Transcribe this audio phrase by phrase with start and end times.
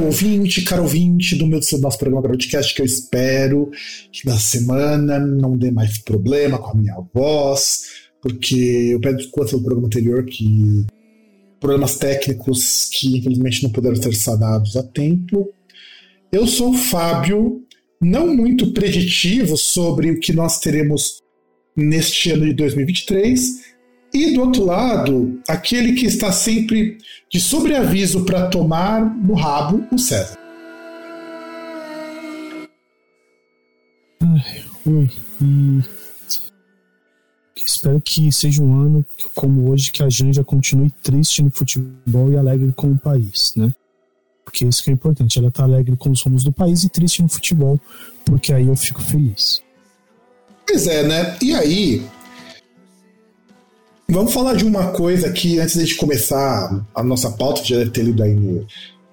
[0.00, 3.70] caro ouvinte, caro ouvinte do meu do nosso programa Broadcast, que eu espero
[4.10, 7.82] que na semana não dê mais problema com a minha voz,
[8.22, 10.86] porque eu peço desculpas pelo programa anterior que
[11.60, 15.52] problemas técnicos que infelizmente não puderam ser sanados a tempo.
[16.32, 17.62] Eu sou o Fábio,
[18.00, 21.22] não muito preditivo sobre o que nós teremos
[21.76, 23.60] neste ano de 2023,
[24.12, 26.98] e do outro lado, aquele que está sempre
[27.30, 30.36] de sobreaviso para tomar no rabo, o César.
[34.20, 35.10] Ai, oi.
[35.40, 35.80] E
[37.64, 42.36] espero que seja um ano como hoje que a Janja continue triste no futebol e
[42.36, 43.72] alegre com o país, né?
[44.44, 45.38] Porque isso que é importante.
[45.38, 47.80] Ela tá alegre com os rumos do país e triste no futebol,
[48.24, 49.62] porque aí eu fico feliz.
[50.66, 51.36] Pois é, né?
[51.40, 52.06] E aí,
[54.10, 57.90] Vamos falar de uma coisa aqui antes de começar a nossa pauta, que já deve
[57.90, 58.66] ter lido aí no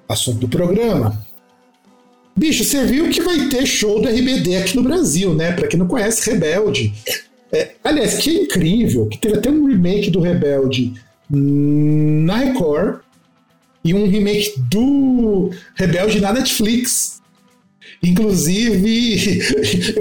[0.10, 1.24] assunto do programa.
[2.36, 5.52] Bicho, você viu que vai ter show do RBD aqui no Brasil, né?
[5.52, 6.94] Pra quem não conhece, Rebelde.
[7.52, 10.94] É, aliás, que é incrível que teve até um remake do Rebelde
[11.30, 13.02] na Record
[13.84, 17.17] e um remake do Rebelde na Netflix.
[18.02, 19.42] Inclusive,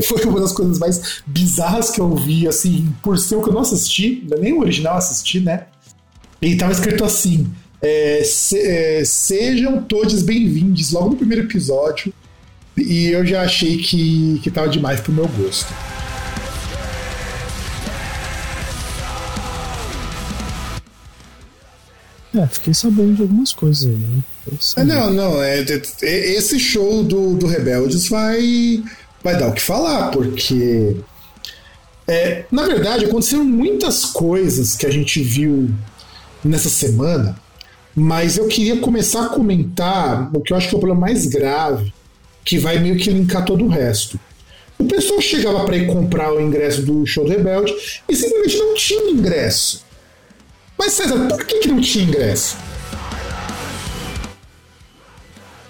[0.05, 3.55] foi uma das coisas mais bizarras que eu vi, assim, por ser o que eu
[3.55, 5.67] não assisti, nem o original assisti, né?
[6.41, 7.47] E tava escrito assim:
[7.81, 12.13] é, se, é, sejam todos bem-vindos, logo no primeiro episódio.
[12.77, 15.73] E eu já achei que, que tava demais pro meu gosto.
[22.35, 24.23] É, fiquei sabendo de algumas coisas aí, né?
[24.77, 25.65] É, não, não, é,
[26.03, 28.83] é, esse show do, do Rebeldes vai,
[29.23, 30.97] vai dar o que falar, porque.
[32.09, 35.69] É, na verdade, aconteceram muitas coisas que a gente viu
[36.45, 37.37] nessa semana,
[37.95, 41.27] mas eu queria começar a comentar o que eu acho que é o problema mais
[41.27, 41.93] grave,
[42.45, 44.21] que vai meio que linkar todo o resto.
[44.79, 47.75] O pessoal chegava para ir comprar o ingresso do show do Rebelde
[48.09, 49.85] e simplesmente não tinha ingresso.
[50.79, 52.57] Mas César, por que, que não tinha ingresso?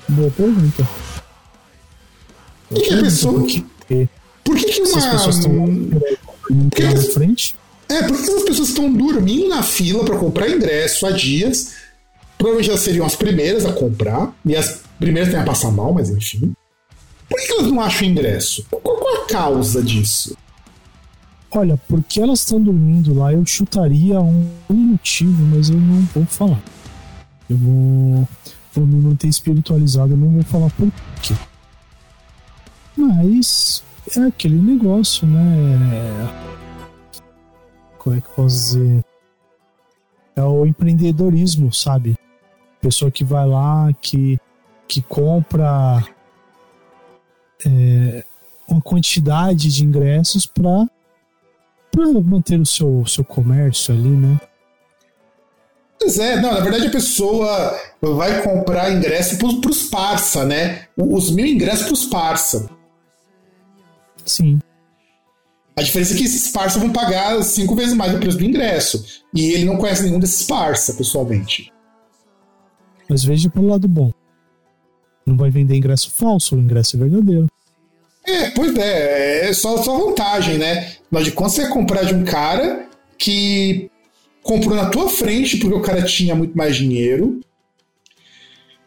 [0.09, 0.89] Boa pergunta.
[2.69, 3.35] Por que a pessoa.
[3.35, 3.67] Por que,
[4.45, 4.99] por que, que uma.
[4.99, 5.67] as pessoas estão
[6.71, 7.55] que na frente?
[7.89, 11.75] É, por que as pessoas estão dormindo na fila para comprar ingresso há dias?
[12.37, 16.11] Provavelmente elas seriam as primeiras a comprar, e as primeiras têm a passar mal, mas
[16.11, 16.53] enfim.
[17.29, 18.65] Por que elas não acham ingresso?
[18.71, 20.37] Qual, qual a causa disso?
[21.51, 26.27] Olha, porque elas estão dormindo lá, eu chutaria um, um motivo, mas eu não vou
[26.27, 26.63] falar.
[27.49, 28.29] Eu vou
[28.77, 30.93] por me manter espiritualizado, eu não vou falar por
[31.23, 31.35] quê.
[32.95, 33.83] Mas
[34.15, 36.31] é aquele negócio, né?
[37.97, 39.05] Como é que eu posso dizer?
[40.37, 42.19] É o empreendedorismo, sabe?
[42.79, 44.39] Pessoa que vai lá, que,
[44.87, 46.07] que compra
[47.65, 48.23] é,
[48.69, 50.87] uma quantidade de ingressos para
[52.23, 54.39] manter o seu, seu comércio ali, né?
[55.99, 60.87] Pois é, não, na verdade a pessoa vai comprar ingresso para os parça, né?
[60.97, 62.71] Os mil ingressos para os parça.
[64.25, 64.59] Sim.
[65.79, 69.05] A diferença é que esses parça vão pagar cinco vezes mais o preço do ingresso.
[69.35, 71.73] E ele não conhece nenhum desses parça, pessoalmente.
[73.09, 74.11] Mas veja pelo lado bom.
[75.27, 77.47] Não vai vender ingresso falso, o ingresso é verdadeiro.
[78.25, 80.95] É, pois é, é só, só vantagem, né?
[81.11, 82.89] Mas de quando você comprar de um cara
[83.19, 83.91] que
[84.47, 87.41] comprou na tua frente porque o cara tinha muito mais dinheiro.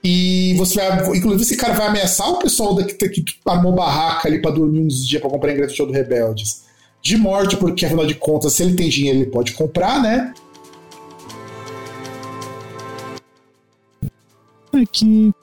[0.01, 1.17] E você vai.
[1.17, 5.05] Inclusive, esse cara vai ameaçar o pessoal daqui que armou barraca ali pra dormir uns
[5.05, 6.63] dias pra comprar ingresso do show do Rebeldes.
[7.01, 10.33] De morte, porque afinal de contas, se ele tem dinheiro, ele pode comprar, né?
[14.73, 15.33] É que.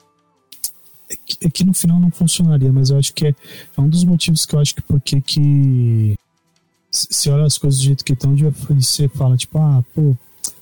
[1.09, 3.29] É que, é que no final não funcionaria, mas eu acho que é,
[3.77, 6.17] é um dos motivos que eu acho que porque que
[7.09, 8.35] você olha as coisas do jeito que estão,
[8.79, 10.15] você fala, tipo, ah, pô,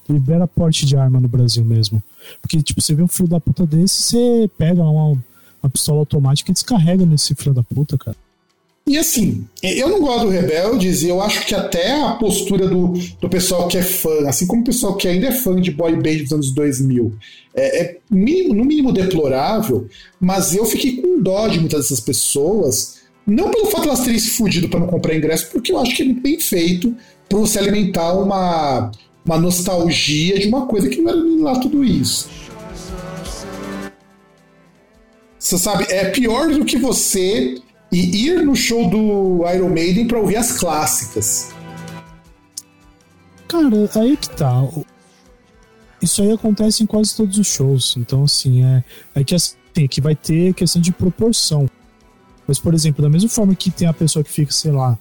[0.09, 2.03] libera porte de arma no Brasil mesmo.
[2.41, 5.17] Porque, tipo, você vê um filho da puta desse, você pega uma,
[5.61, 8.17] uma pistola automática e descarrega nesse filho da puta, cara.
[8.87, 12.93] E assim, eu não gosto do Rebeldes e eu acho que até a postura do,
[13.19, 15.95] do pessoal que é fã, assim como o pessoal que ainda é fã de boy
[15.95, 17.11] band dos anos 2000,
[17.55, 19.87] é, é mínimo, no mínimo deplorável,
[20.19, 22.94] mas eu fiquei com dó de muitas dessas pessoas,
[23.25, 25.95] não pelo fato de elas terem se fudido para não comprar ingresso, porque eu acho
[25.95, 26.95] que é muito bem feito
[27.27, 28.91] para você alimentar uma,
[29.25, 32.29] uma nostalgia de uma coisa que não era lá tudo isso.
[35.39, 37.55] Você sabe, é pior do que você
[37.91, 41.53] ir no show do Iron Maiden para ouvir as clássicas.
[43.47, 44.67] Cara, aí que tá.
[46.01, 47.95] Isso aí acontece em quase todos os shows.
[47.97, 48.83] Então, assim, é,
[49.15, 49.55] é que assim,
[49.89, 51.69] que vai ter questão de proporção.
[52.47, 54.97] Mas, por exemplo, da mesma forma que tem a pessoa que fica, sei lá,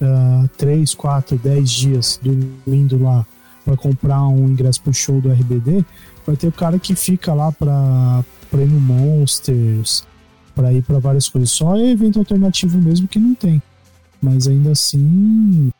[0.00, 3.26] uh, 3, 4, 10 dias dormindo lá
[3.64, 5.84] para comprar um ingresso pro show do RBD,
[6.24, 10.04] vai ter o cara que fica lá pra, pra ir no Monsters,
[10.54, 11.50] para ir para várias coisas.
[11.50, 13.60] Só é evento alternativo mesmo que não tem.
[14.22, 15.70] Mas ainda assim.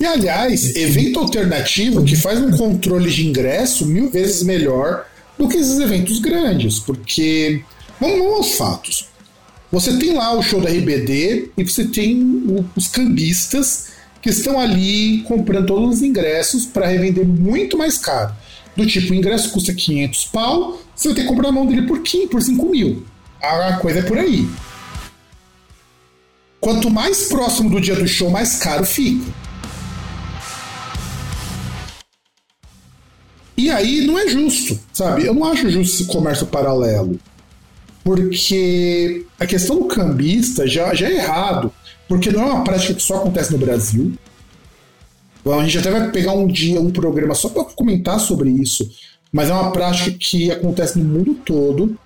[0.00, 5.06] E aliás, evento alternativo que faz um controle de ingresso mil vezes melhor
[5.38, 7.62] do que esses eventos grandes, porque
[8.00, 9.08] vamos aos fatos.
[9.70, 13.88] Você tem lá o show da RBD e você tem os cambistas
[14.22, 18.34] que estão ali comprando todos os ingressos para revender muito mais caro.
[18.74, 21.82] Do tipo, o ingresso custa 500 pau, você vai ter que comprar a mão dele
[21.82, 23.04] por 15, por 5 mil.
[23.42, 24.48] A coisa é por aí.
[26.60, 29.30] Quanto mais próximo do dia do show, mais caro fica.
[33.56, 35.26] E aí não é justo, sabe?
[35.26, 37.18] Eu não acho justo esse comércio paralelo.
[38.08, 41.70] Porque a questão do cambista já, já é errado.
[42.08, 44.14] Porque não é uma prática que só acontece no Brasil.
[45.44, 48.90] A gente até vai pegar um dia um programa só para comentar sobre isso.
[49.30, 51.98] Mas é uma prática que acontece no mundo todo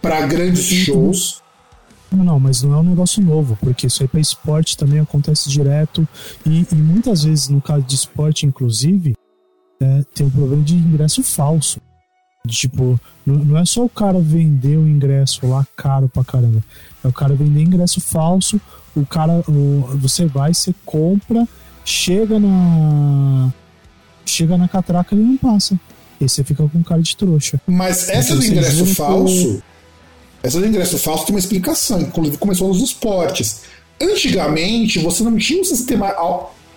[0.00, 1.42] para grandes shows.
[2.10, 5.50] Não, não, mas não é um negócio novo, porque isso aí para esporte também acontece
[5.50, 6.08] direto
[6.46, 9.14] e, e, muitas vezes, no caso de esporte, inclusive,
[9.78, 11.78] é, tem um problema de ingresso falso.
[12.48, 16.64] Tipo, não é só o cara vender o ingresso lá caro pra caramba,
[17.04, 18.58] é o cara vender ingresso falso,
[18.96, 21.46] o cara, o, você vai, você compra,
[21.84, 23.52] chega na
[24.24, 25.78] chega na catraca e não passa.
[26.20, 27.60] E você fica com cara de trouxa.
[27.66, 29.62] Mas essa então, do ingresso falso,
[30.42, 33.62] essa do ingresso falso tem uma explicação, inclusive começou nos esportes.
[34.00, 36.14] Antigamente, você não tinha um sistema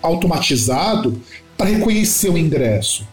[0.02, 1.20] automatizado
[1.56, 3.06] para reconhecer o ingresso.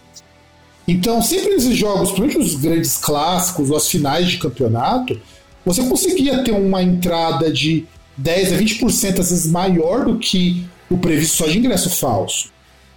[0.92, 5.18] Então, sempre nesses jogos, principalmente os grandes clássicos ou as finais de campeonato,
[5.66, 7.86] você conseguia ter uma entrada de
[8.18, 12.52] 10 a 20% às vezes maior do que o previsto só de ingresso falso.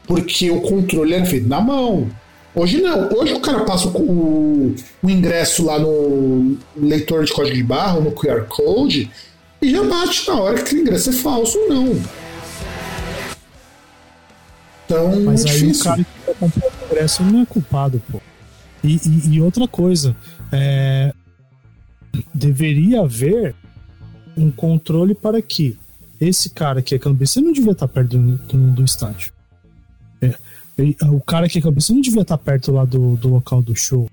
[0.09, 2.11] Porque o controle era feito na mão.
[2.53, 3.13] Hoje não.
[3.17, 8.11] Hoje o cara passa o, o ingresso lá no leitor de código de barra, no
[8.11, 9.09] QR Code,
[9.63, 12.03] e já bate na hora que o ingresso é falso ou não.
[14.85, 15.81] Então, Mas é aí difícil.
[15.81, 16.07] o cara
[16.95, 18.21] que tá comprando o ingresso não é culpado, pô.
[18.83, 20.17] E, e, e outra coisa,
[20.53, 21.13] é...
[22.35, 23.55] deveria haver
[24.37, 25.79] um controle para que
[26.21, 29.33] esse cara que é cambista não devia estar perto do, do, do estádio.
[30.21, 30.35] É
[31.09, 34.11] o cara que é cabeça não devia estar perto lá do, do local do show.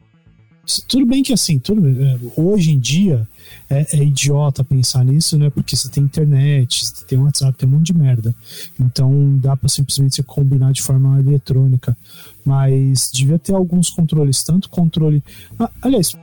[0.87, 3.27] Tudo bem que assim, tudo, é, hoje em dia
[3.69, 5.49] é, é, idiota pensar nisso, né?
[5.49, 8.35] Porque você tem internet, você tem WhatsApp, tem um monte de merda.
[8.79, 11.97] Então dá para simplesmente você combinar de forma eletrônica.
[12.45, 15.23] Mas devia ter alguns controles, tanto controle.
[15.59, 16.15] Ah, aliás,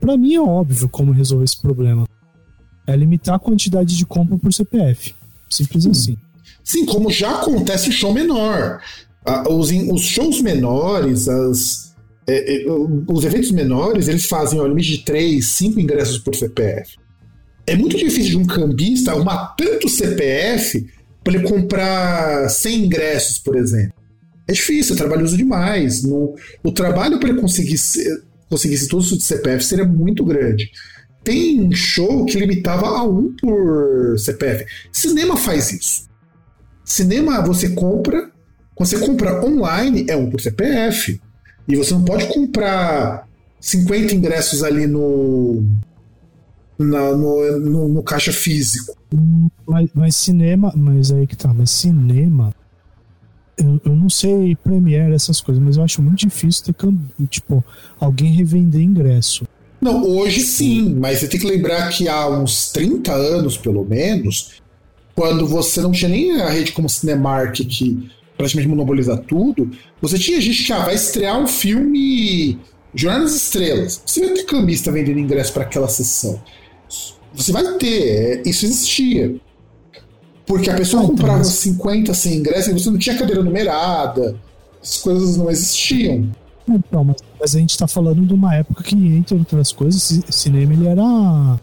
[0.00, 2.08] para mim é óbvio como resolver esse problema.
[2.86, 5.14] É limitar a quantidade de compra por CPF.
[5.50, 6.16] Simples assim.
[6.64, 8.80] Sim, como já acontece em show menor.
[9.48, 11.91] Os, os shows menores, as,
[12.26, 12.66] é, é,
[13.08, 16.96] os eventos menores, eles fazem o limite de 3, 5 ingressos por CPF.
[17.66, 20.86] É muito difícil de um cambista arrumar tanto CPF
[21.22, 23.94] para ele comprar 100 ingressos, por exemplo.
[24.46, 26.02] É difícil, é trabalhoso demais.
[26.02, 27.78] No, o trabalho para ele conseguir,
[28.50, 30.70] conseguir tudo isso de CPF seria muito grande.
[31.22, 34.66] Tem show que limitava a um por CPF.
[34.92, 36.08] Cinema faz isso.
[36.84, 38.30] Cinema você compra,
[38.74, 41.20] quando você compra online é um por CPF.
[41.68, 43.26] E você não pode comprar
[43.60, 45.64] 50 ingressos ali no,
[46.78, 48.96] na, no, no, no, caixa físico.
[49.66, 52.52] Mas, mas, cinema, mas aí que tá, mas cinema.
[53.56, 57.64] Eu, eu não sei Premiere, essas coisas, mas eu acho muito difícil ter tipo,
[58.00, 59.46] alguém revender ingresso.
[59.80, 64.62] Não, hoje sim, mas você tem que lembrar que há uns 30 anos, pelo menos,
[65.14, 68.10] quando você não tinha nem a rede como Cinemark que
[68.42, 69.70] praticamente monopolizar tudo,
[70.00, 72.58] você tinha gente que ah, vai estrear um filme
[72.94, 74.02] Jornada das Estrelas.
[74.04, 76.40] Você vai ter cambista vendendo ingresso para aquela sessão.
[77.34, 79.34] Você vai ter, é, isso existia.
[80.44, 81.48] Porque a pessoa então, comprava mas...
[81.48, 84.36] 50, 100 ingressos e você não tinha cadeira numerada,
[84.82, 86.28] as coisas não existiam.
[86.68, 90.72] Então, mas, mas a gente está falando de uma época que, entre outras coisas, cinema
[90.74, 91.60] ele era.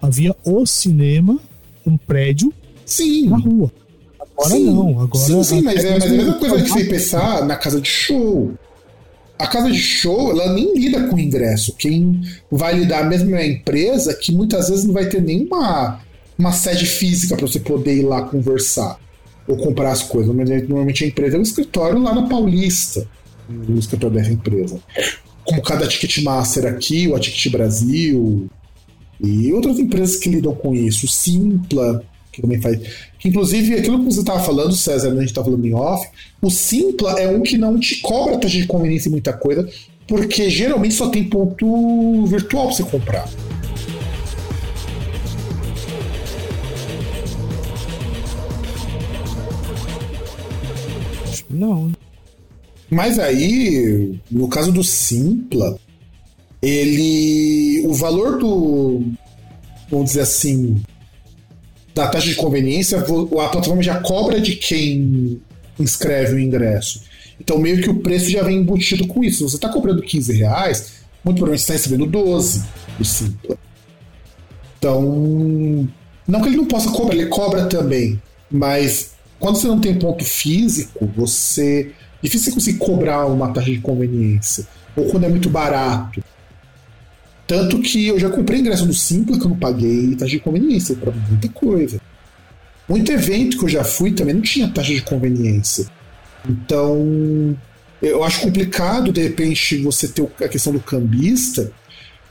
[0.00, 1.38] Havia o cinema,
[1.86, 2.52] um prédio,
[2.84, 3.28] sim.
[3.28, 3.70] na rua.
[4.38, 4.64] Agora sim.
[4.64, 5.00] não.
[5.00, 7.80] Agora sim, sim, mas é, mas é a mesma coisa que você pensar na casa
[7.80, 8.52] de show.
[9.38, 11.72] A casa de show, ela nem lida com ingresso.
[11.74, 16.00] Quem vai lidar mesmo é a empresa que muitas vezes não vai ter nenhuma
[16.38, 18.98] uma sede física para você poder ir lá conversar
[19.46, 20.34] ou comprar as coisas.
[20.34, 23.08] Normalmente a empresa é um escritório lá na Paulista,
[23.48, 24.80] o escritório dessa empresa.
[25.44, 28.48] Como cada Ticketmaster aqui, o a Ticket Brasil
[29.20, 31.06] e outras empresas que lidam com isso.
[31.06, 32.78] O Simpla, que também faz.
[33.18, 36.06] Que, inclusive, aquilo que você estava falando, César, né, a gente estava falando em off,
[36.40, 39.68] o Simpla é um que não te cobra taxa de conveniência e muita coisa,
[40.06, 43.28] porque geralmente só tem ponto virtual para você comprar.
[51.50, 51.92] Não.
[52.90, 55.78] Mas aí, no caso do Simpla,
[56.62, 57.82] ele.
[57.86, 59.02] O valor do.
[59.90, 60.80] Vamos dizer assim.
[61.98, 65.40] Da taxa de conveniência, a plataforma já cobra de quem
[65.80, 67.02] inscreve o ingresso.
[67.40, 69.38] Então, meio que o preço já vem embutido com isso.
[69.38, 70.92] Se você está cobrando 15 reais,
[71.24, 72.62] muito provavelmente você está recebendo 12
[72.96, 73.58] do Simpla.
[74.78, 75.88] Então,
[76.24, 78.22] não que ele não possa cobrar, ele cobra também.
[78.48, 81.90] Mas quando você não tem ponto físico, você.
[82.22, 84.68] Difícil você conseguir cobrar uma taxa de conveniência.
[84.94, 86.22] Ou quando é muito barato.
[87.48, 90.94] Tanto que eu já comprei ingresso no Simpla que eu não paguei taxa de conveniência
[90.94, 91.98] para muita coisa.
[92.86, 95.86] Muito evento que eu já fui também não tinha taxa de conveniência.
[96.46, 97.56] Então,
[98.02, 101.72] eu acho complicado, de repente, você ter a questão do cambista,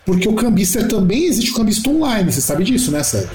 [0.05, 3.31] porque o cambista também existe o cambista online, você sabe disso, né, Sérgio?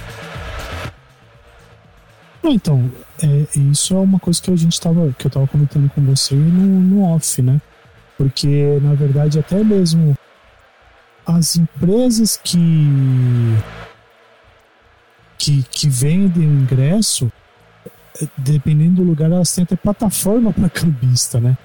[2.45, 2.91] então,
[3.23, 6.35] é, isso é uma coisa que a gente tava, que eu estava comentando com você
[6.35, 7.61] no, no off, né?
[8.17, 10.17] Porque, na verdade, até mesmo
[11.27, 12.59] as empresas que
[15.43, 17.31] que, que vendem o ingresso,
[18.21, 21.59] é, dependendo do lugar, elas têm até plataforma para cambista, né?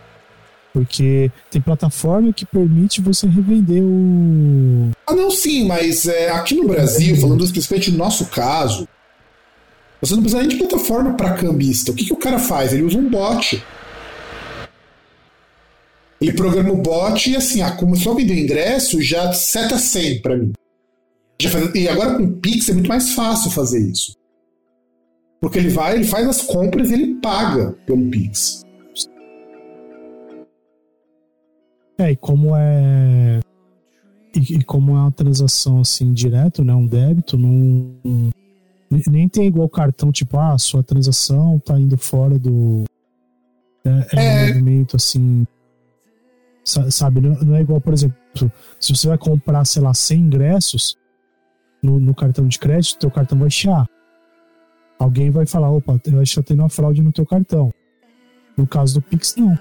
[0.73, 4.91] Porque tem plataforma que permite você revender o.
[5.05, 8.87] Ah, não, sim, mas é, aqui no Brasil, falando especificamente no nosso caso,
[10.01, 11.91] você não precisa nem de plataforma para cambista.
[11.91, 12.73] O que, que o cara faz?
[12.73, 13.63] Ele usa um bot.
[16.19, 20.37] Ele programa o bot e assim, ah, começou a vender ingresso, já seta 100 para
[20.37, 20.53] mim.
[21.41, 21.75] Faz...
[21.75, 24.15] E agora com o Pix é muito mais fácil fazer isso.
[25.39, 28.65] Porque ele vai, ele faz as compras e ele paga pelo Pix.
[31.99, 33.39] É, e como é.
[34.35, 36.73] E, e como é uma transação assim direto, né?
[36.73, 38.31] Um débito, não
[38.89, 42.85] nem tem igual cartão, tipo, ah, sua transação tá indo fora do.
[43.83, 44.43] É, é, é...
[44.43, 45.45] um movimento assim.
[46.67, 48.17] Sabe, não é igual, por exemplo,
[48.77, 50.97] se você vai comprar, sei lá, 100 ingressos
[51.81, 53.87] no, no cartão de crédito, teu cartão vai chiar.
[54.99, 57.73] Alguém vai falar, opa, eu acho que tá tendo uma fraude no teu cartão.
[58.57, 59.57] No caso do Pix, não.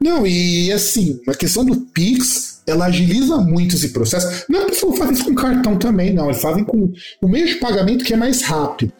[0.00, 4.44] Não, e assim, a questão do Pix, ela agiliza muito esse processo.
[4.48, 6.26] Não é que eles fazem isso com cartão também, não.
[6.26, 8.92] Eles fazem com o meio de pagamento que é mais rápido.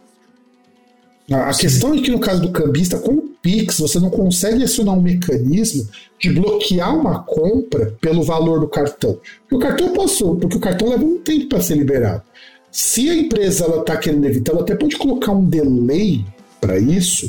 [1.31, 1.61] A Sim.
[1.61, 5.03] questão é que no caso do cambista, com o Pix, você não consegue acionar um
[5.03, 5.89] mecanismo
[6.21, 9.19] de bloquear uma compra pelo valor do cartão.
[9.49, 12.23] Porque o cartão passou, porque o cartão leva um tempo para ser liberado.
[12.71, 16.25] Se a empresa está querendo evitar, ela até pode colocar um delay
[16.61, 17.29] para isso,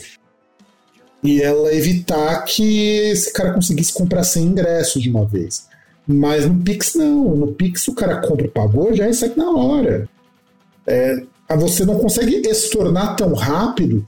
[1.24, 5.68] e ela evitar que esse cara conseguisse comprar 100 ingressos de uma vez.
[6.08, 10.10] Mas no Pix não, no Pix o cara compra e pagou, já recebe na hora.
[10.88, 11.24] É,
[11.56, 14.08] você não consegue estornar tão rápido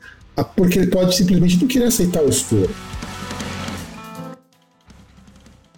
[0.56, 2.74] porque ele pode simplesmente não querer aceitar o estouro.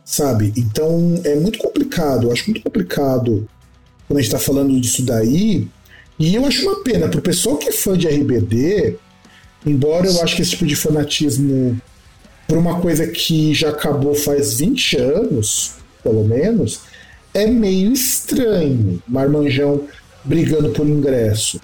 [0.05, 0.53] Sabe?
[0.55, 3.47] Então é muito complicado, eu acho muito complicado
[4.07, 5.67] quando a gente está falando disso daí.
[6.19, 8.97] E eu acho uma pena, pro pessoal que é fã de RBD,
[9.65, 11.79] Embora eu acho que esse tipo de fanatismo,
[12.47, 15.71] por uma coisa que já acabou faz 20 anos,
[16.03, 16.81] pelo menos,
[17.33, 19.01] é meio estranho.
[19.07, 19.87] Marmanjão
[20.23, 21.61] brigando por ingresso.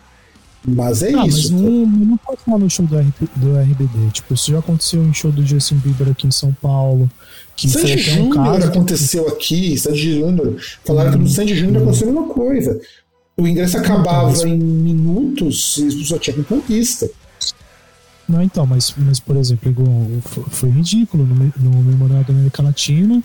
[0.68, 1.54] Mas é ah, isso.
[1.54, 2.96] Mas não, não pode falar no show do,
[3.36, 4.12] do RBD.
[4.12, 7.10] Tipo, isso já aconteceu em show do Justin Bieber aqui em São Paulo.
[7.56, 9.32] Que Sandy Júnior um aconteceu que...
[9.32, 10.56] aqui, Sandy Júnior.
[10.86, 11.84] Falaram hum, que no Sandy Júnior hum.
[11.84, 12.82] aconteceu a mesma coisa.
[13.38, 14.44] O ingresso acabava então, mas...
[14.44, 17.10] em minutos e só tinha com conquista.
[18.28, 19.74] Não, então, mas, mas por exemplo,
[20.50, 21.26] foi ridículo.
[21.26, 23.24] No, no Memorial da América Latina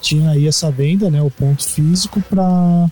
[0.00, 1.20] tinha aí essa venda, né?
[1.20, 2.90] O ponto físico para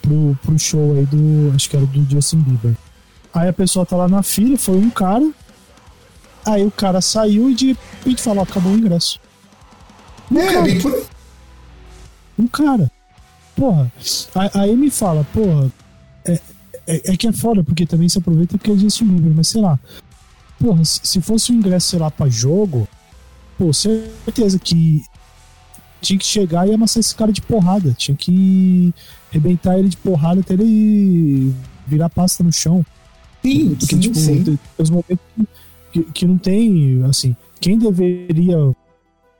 [0.00, 1.52] pro, pro show aí do.
[1.54, 2.74] Acho que era do Justin Bieber.
[3.32, 5.30] Aí a pessoa tá lá na fila, foi um cara.
[6.44, 9.20] Aí o cara saiu e de repente falou: acabou o ingresso.
[10.30, 10.80] Um é, cara.
[10.80, 11.06] Por...
[12.38, 12.90] Um cara.
[13.54, 13.92] Porra.
[14.54, 15.70] Aí me fala, porra.
[16.24, 16.40] É,
[16.86, 19.78] é, é, que é foda, porque também se aproveita porque Justin Bieber, mas sei lá.
[20.58, 22.86] Porra, se fosse um ingresso, sei lá, pra jogo,
[23.56, 25.02] pô, certeza que
[26.00, 27.94] tinha que chegar e amassar esse cara de porrada.
[27.96, 28.92] Tinha que
[29.30, 31.54] arrebentar ele de porrada até ele
[31.86, 32.84] virar pasta no chão.
[33.42, 34.44] Sim, Porque, sim, tipo, sim.
[34.44, 35.18] Tem, os momentos
[35.92, 38.74] que, que não tem, assim, quem deveria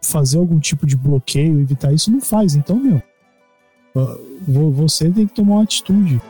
[0.02, 2.54] fazer algum tipo de bloqueio, evitar isso, não faz.
[2.54, 3.02] Então, meu,
[4.72, 6.20] você tem que tomar uma atitude.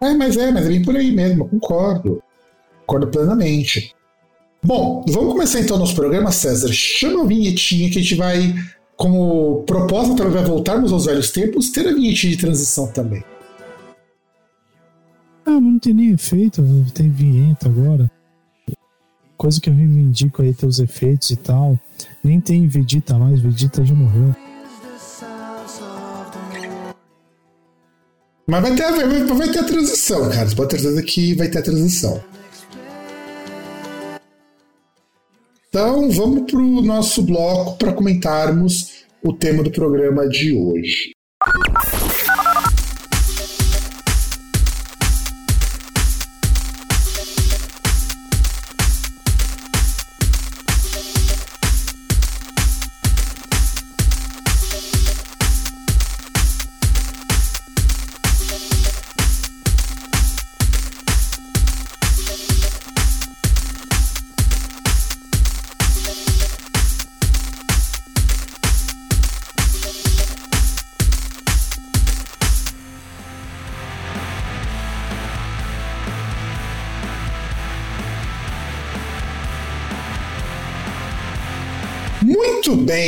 [0.00, 2.22] É, mas é, mas é bem por aí mesmo, concordo.
[2.86, 3.94] Concordo plenamente.
[4.62, 6.72] Bom, vamos começar então nosso programa, César.
[6.72, 8.54] Chama a vinhetinha que a gente vai,
[8.96, 13.22] como proposta para voltarmos aos velhos tempos, ter a vinhetinha de transição também.
[15.50, 16.62] Ah, não tem nem efeito,
[16.94, 18.08] tem vinheta agora.
[19.36, 21.76] Coisa que eu reivindico aí, ter os efeitos e tal.
[22.22, 24.32] Nem tem Vegeta mais, Vegeta já morreu.
[28.46, 30.48] Mas vai ter, vai, vai ter a transição, cara.
[30.48, 32.22] Você pode ter certeza que vai ter a transição.
[35.68, 41.10] Então, vamos para o nosso bloco para comentarmos o tema do programa de hoje.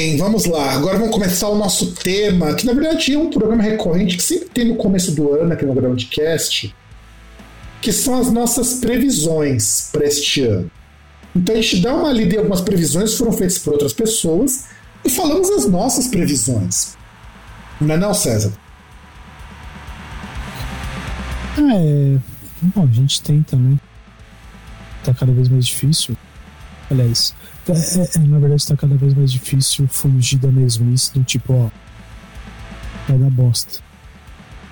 [0.03, 0.73] Bem, vamos lá.
[0.73, 4.49] Agora vamos começar o nosso tema, que na verdade é um programa recorrente que sempre
[4.49, 6.75] tem no começo do ano aqui no Groundcast,
[7.81, 10.69] que são as nossas previsões para este ano.
[11.37, 14.65] Então a gente dá uma lida em algumas previsões que foram feitas por outras pessoas
[15.05, 16.97] e falamos as nossas previsões.
[17.81, 18.53] Não é não, César?
[21.59, 22.19] É.
[22.61, 23.79] Bom, a gente tenta, né?
[25.05, 26.17] Tá cada vez mais difícil.
[26.91, 27.35] Aliás,
[27.69, 31.53] é, é, é, na verdade está cada vez mais difícil fugir da mesmice do tipo,
[31.53, 31.71] ó.
[33.09, 33.81] Vai dar bosta.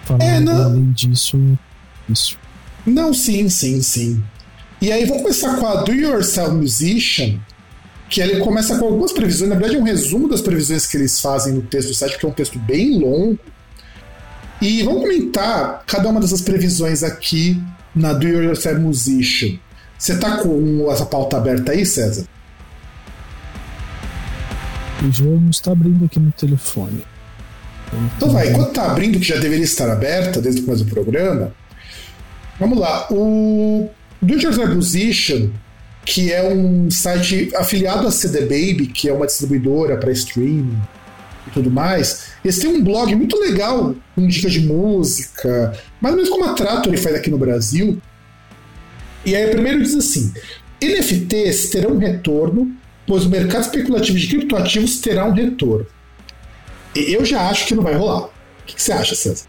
[0.05, 0.65] Falar é, não...
[0.65, 1.39] além disso,
[2.09, 2.39] isso.
[2.85, 4.23] Não, sim, sim, sim.
[4.81, 7.39] E aí vamos começar com a Do Yourself Musician,
[8.09, 11.21] que ele começa com algumas previsões, na verdade é um resumo das previsões que eles
[11.21, 13.39] fazem no texto do site, que é um texto bem longo.
[14.61, 17.63] E vamos comentar cada uma dessas previsões aqui
[17.95, 19.59] na Do Yourself Musician.
[19.97, 22.27] Você tá com essa pauta aberta aí, César?
[25.03, 27.03] O jogo está abrindo aqui no telefone.
[28.17, 31.53] Então vai, enquanto está abrindo, que já deveria estar aberta desde o começo do programa,
[32.59, 33.07] vamos lá.
[33.11, 33.89] O
[34.21, 35.51] Do Your Position,
[36.05, 40.79] que é um site afiliado à CD Baby, que é uma distribuidora para streaming
[41.47, 46.21] e tudo mais, eles têm um blog muito legal com dicas de música, mais ou
[46.21, 48.01] menos como a Trator faz aqui no Brasil.
[49.25, 50.33] E aí, primeiro diz assim:
[50.83, 52.71] NFTs terão retorno
[53.07, 55.87] pois o mercado especulativo de criptoativos terá um retorno.
[56.95, 58.25] Eu já acho que não vai rolar.
[58.25, 58.31] O
[58.67, 59.47] que você acha, César?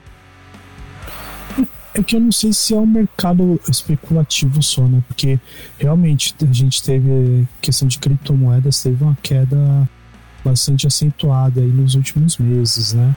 [1.93, 5.03] É que eu não sei se é um mercado especulativo só, né?
[5.07, 5.39] Porque
[5.77, 9.89] realmente a gente teve questão de criptomoedas, teve uma queda
[10.43, 13.15] bastante acentuada aí nos últimos meses, né?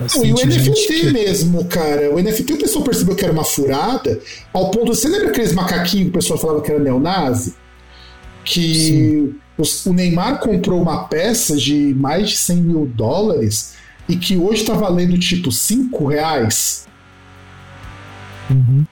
[0.00, 1.12] Não, e o NFT que...
[1.12, 2.10] mesmo, cara.
[2.10, 4.18] O NFT o pessoal percebeu que era uma furada,
[4.52, 4.94] ao ponto.
[4.94, 7.54] Você lembra aqueles macaquinhos que o pessoal falava que era neonazi?
[8.42, 9.34] Que Sim
[9.86, 13.74] o Neymar comprou uma peça de mais de 100 mil dólares
[14.08, 16.86] e que hoje está valendo tipo 5 reais.
[18.50, 18.84] Uhum.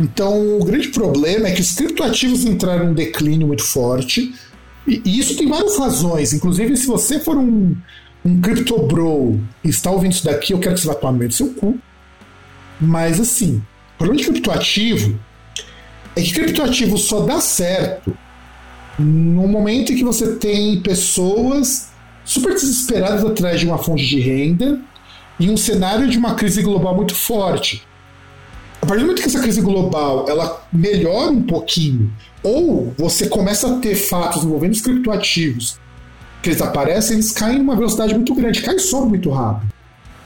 [0.00, 4.34] Então, o grande problema é que os criptoativos entraram em um declínio muito forte.
[4.86, 6.32] E, e, isso tem várias razões.
[6.32, 7.76] Inclusive, se você for um,
[8.24, 11.28] um crypto bro e está ouvindo isso daqui, eu quero que você vá tomar meio
[11.28, 11.78] do seu cu.
[12.80, 13.56] Mas, assim,
[13.94, 15.18] o problema de criptoativo
[16.14, 18.16] é que criptoativo só dá certo
[18.98, 21.88] no momento em que você tem pessoas
[22.24, 24.80] super desesperadas atrás de uma fonte de renda
[25.38, 27.86] e um cenário de uma crise global muito forte.
[28.82, 33.68] a partir do momento que essa crise global ela melhora um pouquinho, ou você começa
[33.68, 35.78] a ter fatos envolvendo os criptoativos
[36.42, 39.72] que eles aparecem, eles caem numa velocidade muito grande, cai e muito rápido.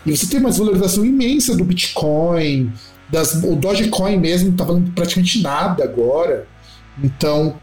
[0.05, 2.73] E você tem uma desvalorização imensa do Bitcoin,
[3.11, 6.47] das, o Dogecoin mesmo não está valendo praticamente nada agora.
[7.03, 7.57] Então,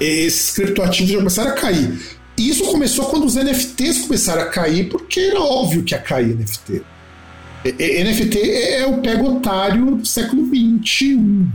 [0.00, 2.00] esses criptoativos já começaram a cair.
[2.36, 6.36] E isso começou quando os NFTs começaram a cair, porque era óbvio que ia cair
[6.36, 6.82] NFT.
[7.64, 11.48] NFT é o pego otário do século XXI.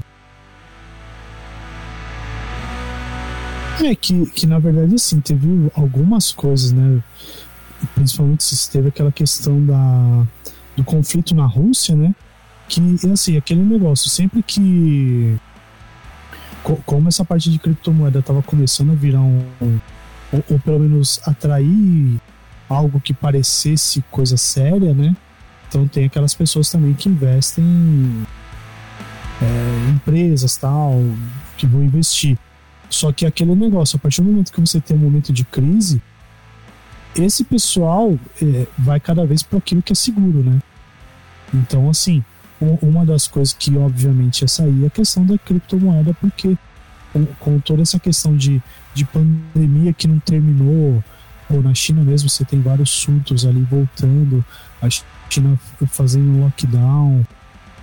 [3.83, 7.01] É que, que na verdade assim, teve algumas coisas, né?
[7.95, 10.25] Principalmente se teve aquela questão da,
[10.75, 12.13] do conflito na Rússia, né?
[12.67, 15.37] Que assim, aquele negócio, sempre que
[16.77, 19.79] como essa parte de criptomoeda estava começando a virar um, um
[20.31, 22.19] ou, ou, pelo menos atrair
[22.69, 25.15] algo que parecesse coisa séria, né?
[25.67, 28.25] Então tem aquelas pessoas também que investem em
[29.41, 31.01] é, empresas tal,
[31.57, 32.37] que vão investir.
[32.89, 36.01] Só que aquele negócio, a partir do momento que você tem um momento de crise,
[37.15, 40.59] esse pessoal é, vai cada vez para aquilo que é seguro, né?
[41.53, 42.23] Então, assim,
[42.59, 46.57] uma das coisas que obviamente ia sair é a questão da criptomoeda, porque
[47.13, 48.61] com, com toda essa questão de,
[48.93, 51.03] de pandemia que não terminou,
[51.49, 54.43] ou na China mesmo você tem vários surtos ali voltando,
[54.81, 54.87] a
[55.29, 57.25] China fazendo lockdown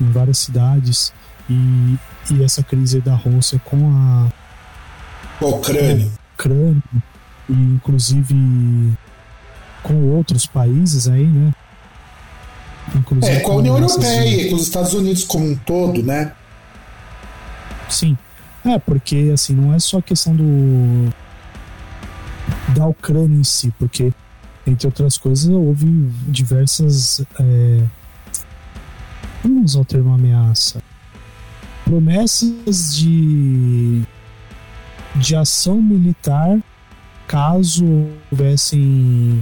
[0.00, 1.12] em várias cidades,
[1.48, 1.98] e,
[2.32, 4.28] e essa crise da Rússia com a
[5.40, 6.10] Ucrânia.
[6.34, 6.82] Ucrânia,
[7.48, 8.34] e inclusive
[9.82, 11.52] com outros países aí, né?
[13.22, 16.32] É, com a União Europeia, com os Estados Unidos como um todo, né?
[17.88, 18.16] Sim.
[18.64, 21.12] É, porque assim, não é só a questão do
[22.74, 24.12] da Ucrânia em si, porque
[24.66, 25.86] entre outras coisas houve
[26.28, 27.82] diversas é,
[29.42, 30.82] vamos usar o termo ameaça
[31.84, 34.02] promessas de
[35.14, 36.58] de ação militar
[37.26, 37.84] caso
[38.30, 39.40] houvessem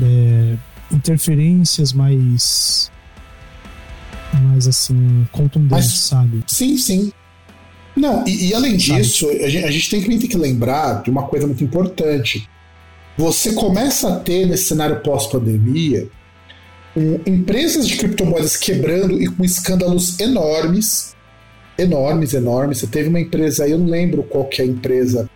[0.00, 0.56] é,
[0.92, 2.90] interferências mais
[4.32, 6.44] mais assim contundentes, Mas, sabe?
[6.46, 7.12] Sim, sim.
[7.96, 9.00] Não, e, e além sabe?
[9.02, 12.48] disso, a gente, a gente tem, que, tem que lembrar de uma coisa muito importante.
[13.16, 16.08] Você começa a ter nesse cenário pós-pandemia
[17.26, 21.16] empresas de criptomoedas quebrando e com escândalos enormes
[21.78, 22.78] enormes, enormes.
[22.78, 25.30] Você teve uma empresa aí, eu não lembro qual que é a empresa,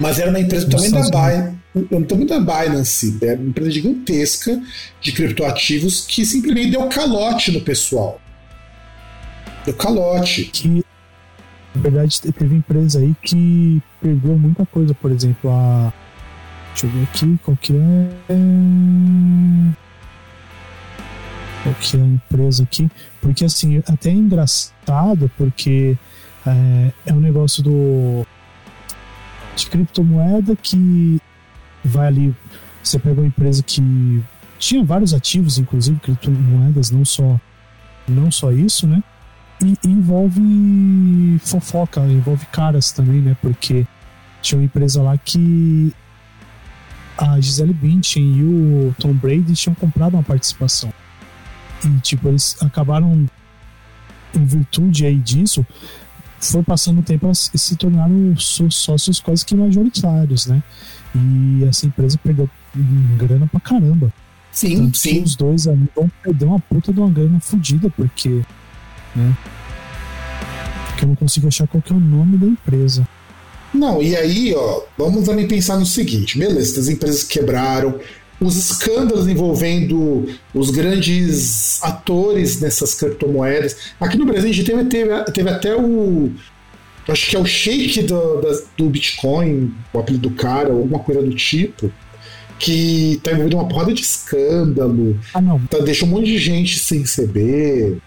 [0.00, 1.58] mas era uma empresa também da Binance,
[2.06, 4.62] também da Binance, era uma empresa gigantesca
[5.00, 8.20] de criptoativos que simplesmente deu calote no pessoal.
[9.64, 10.44] Deu calote.
[10.44, 10.84] Que,
[11.74, 15.92] na verdade, teve empresa aí que perdeu muita coisa, por exemplo, a.
[16.70, 18.08] Deixa eu ver aqui qual que é
[21.62, 25.96] qual que é a empresa aqui, porque assim, até é engraçado, porque
[26.46, 28.26] é, é um negócio do
[29.56, 31.18] de criptomoeda que
[31.86, 32.34] vai ali,
[32.82, 34.22] você pega uma empresa que
[34.58, 37.38] tinha vários ativos, inclusive criptomoedas, não só
[38.08, 39.02] não só isso, né?
[39.62, 43.36] E envolve fofoca, envolve caras também, né?
[43.40, 43.86] Porque
[44.42, 45.92] tinha uma empresa lá que
[47.16, 50.92] a Gisele Bündchen e o Tom Brady tinham comprado uma participação.
[51.84, 53.26] E, tipo, eles acabaram,
[54.34, 55.66] em virtude aí disso,
[56.38, 60.62] foi passando o tempo, eles se tornaram sócios quase que majoritários, né?
[61.16, 62.48] E essa empresa perdeu
[63.16, 64.12] grana pra caramba.
[64.52, 65.22] Sim, Tanto sim.
[65.22, 68.42] os dois ali vão perder uma puta de uma grana fodida, porque,
[69.14, 69.36] né?
[70.88, 73.06] Porque eu não consigo achar qual que é o nome da empresa.
[73.74, 77.98] Não, e aí, ó, vamos também pensar no seguinte: beleza, as empresas quebraram,
[78.40, 83.76] os escândalos envolvendo os grandes atores nessas criptomoedas.
[84.00, 86.32] Aqui no Brasil a gente teve, teve, teve até o.
[87.08, 88.40] Acho que é o shake do,
[88.76, 91.90] do Bitcoin, o apelido do cara, ou alguma coisa do tipo,
[92.58, 95.18] que tá envolvido uma porrada de escândalo.
[95.32, 95.60] Ah, não.
[95.66, 97.98] Tá, deixa um monte de gente sem receber.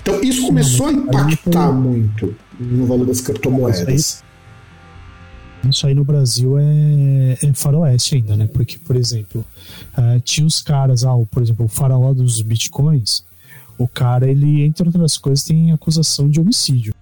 [0.00, 4.22] Então isso começou a impactar muito no valor das criptomoedas.
[5.68, 8.48] Isso aí no Brasil é, é faroeste ainda, né?
[8.52, 9.44] Porque, por exemplo,
[9.96, 13.24] uh, tinha os caras, ah, por exemplo, o faraó dos bitcoins,
[13.78, 16.92] o cara, ele, entre outras coisas, tem acusação de homicídio.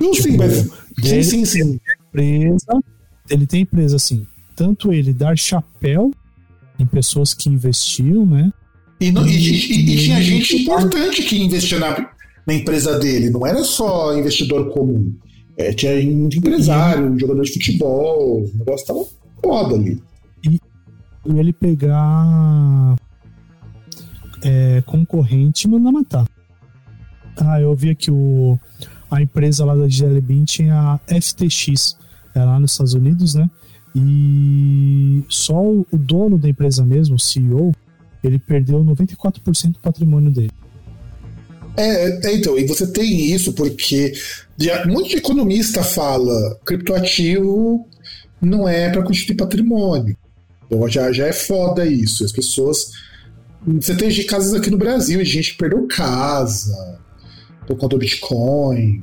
[0.00, 0.70] Não, tipo, sim, mas...
[1.02, 1.80] Sim, sim, sim.
[2.08, 2.80] Empresa,
[3.28, 6.10] ele tem empresa, assim, tanto ele dar chapéu
[6.78, 8.52] em pessoas que investiam, né?
[9.00, 12.10] E, não, e, e, e tinha gente importante que investia na,
[12.46, 15.14] na empresa dele, não era só investidor comum.
[15.56, 19.04] É, tinha muito empresário, jogador de futebol, o negócio tava
[19.42, 20.02] foda ali.
[20.48, 20.60] E,
[21.26, 22.96] e ele pegar
[24.42, 26.26] é, concorrente manda matar.
[27.36, 28.58] Ah, eu vi aqui o,
[29.10, 31.96] a empresa lá da Jelly Bean tinha a FTX,
[32.34, 33.50] é lá nos Estados Unidos, né?
[33.94, 37.72] E só o dono da empresa mesmo, o CEO,
[38.22, 40.52] ele perdeu 94% do patrimônio dele.
[41.76, 44.12] É, é, então, e você tem isso porque
[44.56, 44.70] de
[45.16, 47.86] economista fala criptoativo
[48.40, 50.16] não é para constituir patrimônio.
[50.66, 52.24] Então já, já é foda isso.
[52.24, 52.92] As pessoas.
[53.66, 56.99] Você tem casos aqui no Brasil de gente que perdeu casa
[57.70, 59.02] por conta do Bitcoin.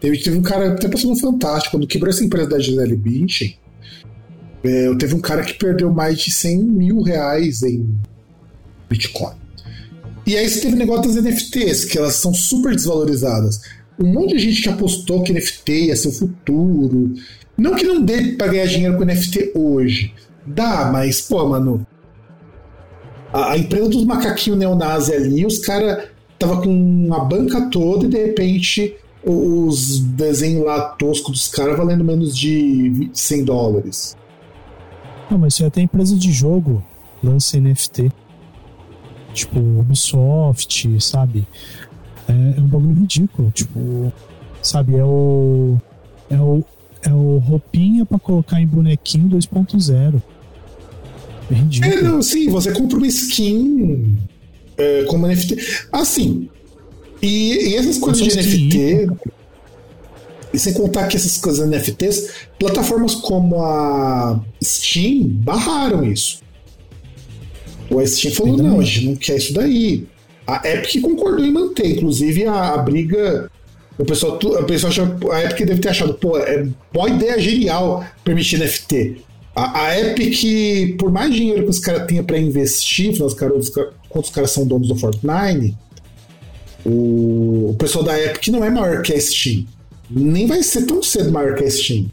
[0.00, 3.56] Teve, teve um cara até passou no Fantástico, quando quebrou essa empresa da Gisele Bündchen,
[4.62, 7.88] é, teve um cara que perdeu mais de 100 mil reais em
[8.88, 9.34] Bitcoin.
[10.26, 13.62] E aí você teve o negócio das NFTs, que elas são super desvalorizadas.
[13.98, 17.14] Um monte de gente que apostou que NFT ia ser o futuro.
[17.56, 20.14] Não que não dê pra ganhar dinheiro com NFT hoje.
[20.46, 21.86] Dá, mas, pô, mano.
[23.32, 26.11] A, a empresa dos macaquinhos neonazi ali, os caras
[26.42, 32.02] tava com a banca toda e de repente os desenhos lá toscos dos caras valendo
[32.02, 34.16] menos de 100 dólares.
[35.30, 36.82] Não, mas isso é até empresa de jogo
[37.22, 38.10] lança NFT.
[39.32, 41.46] Tipo, Ubisoft, sabe?
[42.28, 43.52] É, é um bagulho ridículo.
[43.52, 44.12] Tipo,
[44.60, 44.96] sabe?
[44.96, 45.78] É o.
[46.28, 46.64] É o,
[47.02, 50.20] é o roupinha para colocar em bonequinho 2.0.
[51.50, 51.92] É ridículo.
[51.92, 54.18] É, não, sim, você compra uma skin
[54.82, 55.86] é, como NFT.
[55.90, 56.48] Assim.
[57.20, 59.08] E, e essas coisas de NFT.
[60.52, 66.40] E sem contar que essas coisas NFTs, plataformas como a Steam barraram isso.
[67.90, 70.06] O Steam falou: não, a gente não quer isso daí.
[70.46, 73.50] A Epic concordou em manter, inclusive a, a briga.
[73.98, 78.04] O pessoal, o pessoal acha, a Epic deve ter achado, pô, é boa ideia genial
[78.24, 79.22] permitir NFT.
[79.54, 83.70] A, a Epic, por mais dinheiro que os caras tenham para investir, os caras, os
[83.70, 83.92] caras
[84.46, 85.76] são donos do Fortnite,
[86.84, 89.66] o, o pessoal da Epic não é maior que a Steam.
[90.10, 92.10] Nem vai ser tão cedo maior que a Steam.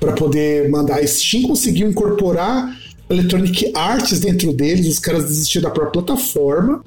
[0.00, 0.98] Para poder mandar.
[0.98, 2.76] A Steam conseguiu incorporar
[3.08, 6.82] Electronic Arts dentro deles, os caras desistiram da própria plataforma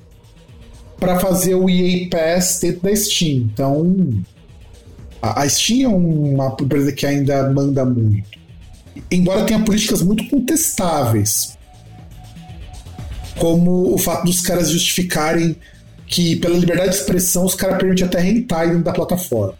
[0.99, 3.49] para fazer o EA Pass dentro da Steam.
[3.53, 4.23] Então,
[5.21, 8.37] a, Steam é uma empresa que ainda manda muito.
[9.09, 11.57] Embora tenha políticas muito contestáveis,
[13.39, 15.55] como o fato dos caras justificarem
[16.05, 19.55] que, pela liberdade de expressão, os caras permitem até rentar da plataforma.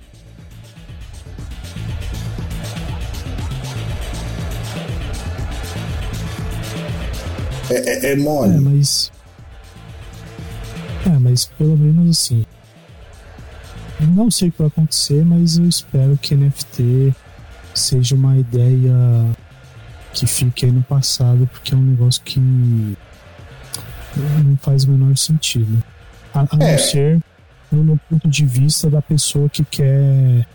[7.70, 8.56] É, é, é mole.
[8.56, 9.12] É, mas.
[11.06, 12.46] É, mas pelo menos assim.
[14.00, 17.13] Não sei o que vai acontecer, mas eu espero que NFT
[17.74, 18.94] seja uma ideia
[20.13, 22.39] que fique aí no passado, porque é um negócio que
[24.15, 25.84] não faz o menor sentido.
[26.34, 26.72] A, a é.
[26.72, 27.19] não ser
[27.72, 30.45] no, no, ponto de vista da pessoa que quer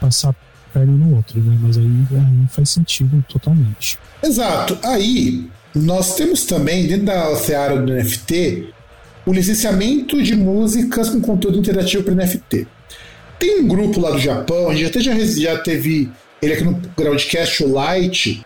[0.00, 0.34] passar
[0.72, 1.58] perna no outro, né?
[1.60, 3.98] Mas aí, aí faz sentido totalmente.
[4.22, 4.78] Exato.
[4.84, 8.72] Aí nós temos também, dentro da seara do NFT,
[9.26, 12.66] o licenciamento de músicas com conteúdo interativo para NFT.
[13.38, 16.10] Tem um grupo lá do Japão, a gente até já, já teve
[16.42, 18.44] ele aqui no Groundcast, o Light.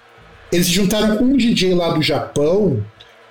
[0.52, 2.84] Eles se juntaram com um DJ lá do Japão,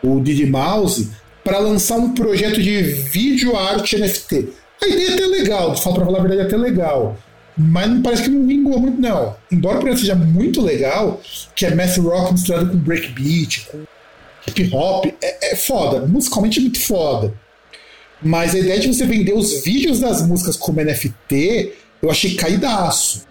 [0.03, 1.09] o Didi Mouse,
[1.43, 4.49] para lançar um projeto de vídeo arte NFT.
[4.81, 7.17] A ideia é até legal, falo para falar a verdade, é até legal.
[7.57, 9.35] Mas não parece que não vingou muito, não.
[9.51, 11.21] Embora o projeto seja muito legal,
[11.55, 13.83] que é math rock misturado com breakbeat, com
[14.47, 16.05] hip hop, é, é foda.
[16.07, 17.33] Musicalmente é muito foda.
[18.21, 23.27] Mas a ideia de você vender os vídeos das músicas como NFT, eu achei caidaço.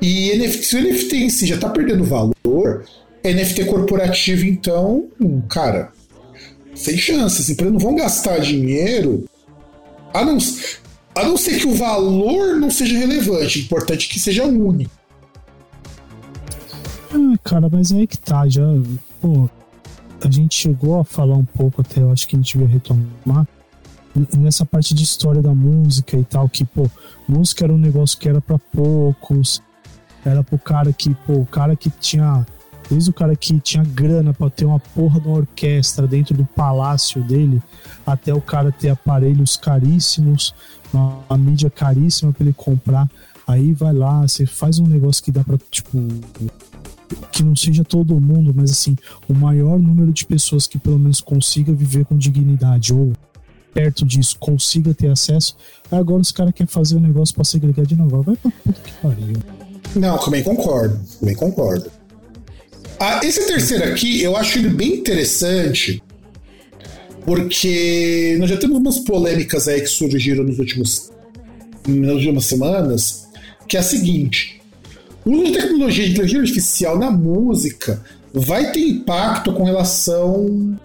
[0.00, 2.84] E NFT, se o NFT em si já tá perdendo valor,
[3.32, 5.08] NFT corporativo, então,
[5.48, 5.92] cara,
[6.74, 7.40] sem chances.
[7.40, 9.24] As empresas não vão gastar dinheiro.
[10.12, 10.38] A não,
[11.14, 14.90] a não ser que o valor não seja relevante, importante que seja único.
[17.12, 18.62] Ah, cara, mas aí que tá, já.
[19.20, 19.48] Pô,
[20.22, 23.46] a gente chegou a falar um pouco até, eu acho que a gente devia retomar.
[24.36, 26.88] Nessa parte de história da música e tal, que, pô,
[27.28, 29.62] música era um negócio que era para poucos,
[30.24, 32.46] era pro cara que, pô, o cara que tinha.
[32.88, 36.44] Desde o cara que tinha grana para ter uma porra de uma orquestra dentro do
[36.44, 37.60] palácio dele,
[38.06, 40.54] até o cara ter aparelhos caríssimos
[40.92, 43.08] uma mídia caríssima para ele comprar.
[43.46, 45.98] Aí vai lá, você faz um negócio que dá para tipo
[47.30, 48.96] que não seja todo mundo, mas assim,
[49.28, 53.12] o maior número de pessoas que pelo menos consiga viver com dignidade ou
[53.72, 55.56] perto disso, consiga ter acesso.
[55.90, 58.22] Agora os caras querem fazer o um negócio para segregar de novo.
[58.22, 59.36] Vai pra puta que pariu.
[59.94, 60.98] Não, também concordo.
[61.20, 61.90] Também concordo.
[62.98, 66.02] Ah, esse terceiro aqui, eu acho ele bem interessante
[67.24, 71.10] Porque nós já temos umas polêmicas aí que surgiram nos últimos,
[71.86, 73.26] nas últimas semanas,
[73.68, 74.62] que é a seguinte:
[75.24, 78.00] o uso de tecnologia de inteligência artificial na música
[78.32, 80.78] vai ter impacto com relação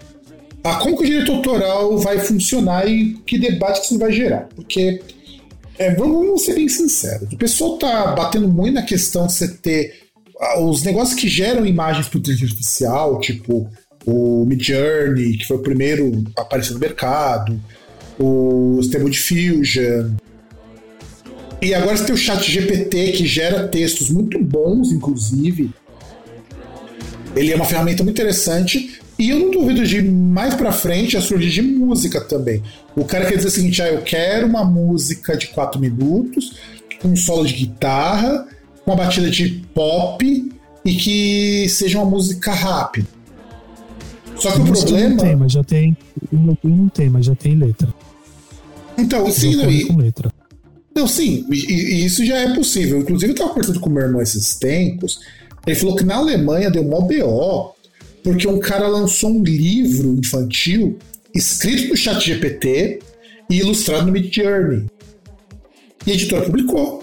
[0.64, 4.48] a como que o direito autoral vai funcionar e que debate que isso vai gerar.
[4.54, 5.00] Porque,
[5.78, 10.01] é, vamos ser bem sinceros, o pessoal tá batendo muito na questão de você ter
[10.58, 13.70] os negócios que geram imagens para inteligência artificial, tipo
[14.04, 17.60] o Midjourney, que foi o primeiro a aparecer no mercado,
[18.18, 20.10] o Stable Diffusion.
[21.60, 25.70] E agora você tem o chat GPT, que gera textos muito bons, inclusive.
[27.36, 29.00] Ele é uma ferramenta muito interessante.
[29.18, 32.60] E eu não duvido de mais pra frente a surgir de música também.
[32.96, 36.56] O cara quer dizer o seguinte: ah, eu quero uma música de 4 minutos,
[37.00, 38.48] com um solo de guitarra,
[38.86, 40.52] uma batida de pop
[40.84, 43.08] e que seja uma música rápida.
[44.36, 45.08] Só que o problema.
[45.10, 45.96] Não tem, mas já tem.
[46.32, 47.94] Não tem, mas já tem letra.
[48.98, 50.32] Então, sim, não, e, com letra.
[50.94, 52.98] Não, sim, e, e, isso já é possível.
[52.98, 55.20] Inclusive, eu estava conversando com o meu irmão esses tempos.
[55.66, 57.74] Ele falou que na Alemanha deu mó BO,
[58.22, 60.98] porque um cara lançou um livro infantil
[61.34, 62.98] escrito no chat GPT
[63.48, 64.86] e ilustrado no Mid Journey.
[66.06, 67.02] E a editora publicou.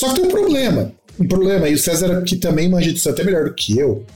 [0.00, 0.92] Só que tem um problema.
[1.18, 4.06] Um problema, e o César, que também manja disso até melhor do que eu,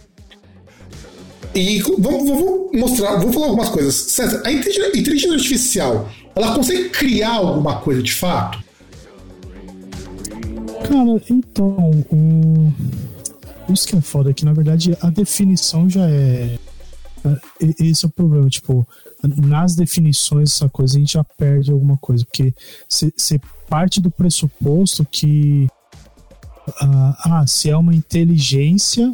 [1.54, 3.94] e vamos mostrar, vou falar algumas coisas.
[3.94, 8.64] César, a inteligência artificial, ela consegue criar alguma coisa de fato?
[10.88, 12.72] Cara, então, o...
[13.70, 16.58] isso que é foda, é que na verdade a definição já é.
[17.26, 18.88] é esse é o problema, tipo,
[19.28, 22.54] nas definições essa coisa a gente já perde alguma coisa, porque
[22.88, 25.66] você parte do pressuposto que.
[26.66, 29.12] Uh, ah, se é uma inteligência,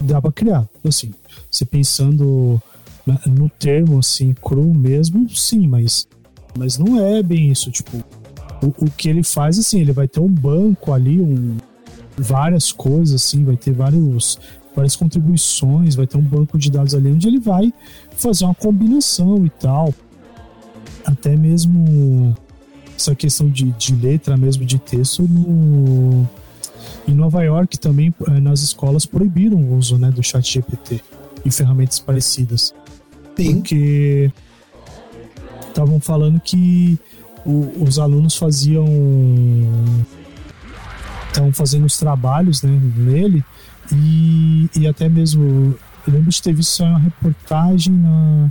[0.00, 0.68] dá pra criar.
[0.84, 1.12] Assim,
[1.50, 2.60] você pensando
[3.26, 6.06] no termo assim, cru mesmo, sim, mas,
[6.56, 7.70] mas não é bem isso.
[7.70, 7.98] Tipo,
[8.62, 11.56] o, o que ele faz, assim, ele vai ter um banco ali, um,
[12.16, 14.38] várias coisas, assim, vai ter vários,
[14.74, 17.72] várias contribuições, vai ter um banco de dados ali onde ele vai
[18.16, 19.94] fazer uma combinação e tal.
[21.04, 22.36] Até mesmo
[22.96, 26.28] essa questão de, de letra mesmo, de texto, no,
[27.06, 31.00] em Nova York também, eh, nas escolas, proibiram o uso né, do chat GPT
[31.44, 32.74] em ferramentas parecidas.
[33.36, 33.54] Sim.
[33.54, 34.32] Porque
[35.68, 36.98] estavam falando que
[37.46, 38.86] o, os alunos faziam.
[41.28, 43.44] estavam fazendo os trabalhos né, nele
[43.92, 45.76] e, e até mesmo.
[46.06, 48.48] Eu lembro de ter visto uma reportagem na,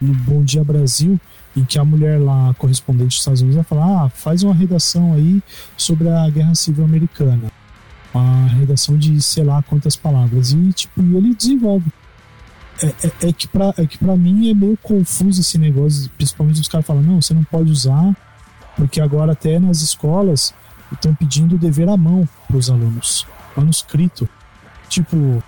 [0.00, 1.20] no Bom Dia Brasil
[1.56, 5.12] em que a mulher lá, correspondente dos Estados Unidos, vai falar: ah, faz uma redação
[5.14, 5.42] aí
[5.76, 7.50] sobre a Guerra Civil Americana.
[8.14, 10.52] Uma redação de sei lá quantas palavras.
[10.52, 11.86] E, tipo, ele desenvolve.
[12.80, 16.68] É, é, é, que pra, é que mim é meio confuso esse negócio, principalmente os
[16.68, 18.16] caras falam, não, você não pode usar,
[18.76, 20.54] porque agora até nas escolas
[20.92, 24.28] estão pedindo o dever à mão pros alunos, manuscrito.
[24.88, 25.42] Tipo,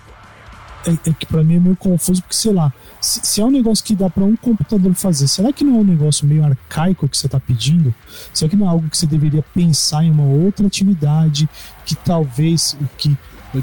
[0.85, 3.51] é, é que pra mim é meio confuso, porque sei lá, se, se é um
[3.51, 7.07] negócio que dá para um computador fazer, será que não é um negócio meio arcaico
[7.07, 7.93] que você tá pedindo?
[8.33, 11.49] Será que não é algo que você deveria pensar em uma outra atividade
[11.85, 13.17] que talvez que,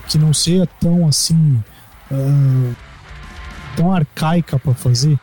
[0.09, 1.63] que não seja tão assim.
[2.11, 2.75] Uh,
[3.79, 5.19] tão arcaica para fazer.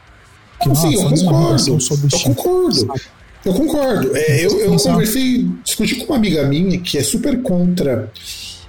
[0.61, 1.77] Que, não, sim, eu concordo.
[1.77, 2.93] Eu concordo.
[3.43, 4.15] Eu concordo.
[4.15, 8.11] É, eu, eu conversei, discuti com uma amiga minha que é super contra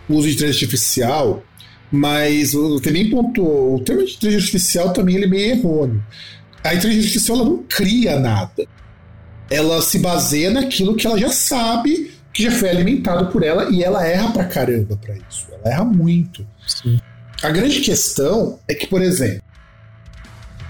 [0.09, 1.43] o uso de inteligência artificial,
[1.91, 6.05] mas o também pontuou, o termo de inteligência artificial também ele é meio errôneo.
[6.63, 8.67] A inteligência artificial ela não cria nada.
[9.49, 13.83] Ela se baseia naquilo que ela já sabe, que já foi alimentado por ela, e
[13.83, 15.47] ela erra pra caramba pra isso.
[15.53, 16.47] Ela erra muito.
[16.67, 17.01] Sim.
[17.43, 19.43] A grande questão é que, por exemplo,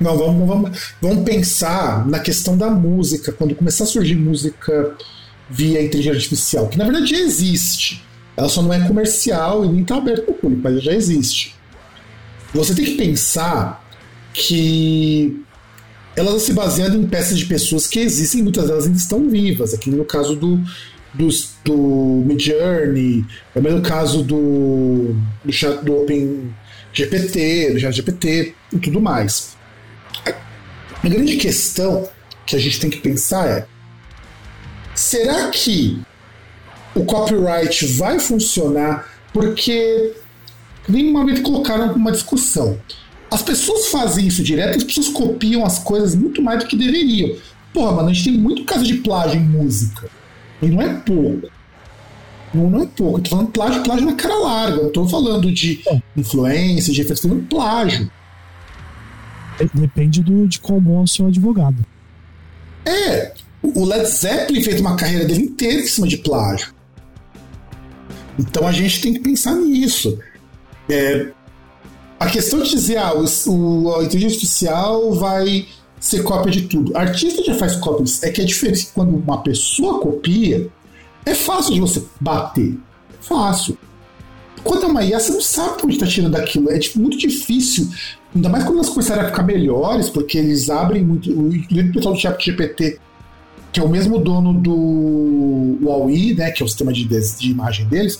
[0.01, 4.95] não, vamos, vamos, vamos pensar na questão da música, quando começar a surgir música
[5.49, 8.05] via inteligência artificial, que na verdade já existe.
[8.37, 11.55] Ela só não é comercial e nem está aberta para o público, mas já existe.
[12.53, 13.85] Você tem que pensar
[14.33, 15.43] que
[16.15, 19.73] elas se baseando em peças de pessoas que existem, muitas delas ainda estão vivas.
[19.75, 20.61] Aqui no caso do,
[21.15, 21.29] do,
[21.65, 23.25] do Midjourney,
[23.55, 25.15] é mesmo caso do,
[25.45, 26.55] do, do Open
[26.93, 29.57] GPT, do Chat GPT e tudo mais.
[30.25, 32.09] A grande questão
[32.47, 33.67] que a gente tem que pensar é:
[34.95, 36.01] será que
[36.97, 39.09] o copyright vai funcionar?
[39.33, 40.15] Porque
[40.89, 42.79] nem uma vez colocaram uma discussão.
[43.31, 47.37] As pessoas fazem isso direto, as pessoas copiam as coisas muito mais do que deveriam.
[47.73, 50.09] Porra, mano, a gente tem muito caso de plágio em música.
[50.63, 51.51] E não é pouco.
[52.55, 53.19] Não, não é pouco.
[53.19, 54.83] Eu tô falando plágio, plágio na cara larga.
[54.83, 55.83] Eu tô falando de
[56.17, 58.11] influência, de efeitos, falando plágio.
[59.75, 61.85] Depende do, de qual bom é o seu advogado.
[62.85, 66.76] É, o Led Zeppelin fez uma carreira dele inteira em cima de plágio.
[68.39, 70.19] Então a gente tem que pensar nisso.
[70.89, 71.29] É,
[72.19, 75.67] a questão de dizer, ah, o, o, a inteligência artificial vai
[76.01, 76.97] ser cópia de tudo.
[76.97, 78.23] Artista já faz cópias.
[78.23, 80.69] É que a diferença quando uma pessoa copia,
[81.25, 82.79] é fácil de você bater.
[83.11, 83.77] É fácil.
[84.63, 86.71] Quando é uma IA, você não sabe onde está tirando aquilo.
[86.71, 87.89] É tipo, muito difícil.
[88.35, 91.31] Ainda mais quando elas começarem a ficar melhores, porque eles abrem muito.
[91.31, 92.99] O pessoal do chat GPT,
[93.77, 97.87] que é o mesmo dono do Huawei, né, que é o sistema de, de imagem
[97.87, 98.19] deles,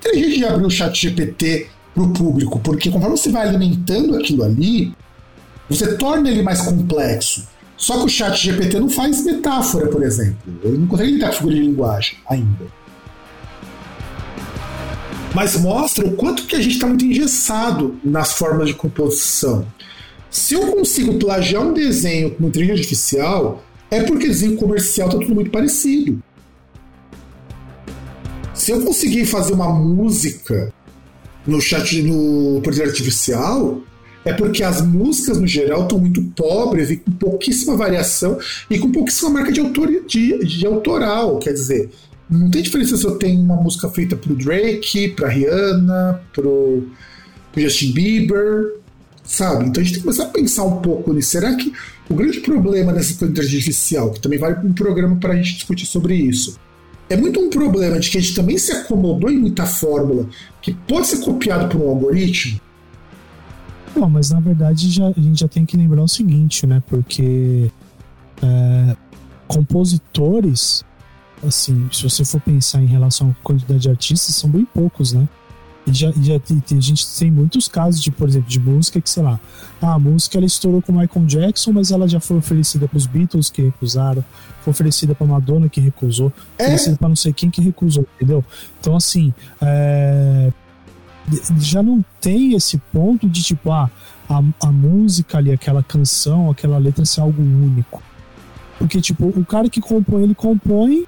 [0.00, 4.16] tem gente de abrir o chat GPT para o público, porque conforme você vai alimentando
[4.16, 4.92] aquilo ali,
[5.70, 7.46] você torna ele mais complexo.
[7.76, 10.38] Só que o chat GPT não faz metáfora, por exemplo.
[10.64, 12.66] Ele não consegue lidar com figura de linguagem ainda.
[15.32, 19.64] Mas mostra o quanto que a gente está muito engessado nas formas de composição.
[20.28, 25.34] Se eu consigo plagiar um desenho com inteligência artificial, é porque desenho comercial está tudo
[25.34, 26.22] muito parecido.
[28.54, 30.72] Se eu conseguir fazer uma música
[31.46, 33.80] no chat no poder artificial,
[34.24, 38.90] é porque as músicas no geral estão muito pobres e com pouquíssima variação e com
[38.90, 41.38] pouquíssima marca de, autor, de, de autoral.
[41.38, 41.90] Quer dizer,
[42.28, 46.88] não tem diferença se eu tenho uma música feita pro Drake, pra Rihanna, pro,
[47.52, 48.72] pro Justin Bieber,
[49.26, 49.66] sabe?
[49.66, 51.30] Então a gente tem que começar a pensar um pouco nisso.
[51.30, 51.72] Será que
[52.08, 55.86] o grande problema dessa inteligência artificial, que também vale um programa para a gente discutir
[55.86, 56.56] sobre isso,
[57.08, 60.28] é muito um problema de que a gente também se acomodou em muita fórmula
[60.60, 62.60] que pode ser copiado por um algoritmo?
[63.94, 66.82] Não, mas na verdade já, a gente já tem que lembrar o seguinte, né?
[66.86, 67.70] Porque
[68.42, 68.96] é,
[69.46, 70.84] compositores,
[71.46, 75.26] assim, se você for pensar em relação à quantidade de artistas, são bem poucos, né?
[75.86, 79.08] E já, já tem, a gente tem muitos casos de, por exemplo, de música que,
[79.08, 79.38] sei lá,
[79.80, 83.06] ah, a música ela estourou com Michael Jackson, mas ela já foi oferecida para os
[83.06, 84.24] Beatles que recusaram,
[84.62, 86.64] foi oferecida para Madonna que recusou, é?
[86.64, 88.44] oferecida para não sei quem que recusou, entendeu?
[88.80, 90.52] Então, assim, é,
[91.58, 93.88] já não tem esse ponto de tipo, ah,
[94.28, 98.02] a, a música ali, aquela canção, aquela letra ser algo único.
[98.78, 101.06] Porque, tipo, o cara que compõe, ele compõe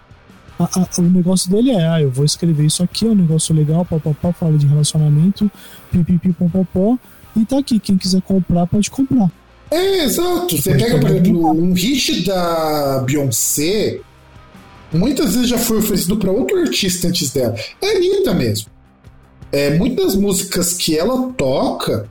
[0.59, 3.55] a, a, o negócio dele é, ah, eu vou escrever isso aqui, é um negócio
[3.55, 5.51] legal, papapá, fala de relacionamento,
[5.91, 6.99] pipipi, popopó,
[7.37, 9.31] e tá aqui, quem quiser comprar, pode comprar.
[9.71, 10.57] É, exato.
[10.57, 14.01] Você pega, por exemplo, um hit da Beyoncé,
[14.93, 17.55] muitas vezes já foi oferecido para outro artista antes dela.
[17.81, 18.71] É Anitta mesmo.
[19.53, 22.09] É, muitas músicas que ela toca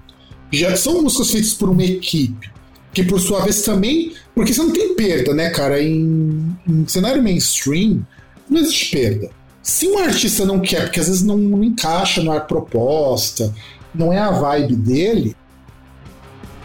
[0.51, 2.49] já são músicas feitas por uma equipe.
[2.93, 4.13] Que por sua vez também.
[4.33, 5.81] Porque você não tem perda, né, cara?
[5.81, 8.05] Em, em cenário mainstream,
[8.49, 9.29] não existe perda.
[9.61, 13.53] Se um artista não quer, porque às vezes não, não encaixa na proposta,
[13.93, 15.35] não é a vibe dele,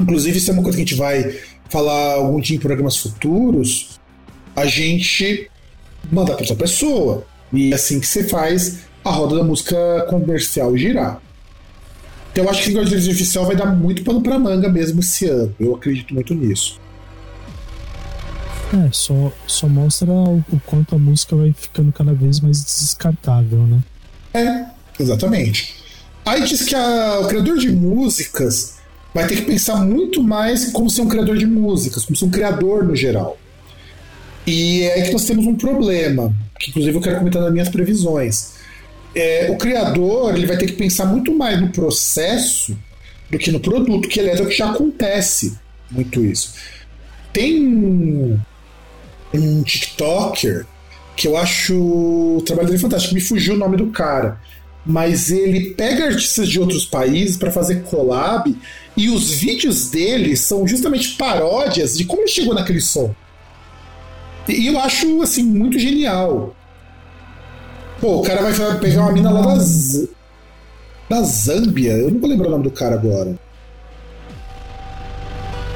[0.01, 1.37] inclusive isso é uma coisa que a gente vai
[1.69, 3.99] falar algum dia em programas futuros,
[4.55, 5.51] a gente
[6.11, 7.25] manda para outra pessoa.
[7.53, 11.21] E é assim que você faz a roda da música comercial girar.
[12.31, 15.27] Então eu acho que a inteligência artificial vai dar muito pano para manga mesmo esse
[15.27, 15.55] ano.
[15.59, 16.81] Eu acredito muito nisso.
[18.73, 23.67] É, só, só mostra o, o, quanto a música vai ficando cada vez mais descartável,
[23.67, 23.81] né?
[24.33, 24.65] É,
[24.99, 25.75] exatamente.
[26.25, 28.77] Aí diz que a, o criador de músicas
[29.13, 32.31] vai ter que pensar muito mais como ser um criador de músicas, como ser um
[32.31, 33.37] criador no geral.
[34.47, 37.69] E é aí que nós temos um problema, que inclusive eu quero comentar nas minhas
[37.69, 38.53] previsões.
[39.15, 42.75] É, o criador ele vai ter que pensar muito mais no processo
[43.31, 45.59] do que no produto, que aliás é o que já acontece
[45.91, 46.55] muito isso.
[47.33, 48.41] Tem
[49.39, 50.67] um TikToker
[51.15, 53.15] que eu acho o trabalho dele fantástico.
[53.15, 54.41] Me fugiu o nome do cara.
[54.85, 58.57] Mas ele pega artistas de outros países para fazer collab
[58.97, 63.15] e os vídeos dele são justamente paródias de como ele chegou naquele som.
[64.49, 66.55] E eu acho assim muito genial.
[68.01, 70.09] Pô, o cara vai pegar uma mina lá da, Z...
[71.09, 73.39] da Zâmbia, eu não vou lembrar o nome do cara agora.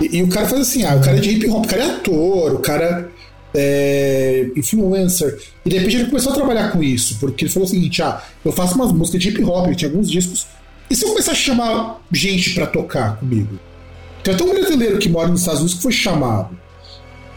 [0.00, 1.82] E, e, o cara faz assim, ah, o cara é de hip hop, o cara
[1.84, 3.08] é ator, o cara
[3.56, 5.38] é, influencer.
[5.64, 8.22] E de repente ele começou a trabalhar com isso, porque ele falou o seguinte: ah,
[8.44, 10.46] eu faço umas músicas de hip hop, tinha alguns discos.
[10.88, 13.58] E se eu começar a chamar gente para tocar comigo?
[14.22, 16.56] Tem até um brasileiro que mora nos Estados Unidos que foi chamado.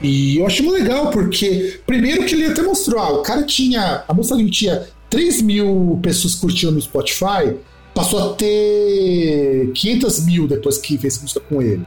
[0.02, 4.04] E eu achei muito legal, porque primeiro que ele até mostrou, ah, o cara tinha.
[4.08, 7.56] A música dele tinha 3 mil pessoas curtindo no Spotify,
[7.94, 11.86] passou a ter 500 mil depois que fez música com ele.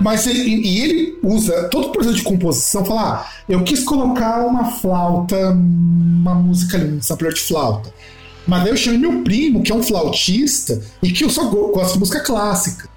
[0.00, 4.44] Mas ele, e ele usa todo o processo de composição, falar, ah, eu quis colocar
[4.46, 7.92] uma flauta, uma música ali, um sampler de flauta.
[8.46, 11.94] Mas daí eu chamei meu primo, que é um flautista, e que eu só gosto
[11.94, 12.88] de música clássica.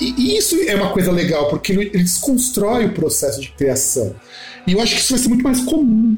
[0.00, 4.14] E, e isso é uma coisa legal, porque ele, desconstrói o processo de criação.
[4.66, 6.16] E eu acho que isso vai ser muito mais comum.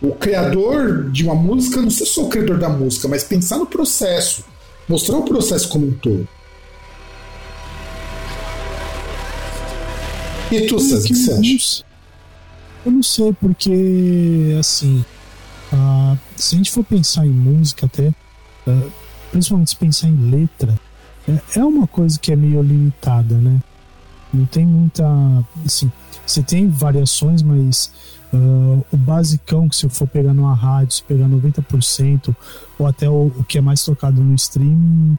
[0.00, 3.66] O criador de uma música não ser só o criador da música, mas pensar no
[3.66, 4.44] processo,
[4.88, 6.28] mostrar o processo como um todo.
[10.50, 11.84] E tu, César, o que você acha?
[12.84, 15.04] Eu não sei, porque, assim,
[15.72, 18.92] uh, se a gente for pensar em música até, uh,
[19.32, 20.78] principalmente se pensar em letra,
[21.28, 23.60] é, é uma coisa que é meio limitada, né?
[24.32, 25.04] Não tem muita.
[25.64, 25.90] Assim,
[26.24, 27.90] você tem variações, mas
[28.32, 32.34] uh, o basicão, que se eu for pegar numa rádio, se pegar 90%,
[32.78, 35.18] ou até o, o que é mais tocado no streaming,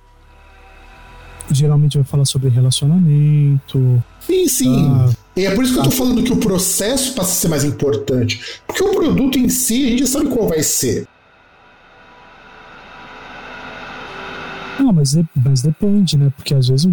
[1.51, 4.03] geralmente vai falar sobre relacionamento.
[4.19, 4.87] Sim, sim.
[4.91, 7.63] Ah, é por isso que eu tô falando que o processo passa a ser mais
[7.63, 8.61] importante.
[8.65, 11.07] Porque o produto em si, a gente já sabe qual vai ser.
[14.79, 16.31] Não, mas, mas depende, né?
[16.35, 16.91] Porque às vezes,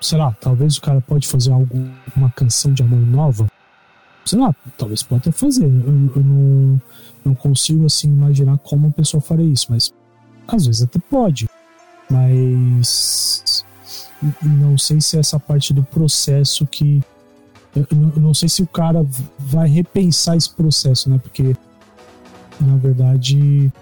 [0.00, 1.68] sei lá, talvez o cara pode fazer algo,
[2.16, 3.46] uma canção de amor nova.
[4.24, 5.64] Sei lá, talvez pode até fazer.
[5.64, 6.80] Eu, eu não,
[7.24, 9.92] não consigo, assim, imaginar como uma pessoa faria isso, mas
[10.48, 11.48] às vezes até pode.
[12.10, 13.64] Mas
[14.42, 17.02] não sei se é essa parte do processo que.
[18.16, 19.04] Não sei se o cara
[19.38, 21.18] vai repensar esse processo, né?
[21.22, 21.56] Porque,
[22.60, 23.72] na verdade,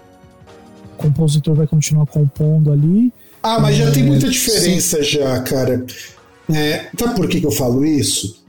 [0.93, 3.11] o compositor vai continuar compondo ali.
[3.43, 5.03] Ah, mas já é, tem muita diferença, sim.
[5.03, 5.85] já, cara.
[6.53, 8.41] É, sabe por que, que eu falo isso?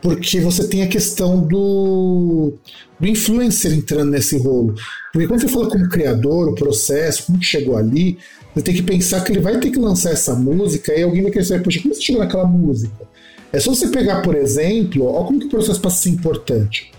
[0.00, 2.54] Porque você tem a questão do,
[2.98, 4.74] do influencer entrando nesse rolo.
[5.12, 8.18] Porque quando você fala como criador, o processo, como que chegou ali,
[8.54, 11.30] você tem que pensar que ele vai ter que lançar essa música e alguém vai
[11.30, 13.06] querer saber, poxa, como você chegou naquela música?
[13.52, 16.92] É só você pegar, por exemplo, olha como que o processo passa a ser importante.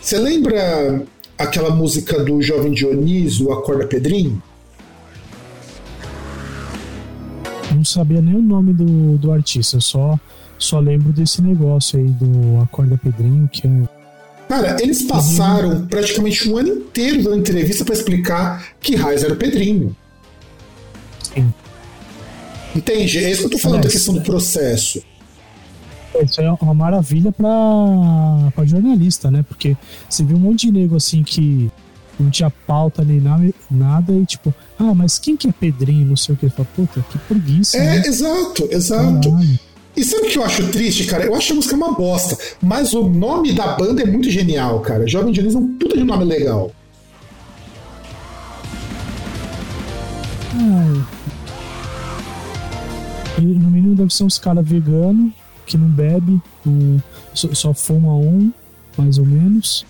[0.00, 1.02] Você lembra
[1.36, 4.42] aquela música do Jovem Dionísio, Acorda Pedrinho?
[7.74, 10.18] Não sabia nem o nome do, do artista, só,
[10.56, 13.70] só lembro desse negócio aí do Acorda Pedrinho, que é
[14.48, 19.36] Cara, eles passaram praticamente um ano inteiro dando entrevista para explicar que Raiz era o
[19.36, 19.96] Pedrinho.
[21.34, 21.52] Sim.
[22.74, 23.24] Entende?
[23.24, 25.02] É isso que eu tô falando da questão do processo.
[26.22, 27.48] Isso é uma maravilha pra,
[28.54, 29.44] pra jornalista, né?
[29.46, 29.76] Porque
[30.08, 31.70] você viu um monte de nego assim que
[32.18, 36.06] não tinha pauta nem nada, e tipo, ah, mas quem que é Pedrinho?
[36.06, 36.48] Não sei o que.
[36.48, 37.76] Fala, puta, que preguiça.
[37.76, 38.02] É, né?
[38.06, 39.30] exato, exato.
[39.30, 39.58] Caralho.
[39.96, 41.24] E sabe o que eu acho triste, cara?
[41.24, 45.06] Eu acho a música uma bosta, mas o nome da banda é muito genial, cara.
[45.06, 46.72] Jovem Diniz é um puta de nome legal.
[50.56, 51.04] Ah,
[53.44, 55.32] no mínimo deve ser uns caras veganos
[55.66, 56.98] que não bebe, um,
[57.32, 58.52] só, só fuma um,
[58.96, 59.84] mais ou menos.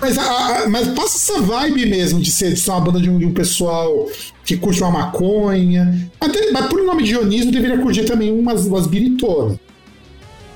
[0.00, 3.18] Mas, a, mas passa essa vibe mesmo de ser, de ser uma banda de um,
[3.18, 4.08] de um, pessoal
[4.44, 6.10] que curte uma maconha.
[6.18, 9.58] Até, mas por nome de Dionísio deveria curtir também umas, umas biritonas.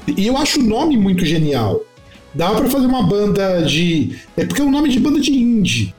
[0.07, 1.81] E eu acho o nome muito genial.
[2.35, 4.19] Dava para fazer uma banda de.
[4.37, 5.95] É porque é um nome de banda de indie.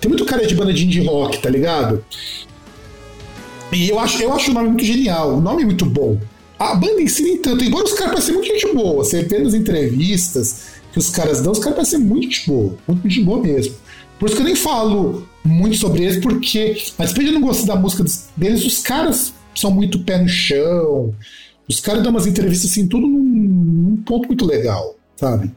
[0.00, 2.04] Tem muito cara de banda de indie rock, tá ligado?
[3.72, 6.18] E eu acho, eu acho o nome muito genial, o nome é muito bom.
[6.58, 9.04] A banda em si nem tanto, embora os caras parecem muito gente boa.
[9.04, 13.08] Você vê nas entrevistas que os caras dão, os caras parecem muito gente boa, muito
[13.08, 13.74] gente boa mesmo.
[14.18, 17.74] Por isso que eu nem falo muito sobre eles, porque, mas depois de não gostar
[17.74, 18.04] da música
[18.36, 21.14] deles, os caras são muito pé no chão.
[21.68, 25.50] Os caras dão umas entrevistas assim, tudo num, num ponto muito legal, sabe?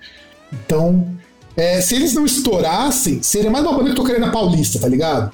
[0.52, 1.08] Então,
[1.56, 5.32] é, se eles não estourassem, seria mais uma banda que tocaria na Paulista, tá ligado?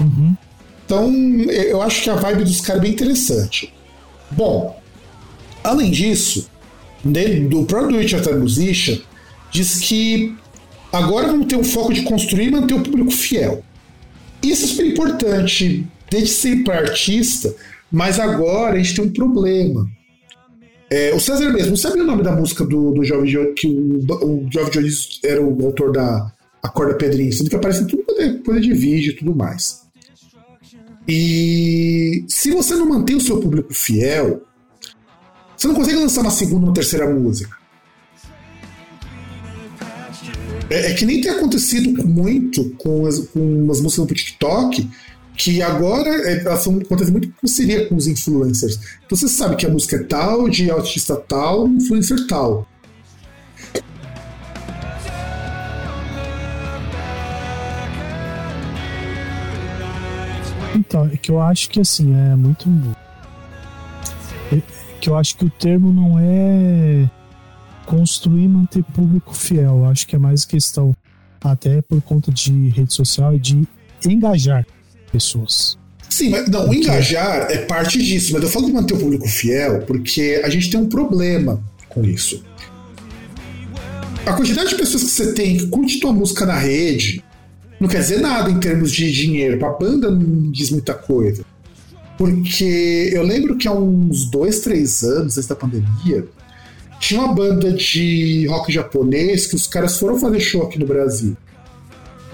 [0.00, 0.36] Uhum.
[0.86, 1.12] Então,
[1.50, 3.74] eu acho que a vibe dos caras é bem interessante.
[4.30, 4.80] Bom,
[5.62, 6.48] além disso,
[7.48, 8.98] do próprio It Musician,
[9.50, 10.34] diz que
[10.92, 13.64] agora vamos ter um foco de construir e manter o público fiel.
[14.40, 17.52] Isso é super importante, desde ser para artista,
[17.90, 19.90] mas agora a gente tem um problema.
[20.88, 24.48] É, o César mesmo, sabia o nome da música do, do Jovem que o, o
[24.52, 26.32] Jovem Dionísio era o autor da
[26.62, 28.06] Acorda Pedrinho, sendo que aparece tudo
[28.44, 29.85] coisa de vídeo e tudo mais.
[31.08, 34.42] E se você não mantém o seu público fiel,
[35.56, 37.56] você não consegue lançar uma segunda ou terceira música.
[40.68, 44.90] É, é, que nem tem acontecido muito com as, com as músicas no TikTok,
[45.36, 48.78] que agora é, são, acontecem muito seria com os influencers.
[49.04, 52.66] Então você sabe que a música é tal, de artista tal, influencer tal.
[60.76, 62.68] Então, é que eu acho que assim, é muito.
[64.52, 64.60] É
[65.00, 67.08] que eu acho que o termo não é
[67.86, 69.78] construir e manter público fiel.
[69.78, 70.94] Eu acho que é mais questão,
[71.40, 73.66] até por conta de rede social, de
[74.04, 74.66] engajar
[75.10, 75.78] pessoas.
[76.10, 79.26] Sim, mas não, o engajar é parte disso, mas eu falo de manter o público
[79.26, 82.44] fiel porque a gente tem um problema com isso.
[84.26, 87.22] A quantidade de pessoas que você tem que curte tua música na rede
[87.80, 89.58] não quer dizer nada em termos de dinheiro.
[89.58, 91.44] Pra banda não diz muita coisa.
[92.16, 96.26] Porque eu lembro que há uns dois, três anos, antes da pandemia,
[96.98, 101.36] tinha uma banda de rock japonês que os caras foram fazer show aqui no Brasil.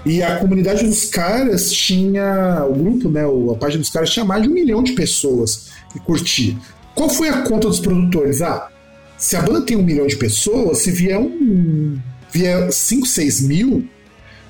[0.05, 2.65] E a comunidade dos caras tinha.
[2.69, 3.23] O grupo, né?
[3.23, 6.55] A página dos caras tinha mais de um milhão de pessoas que curtia.
[6.95, 8.41] Qual foi a conta dos produtores?
[8.41, 8.69] Ah,
[9.17, 11.97] se a banda tem um milhão de pessoas, se vier um.
[12.31, 13.87] vier 5, 6 mil,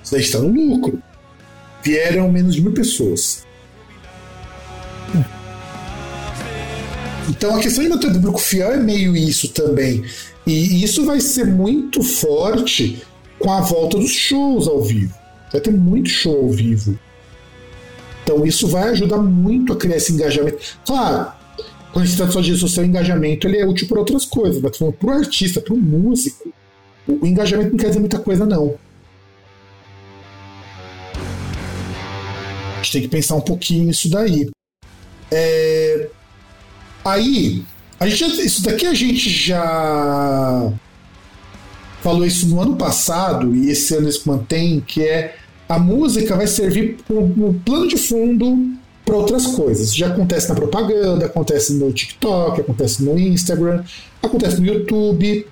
[0.03, 1.01] você está no lucro.
[1.83, 3.45] Vieram menos de mil pessoas.
[7.29, 10.03] Então a questão de manter o público fiel é meio isso também.
[10.45, 13.01] E isso vai ser muito forte
[13.39, 15.13] com a volta dos shows ao vivo.
[15.51, 16.97] Vai ter muito show ao vivo.
[18.23, 20.57] Então isso vai ajudar muito a criar esse engajamento.
[20.85, 21.31] Claro,
[21.91, 24.77] quando gente trata só disso, o seu engajamento ele é útil para outras coisas, mas
[24.77, 26.51] para o artista, para o músico,
[27.07, 28.75] o engajamento não quer dizer muita coisa, não.
[32.83, 34.49] Gente tem que pensar um pouquinho nisso daí.
[35.31, 36.09] É...
[37.03, 37.63] Aí,
[37.99, 40.71] a gente isso daqui a gente já
[42.01, 45.35] falou isso no ano passado e esse ano isso mantém, que é
[45.67, 48.73] a música vai servir como plano de fundo
[49.05, 49.95] para outras coisas.
[49.95, 53.83] Já acontece na propaganda, acontece no TikTok, acontece no Instagram,
[54.21, 55.47] acontece no YouTube.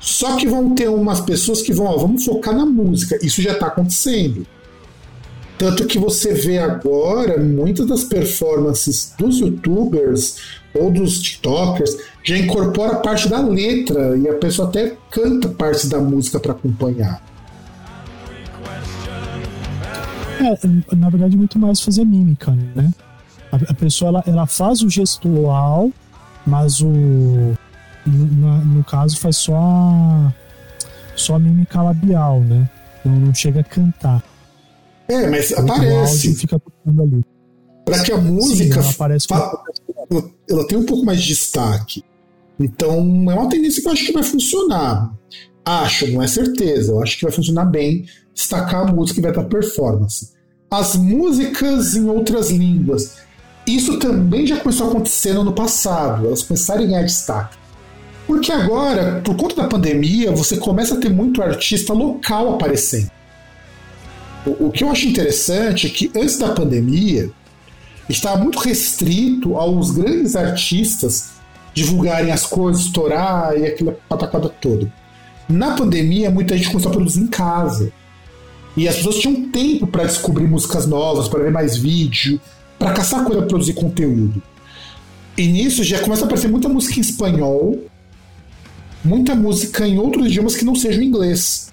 [0.00, 3.18] Só que vão ter umas pessoas que vão, ó, vamos focar na música.
[3.22, 4.46] Isso já está acontecendo.
[5.60, 10.36] Tanto que você vê agora muitas das performances dos youtubers
[10.74, 15.98] ou dos tiktokers já incorpora parte da letra e a pessoa até canta partes da
[15.98, 17.22] música para acompanhar.
[20.40, 22.90] É, na verdade, muito mais fazer mímica, né?
[23.52, 25.90] A, pessoa ela, ela faz o gestual,
[26.46, 26.88] mas o.
[28.06, 30.32] No, no caso, faz só a,
[31.14, 32.66] só a mímica labial, né?
[33.04, 34.29] Não, não chega a cantar.
[35.10, 36.34] É, mas aparece.
[36.34, 37.24] fica ali.
[37.84, 38.82] Para que a música.
[38.82, 39.64] Sim, ela, fa...
[40.10, 42.04] ela, ela tem um pouco mais de destaque.
[42.58, 42.98] Então,
[43.30, 45.12] é uma tendência que eu acho que vai funcionar.
[45.64, 46.92] Acho, não é certeza.
[46.92, 50.32] Eu acho que vai funcionar bem destacar a música e vai dar performance.
[50.70, 53.16] As músicas em outras línguas.
[53.66, 56.26] Isso também já começou a acontecer no ano passado.
[56.26, 57.56] Elas começaram a ganhar destaque.
[58.26, 63.10] Porque agora, por conta da pandemia, você começa a ter muito artista local aparecendo.
[64.46, 67.30] O, o que eu acho interessante é que antes da pandemia,
[68.08, 71.30] estava muito restrito aos grandes artistas
[71.72, 74.92] divulgarem as coisas, estourar e aquela patacada toda.
[75.48, 77.92] Na pandemia, muita gente começou a produzir em casa.
[78.76, 82.40] E as pessoas tinham tempo para descobrir músicas novas, para ver mais vídeo,
[82.78, 84.42] para caçar coisa para produzir conteúdo.
[85.36, 87.78] E nisso já começa a aparecer muita música em espanhol,
[89.04, 91.69] muita música em outros idiomas que não sejam inglês.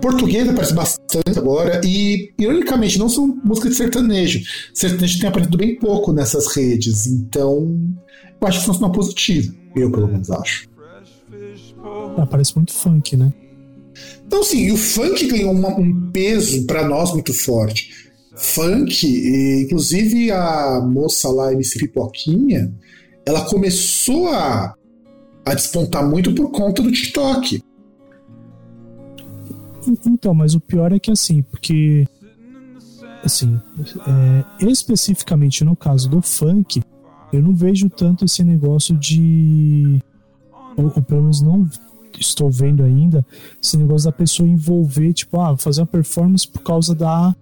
[0.00, 4.40] Português aparece bastante agora, e ironicamente não são músicas de sertanejo.
[4.72, 7.78] Sertanejo tem aparecido bem pouco nessas redes, então
[8.40, 9.54] eu acho que isso é um sinal positivo.
[9.74, 10.68] Eu, pelo menos, acho.
[12.16, 13.32] Aparece muito funk, né?
[14.26, 17.90] Então, sim, o funk ganhou uma, um peso para nós muito forte.
[18.36, 22.72] Funk, e, inclusive a moça lá, MC Pipoquinha,
[23.26, 24.74] ela começou a,
[25.44, 27.62] a despontar muito por conta do TikTok.
[29.86, 32.06] Então, mas o pior é que assim, porque
[33.24, 33.60] assim,
[34.06, 36.82] é, especificamente no caso do funk,
[37.32, 40.00] eu não vejo tanto esse negócio de
[40.76, 41.68] ou, ou pelo menos não
[42.18, 43.24] estou vendo ainda
[43.62, 47.34] esse negócio da pessoa envolver, tipo, ah, fazer uma performance por causa da,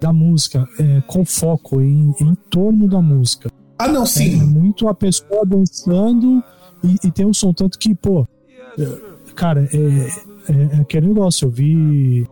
[0.00, 3.50] da música, é, com foco em, em torno da música.
[3.78, 4.38] Ah, não, sim.
[4.38, 6.42] É, é muito a pessoa dançando
[6.82, 8.26] e, e, tem um som tanto que, pô,
[8.78, 12.26] é, cara, é, é, é aquele negócio, eu vi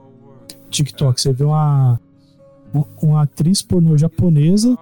[0.70, 2.00] TikTok, você vê uma,
[3.00, 4.76] uma atriz pornô japonesa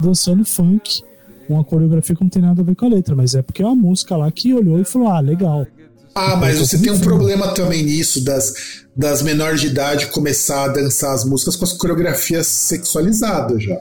[0.00, 1.02] dançando funk,
[1.48, 3.66] uma coreografia que não tem nada a ver com a letra, mas é porque é
[3.66, 5.66] uma música lá que olhou e falou, ah, legal.
[6.14, 10.68] Ah, mas você tem um problema também nisso, das, das menores de idade começar a
[10.68, 13.78] dançar as músicas com as coreografias sexualizadas já.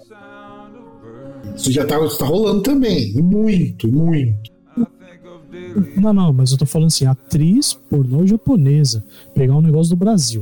[1.56, 3.14] Isso já tá, tá rolando também.
[3.14, 4.55] muito, muito.
[5.96, 9.04] Não, não, mas eu tô falando assim, atriz pornô japonesa,
[9.34, 10.42] pegar um negócio do Brasil.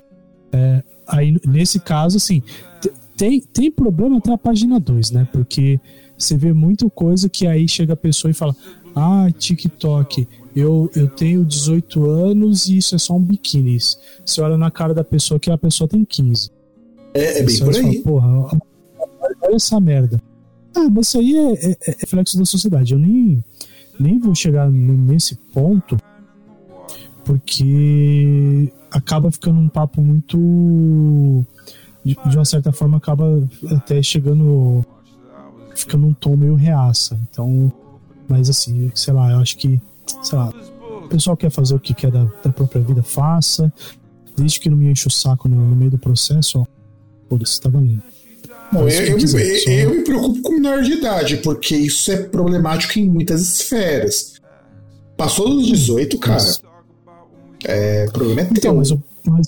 [0.52, 2.44] É, aí, nesse caso, assim,
[3.18, 5.28] tem, tem problema até a página 2, né?
[5.32, 5.80] Porque
[6.18, 8.56] você vê muita coisa que aí chega a pessoa e fala:
[8.96, 13.78] Ah, TikTok, eu, eu tenho 18 anos e isso é só um biquíni.
[13.80, 16.52] Você olha na cara da pessoa que a pessoa tem 15.
[17.14, 17.82] É, é bem por aí.
[17.82, 18.62] Fala, Porra,
[19.42, 20.22] olha essa merda.
[20.76, 22.94] Ah, mas isso aí é, é, é reflexo da sociedade.
[22.94, 23.44] Eu nem,
[24.00, 25.98] nem vou chegar nesse ponto,
[27.24, 31.46] porque acaba ficando um papo muito.
[32.04, 34.86] De, de uma certa forma, acaba até chegando.
[35.76, 37.20] ficando um tom meio reaça.
[37.30, 37.72] Então,
[38.28, 39.82] mas assim, sei lá, eu acho que.
[40.22, 40.54] Sei lá,
[41.04, 43.72] o pessoal quer fazer o que quer da, da própria vida, faça.
[44.36, 46.66] Desde que não me enche o saco no, no meio do processo, ó.
[47.30, 48.04] Foda-se, tá valendo.
[48.74, 52.98] Bom, eu, eu, eu, eu, me preocupo com menor de idade, porque isso é problemático
[52.98, 54.42] em muitas esferas.
[55.16, 56.44] Passou dos 18, cara.
[57.66, 58.90] É, problema é então, mas,
[59.26, 59.48] mas,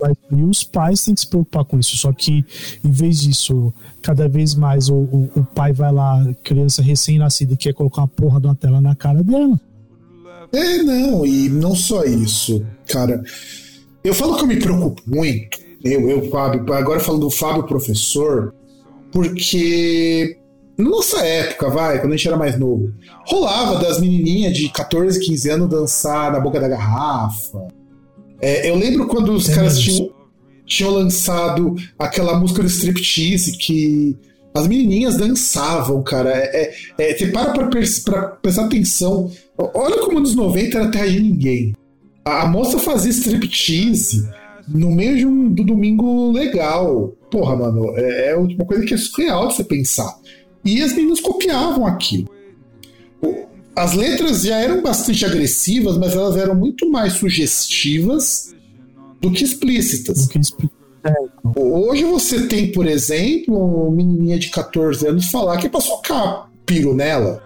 [0.00, 1.94] mas, e os pais têm que se preocupar com isso.
[1.96, 2.42] Só que,
[2.82, 7.56] em vez disso, cada vez mais o, o, o pai vai lá, criança recém-nascida, e
[7.58, 9.60] quer colocar uma porra de uma tela na cara dela.
[10.52, 13.22] É, não, e não só isso, cara.
[14.02, 18.54] Eu falo que eu me preocupo muito eu, eu, Fábio, agora falando do Fábio professor,
[19.12, 20.38] porque
[20.76, 22.92] na nossa época, vai, quando a gente era mais novo,
[23.26, 27.68] rolava das menininhas de 14, 15 anos dançar na boca da garrafa.
[28.40, 30.10] É, eu lembro quando os é caras tinham,
[30.66, 34.16] tinham lançado aquela música do striptease que
[34.52, 36.30] as menininhas dançavam, cara.
[36.30, 39.30] É, é, é você para pra, pra, prestar atenção.
[39.56, 41.74] Olha como nos 90 era terra de ninguém.
[42.24, 44.28] A, a moça fazia striptease
[44.68, 47.12] no meio de um, do domingo legal.
[47.30, 50.18] Porra, mano, é, é uma coisa que é surreal de você pensar.
[50.64, 52.28] E as meninas copiavam aquilo.
[53.76, 58.54] As letras já eram bastante agressivas, mas elas eram muito mais sugestivas
[59.20, 60.26] do que explícitas.
[60.26, 60.40] Do que
[61.56, 66.50] Hoje você tem, por exemplo, uma menininha de 14 anos falar que é pra socar
[66.64, 67.42] piro nela.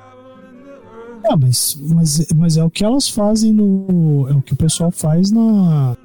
[1.24, 4.26] É, mas, mas, mas é o que elas fazem no.
[4.28, 5.96] É o que o pessoal faz na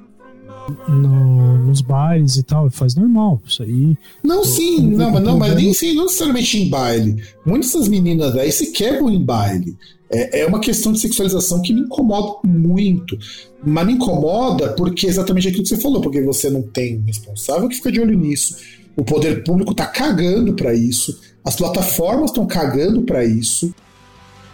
[0.88, 3.40] no, nos bares e tal, faz normal.
[3.46, 3.96] Isso aí.
[4.22, 7.22] Não, sim, não, mas, não, mas nem sim, não necessariamente em baile.
[7.44, 9.76] Muitas dessas meninas aí se quebram em baile.
[10.10, 13.18] É, é uma questão de sexualização que me incomoda muito.
[13.64, 17.04] Mas me incomoda porque é exatamente aquilo que você falou, porque você não tem um
[17.04, 18.56] responsável que fica de olho nisso.
[18.96, 21.18] O poder público tá cagando para isso.
[21.44, 23.74] As plataformas estão cagando para isso.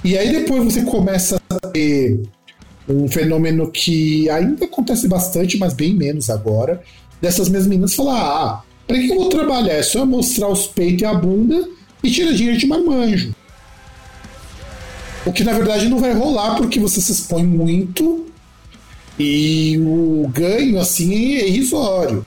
[0.03, 2.23] E aí depois você começa a ter
[2.91, 6.83] um fenômeno que ainda acontece bastante, mas bem menos agora,
[7.21, 9.75] dessas mesmas meninas falar: ah, pra que eu vou trabalhar?
[9.75, 11.69] É só mostrar os peitos e a bunda
[12.03, 13.35] e tirar dinheiro de marmanjo.
[15.25, 18.27] O que na verdade não vai rolar porque você se expõe muito
[19.19, 22.25] e o ganho assim é irrisório.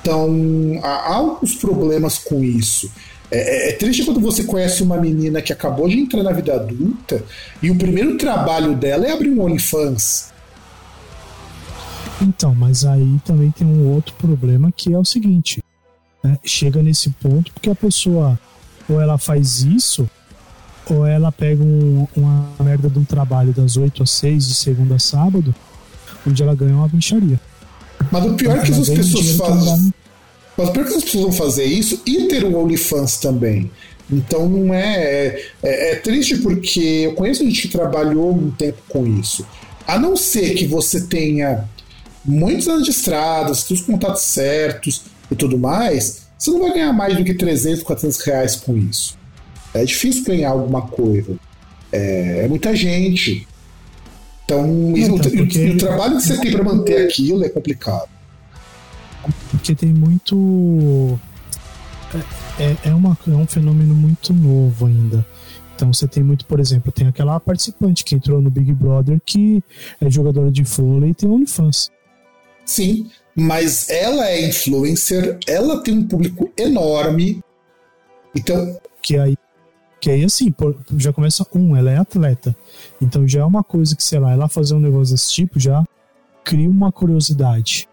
[0.00, 2.90] Então há alguns problemas com isso.
[3.34, 6.54] É, é, é, triste quando você conhece uma menina que acabou de entrar na vida
[6.54, 7.20] adulta
[7.60, 10.32] e o primeiro trabalho dela é abrir um OnlyFans.
[12.22, 15.60] Então, mas aí também tem um outro problema que é o seguinte:
[16.22, 16.38] né?
[16.44, 18.38] chega nesse ponto porque a pessoa
[18.88, 20.08] ou ela faz isso
[20.86, 24.94] ou ela pega um, uma merda de um trabalho das 8 às 6, de segunda
[24.94, 25.52] a sábado,
[26.24, 27.40] onde ela ganha uma bicharia.
[28.12, 29.92] Mas o pior é que as pessoas fazem.
[30.56, 33.70] Mas por que as pessoas vão fazer isso e ter o OnlyFans também?
[34.10, 38.78] Então não é, é, é, é triste porque eu conheço gente que trabalhou um tempo
[38.88, 39.46] com isso.
[39.86, 41.68] A não ser que você tenha
[42.24, 47.16] muitos anos de estrada, os contatos certos e tudo mais, você não vai ganhar mais
[47.16, 49.16] do que 300, 400 reais com isso.
[49.72, 51.36] É difícil ganhar alguma coisa.
[51.92, 53.46] É, é muita gente.
[54.44, 55.58] Então, então o, porque...
[55.58, 58.08] o, o, trabalho que você tem para manter aquilo é complicado.
[59.50, 61.18] Porque tem muito.
[62.58, 65.24] É, é, é, uma, é um fenômeno muito novo ainda.
[65.74, 69.62] Então você tem muito, por exemplo, tem aquela participante que entrou no Big Brother que
[70.00, 71.90] é jogadora de vôlei e tem OnlyFans.
[72.64, 77.42] Sim, mas ela é influencer, ela tem um público enorme.
[78.34, 78.78] Então.
[79.02, 79.36] Que aí,
[80.00, 80.54] que aí assim,
[80.96, 82.56] já começa um, ela é atleta.
[83.00, 85.84] Então já é uma coisa que, sei lá, ela fazer um negócio desse tipo já
[86.44, 87.88] cria uma curiosidade.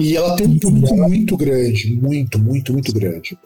[0.00, 3.38] E ela tem um público muito grande, muito, muito, muito grande.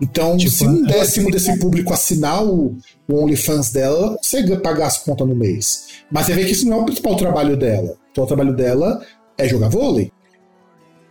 [0.00, 2.76] Então, tipo, se um décimo desse público assinar o,
[3.08, 5.86] OnlyFans dela, ela consegue pagar as contas no mês.
[6.10, 7.96] Mas você vê que isso não é o principal trabalho dela.
[8.10, 9.00] Então, o trabalho dela
[9.38, 10.12] é jogar vôlei.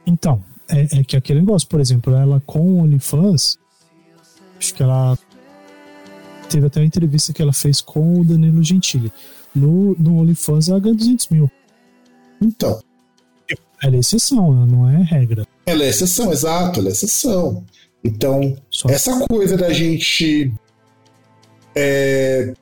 [0.06, 3.58] Então, é, é que aquele negócio, por exemplo, ela com o OnlyFans,
[4.60, 5.18] acho que ela
[6.50, 9.12] teve até uma entrevista que ela fez com o Danilo Gentili.
[9.56, 11.50] No, no OnlyFans ela ganha 200 mil.
[12.42, 12.82] Então,
[13.82, 15.48] ela é exceção, ela não é regra.
[15.66, 17.64] Ela é exceção, exato, ela é exceção.
[18.04, 18.90] Então, Só.
[18.90, 20.52] essa coisa da gente
[21.76, 22.54] é,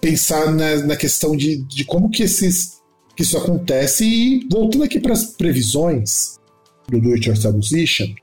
[0.00, 2.80] pensar na, na questão de, de como que, esses,
[3.16, 6.38] que isso acontece e voltando aqui para as previsões
[6.88, 8.14] do Do It Yourself Musician,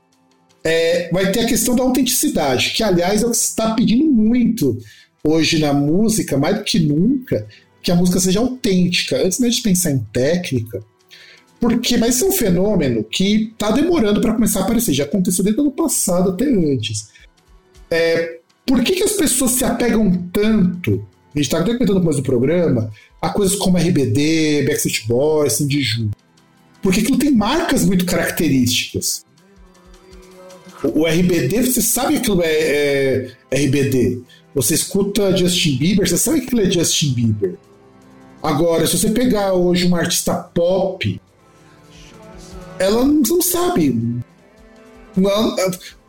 [0.64, 4.04] é, vai ter a questão da autenticidade, que aliás é o que se está pedindo
[4.04, 4.76] muito
[5.22, 7.46] hoje na música, mais do que nunca,
[7.82, 9.16] que a música seja autêntica.
[9.24, 10.82] Antes mesmo de pensar em técnica,
[11.60, 14.92] porque mas isso é um fenômeno que está demorando para começar a aparecer.
[14.92, 17.08] Já aconteceu desde o ano passado até antes.
[17.90, 21.06] É, por que, que as pessoas se apegam tanto?
[21.34, 22.90] A gente está até comentando mais do programa
[23.20, 26.10] a coisas como RBD, Backstreet Boys, Cindy Ju.
[26.82, 29.24] Porque aquilo tem marcas muito características.
[30.82, 34.22] O RBD, você sabe que aquilo é, é RBD.
[34.54, 37.54] Você escuta Justin Bieber, você sabe que aquilo é Justin Bieber.
[38.42, 41.20] Agora, se você pegar hoje uma artista pop,
[42.78, 44.22] ela não sabe.
[45.16, 45.56] Não,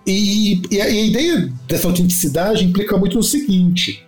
[0.05, 4.05] e, e, a, ideia dessa autenticidade implica muito no seguinte: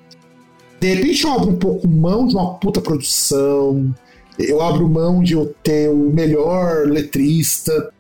[0.80, 3.94] de repente eu abro um pouco mão de uma puta produção,
[4.38, 7.92] eu abro mão de eu ter o melhor letrista,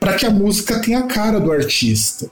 [0.00, 2.30] para que a música tenha a cara do artista.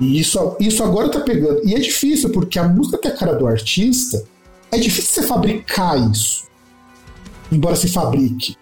[0.00, 1.66] E isso, isso agora tá pegando.
[1.66, 4.22] E é difícil, porque a música tem a cara do artista,
[4.70, 6.46] é difícil você fabricar isso.
[7.50, 8.56] Embora se fabrique.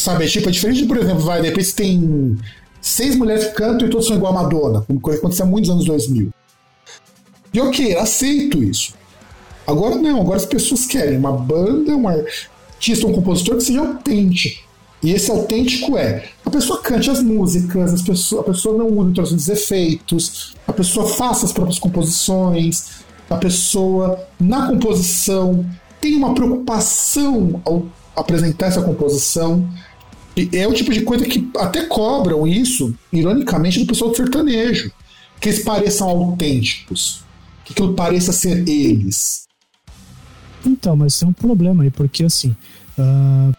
[0.00, 2.38] Sabe, tipo, é diferente de, por exemplo, vai, de repente tem
[2.80, 5.84] seis mulheres que cantam e todas são igual a Madonna, como aconteceu há muitos anos
[5.84, 6.30] 2000.
[7.52, 8.94] E ok, aceito isso.
[9.66, 14.64] Agora não, agora as pessoas querem uma banda, um artista, um compositor que seja autêntico.
[15.02, 19.20] E esse autêntico é a pessoa cante as músicas, as pessoas, a pessoa não use
[19.20, 25.62] os efeitos, a pessoa faça as próprias composições, a pessoa na composição
[26.00, 27.84] tem uma preocupação ao
[28.16, 29.68] apresentar essa composição.
[30.52, 34.92] É o tipo de coisa que até cobram isso, ironicamente, do pessoal do sertanejo.
[35.40, 37.24] Que eles pareçam autênticos.
[37.64, 39.44] Que aquilo pareça ser eles.
[40.64, 42.54] Então, mas tem um problema aí, porque assim.
[42.98, 43.54] Uh,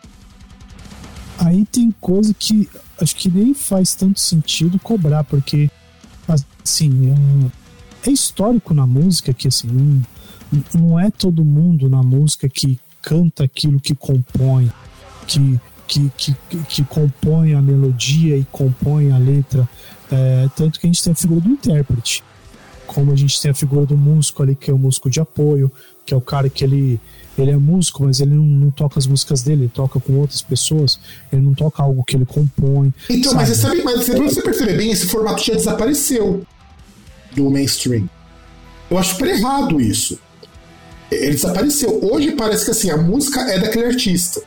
[1.40, 2.70] aí tem coisa que
[3.02, 5.70] acho que nem faz tanto sentido cobrar, porque
[6.28, 7.12] assim.
[7.12, 7.52] Uh,
[8.04, 9.68] é histórico na música que assim.
[9.68, 10.04] Não,
[10.74, 14.72] não é todo mundo na música que canta aquilo que compõe,
[15.28, 15.60] que
[15.92, 19.68] que, que, que compõe a melodia e compõe a letra.
[20.10, 22.24] É, tanto que a gente tem a figura do intérprete.
[22.88, 25.70] Como a gente tem a figura do músico ali, que é o músico de apoio,
[26.06, 27.00] que é o cara que ele,
[27.38, 30.42] ele é músico, mas ele não, não toca as músicas dele, ele toca com outras
[30.42, 30.98] pessoas,
[31.32, 32.94] ele não toca algo que ele compõe.
[33.10, 33.36] Então, sabe?
[33.36, 36.46] mas você sabe, mas você, você perceber bem, esse formato já desapareceu
[37.36, 38.10] do mainstream.
[38.90, 40.18] Eu acho super errado isso.
[41.10, 42.00] Ele desapareceu.
[42.02, 44.42] Hoje parece que assim, a música é daquele artista.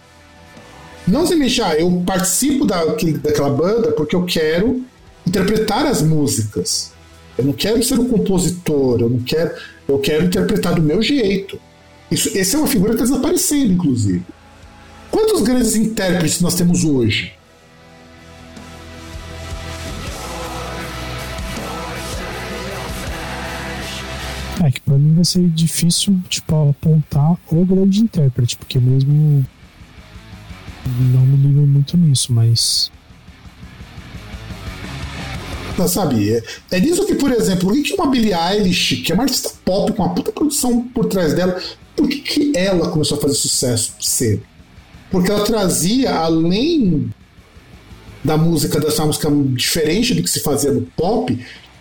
[1.06, 4.84] Não se ah, eu participo da, daquela banda porque eu quero
[5.26, 6.92] interpretar as músicas.
[7.36, 9.54] Eu não quero ser o compositor, eu não quero.
[9.86, 11.60] Eu quero interpretar do meu jeito.
[12.10, 14.22] Isso, essa é uma figura que está desaparecendo, inclusive.
[15.10, 17.34] Quantos grandes intérpretes nós temos hoje?
[24.64, 29.44] É que pra mim vai ser difícil, tipo, apontar o grande intérprete, porque mesmo
[30.86, 32.90] não me ligo muito nisso, mas.
[35.76, 39.14] Não, sabe, é, é nisso que, por exemplo, por que uma Billie Eilish, que é
[39.14, 41.60] uma artista pop com uma puta produção por trás dela,
[41.96, 44.42] por que, que ela começou a fazer sucesso cedo?
[45.10, 47.10] Porque ela trazia, além
[48.22, 51.38] da música, dessa música diferente do que se fazia no pop,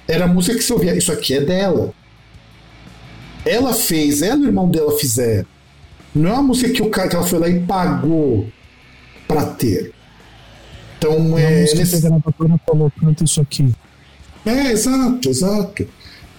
[0.07, 1.93] era a música que se ouvia, isso aqui é dela.
[3.45, 5.45] Ela fez, ela e o irmão dela fizeram.
[6.15, 8.47] Não é uma música que o cara que ela foi lá e pagou
[9.33, 9.93] para ter.
[10.97, 11.61] Então é.
[11.61, 11.89] Nesse...
[11.89, 13.73] Que a gravadora falou, canta isso aqui.
[14.45, 15.87] É, exato, exato.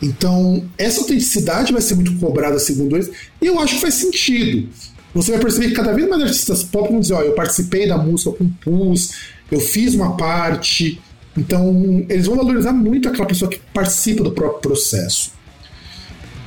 [0.03, 4.69] Então, essa autenticidade vai ser muito cobrada, segundo eles, e eu acho que faz sentido.
[5.15, 7.97] Você vai perceber que cada vez mais artistas pop vão dizer: ó, eu participei da
[7.97, 9.15] música, eu compus,
[9.51, 11.01] eu fiz uma parte.
[11.37, 15.33] Então, eles vão valorizar muito aquela pessoa que participa do próprio processo.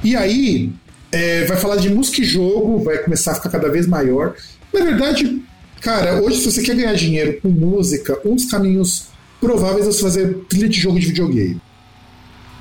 [0.03, 0.71] E aí,
[1.11, 4.35] é, vai falar de música e jogo, vai começar a ficar cada vez maior.
[4.73, 5.41] Na verdade,
[5.81, 9.07] cara, hoje, se você quer ganhar dinheiro com música, um dos caminhos
[9.39, 11.61] prováveis é você fazer trilha de jogo de videogame.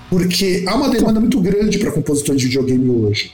[0.08, 3.32] Porque há uma demanda muito grande para compositores de videogame hoje.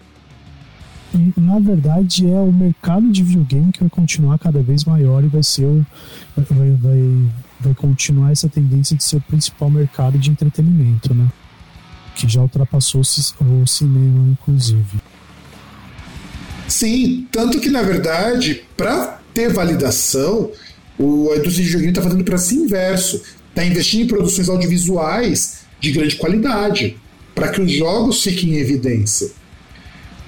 [1.37, 5.43] Na verdade, é o mercado de videogame que vai continuar cada vez maior e vai
[5.43, 5.87] ser o,
[6.35, 7.30] vai, vai,
[7.61, 11.28] vai continuar essa tendência de ser o principal mercado de entretenimento, né?
[12.14, 15.01] que já ultrapassou o cinema, inclusive.
[16.68, 20.51] Sim, tanto que na verdade, para ter validação,
[20.99, 23.22] o, a indústria de videogame está fazendo para si inverso.
[23.51, 26.97] Está investindo em produções audiovisuais de grande qualidade,
[27.35, 29.30] para que os jogos fiquem em evidência.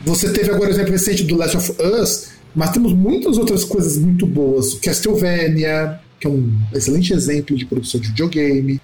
[0.04, 3.96] Você teve agora o exemplo recente do Last of Us, mas temos muitas outras coisas
[3.96, 4.74] muito boas.
[4.74, 8.80] Castlevania, que é um excelente exemplo de produção de videogame.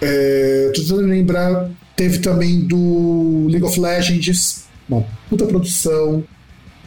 [0.00, 6.24] É, tô tentando lembrar, teve também do League of Legends, uma puta produção.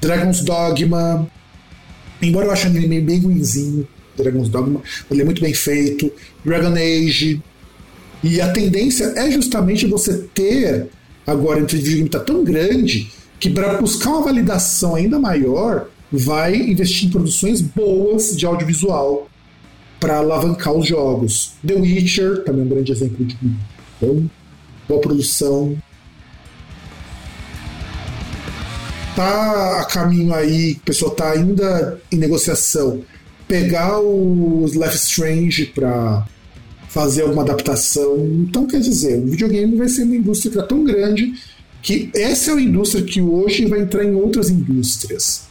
[0.01, 1.29] Dragon's Dogma.
[2.27, 6.11] Embora eu ache um anime bem ruimzinho, Dragon's Dogma, ele é muito bem feito.
[6.43, 7.41] Dragon Age.
[8.23, 10.89] E a tendência é justamente você ter
[11.25, 17.07] agora entre videogame tá tão grande que para buscar uma validação ainda maior, vai investir
[17.07, 19.27] em produções boas de audiovisual
[19.99, 21.53] para alavancar os jogos.
[21.65, 23.37] The Witcher, também é um grande exemplo de
[23.99, 24.25] bom,
[24.87, 25.75] boa produção.
[29.15, 33.01] Tá a caminho aí, o pessoal tá ainda em negociação.
[33.47, 36.25] Pegar o Life Strange para
[36.89, 38.17] fazer alguma adaptação.
[38.17, 41.33] Então, quer dizer, o videogame vai ser uma indústria tão grande
[41.81, 45.43] que essa é uma indústria que hoje vai entrar em outras indústrias.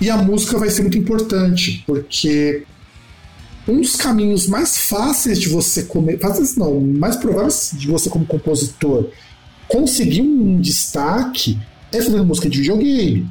[0.00, 2.62] E a música vai ser muito importante, porque
[3.66, 8.24] um dos caminhos mais fáceis de você comer, fáceis não, mais prováveis de você como
[8.24, 9.10] compositor
[9.66, 11.58] conseguir um destaque
[11.92, 13.28] é fazendo música de videogame.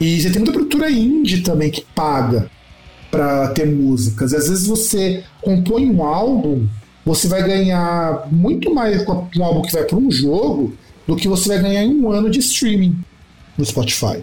[0.00, 2.50] E você tem muita produtora indie também que paga
[3.10, 4.34] para ter músicas.
[4.34, 6.66] Às vezes você compõe um álbum,
[7.04, 10.74] você vai ganhar muito mais com um álbum que vai para um jogo
[11.06, 12.96] do que você vai ganhar em um ano de streaming
[13.56, 14.22] no Spotify.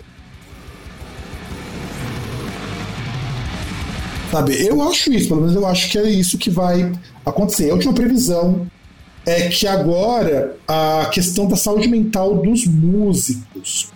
[4.32, 6.92] Sabe, eu acho isso, pelo menos eu acho que é isso que vai
[7.26, 7.72] acontecer.
[7.72, 8.68] A última previsão
[9.30, 13.90] é que agora a questão da saúde mental dos músicos.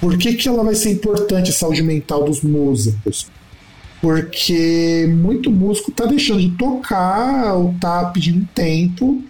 [0.00, 3.30] Por que, que ela vai ser importante, a saúde mental dos músicos?
[4.02, 9.22] porque muito músico tá deixando de tocar ou tá pedindo tempo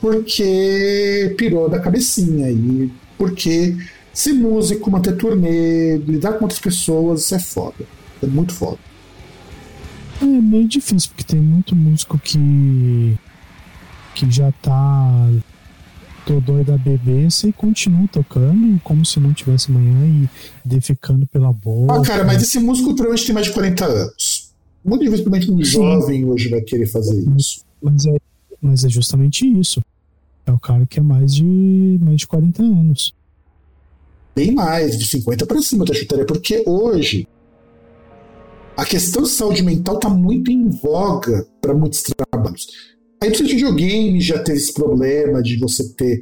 [0.00, 3.76] porque pirou da cabecinha e porque
[4.12, 7.84] ser músico, manter turnê, lidar com outras pessoas, isso é foda.
[8.22, 8.78] É muito foda.
[10.20, 13.16] É meio difícil, porque tem muito músico que
[14.14, 15.28] que já tá
[16.24, 20.28] tô doido a beber, e continua tocando como se não tivesse manhã e
[20.64, 21.94] defecando pela boca.
[21.94, 24.52] Ah, cara, mas esse músico provavelmente tem mais de 40 anos.
[24.84, 27.64] Muito dificilmente um jovem hoje vai querer fazer isso.
[27.80, 28.16] Mas é,
[28.60, 29.82] mas é justamente isso.
[30.46, 33.14] É o cara que é mais de, mais de 40 anos.
[34.34, 37.28] Bem mais, de 50 para cima da chutaria, porque hoje
[38.76, 42.66] a questão de saúde mental está muito em voga para muitos trabalhos.
[43.22, 46.20] A indústria de videogame já teve esse problema de você ter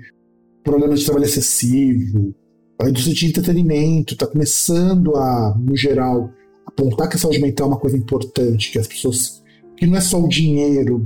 [0.63, 2.35] problema de trabalho excessivo.
[2.79, 6.31] A indústria de entretenimento está começando a, no geral,
[6.67, 9.43] apontar que a saúde mental é uma coisa importante, que as pessoas.
[9.79, 11.03] que não é só o dinheiro.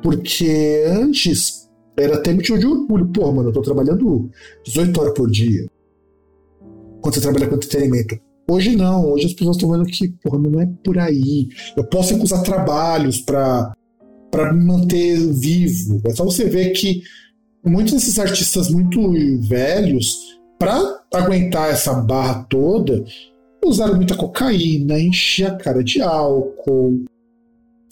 [0.00, 1.68] Porque antes
[1.98, 3.08] era até motivo de orgulho.
[3.08, 4.30] Pô, mano, eu tô trabalhando
[4.64, 5.66] 18 horas por dia.
[7.00, 8.16] Quando você trabalha com entretenimento.
[8.48, 11.48] Hoje não, hoje as pessoas estão vendo que, porra, não é por aí.
[11.76, 13.74] Eu posso recusar trabalhos para
[14.34, 16.02] para me manter vivo.
[16.04, 17.04] É só você ver que
[17.64, 19.00] muitos desses artistas muito
[19.42, 23.04] velhos, para aguentar essa barra toda,
[23.64, 27.04] usaram muita cocaína, enchia a cara de álcool,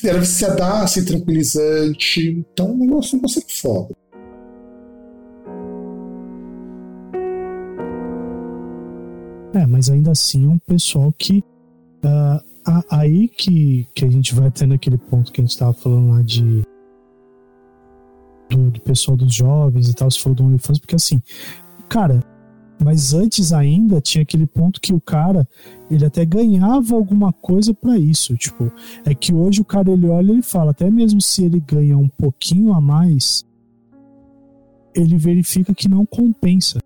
[0.03, 2.45] era viciadaço assim, tranquilizante.
[2.53, 3.95] Então o negócio não ser foda.
[9.55, 11.39] É, mas ainda assim é um pessoal que
[12.05, 12.52] uh,
[12.91, 16.23] aí que, que a gente vai tendo aquele ponto que a gente estava falando lá
[16.23, 16.63] de
[18.49, 21.21] do, do, pessoal dos jovens e tal, se falou do OnlyFans, porque assim,
[21.89, 22.23] cara,
[22.83, 25.49] mas antes ainda tinha aquele ponto que o cara
[25.91, 28.71] ele até ganhava alguma coisa para isso, tipo,
[29.05, 32.09] é que hoje o cara ele olha e fala, até mesmo se ele ganha um
[32.09, 33.45] pouquinho a mais,
[34.95, 36.79] ele verifica que não compensa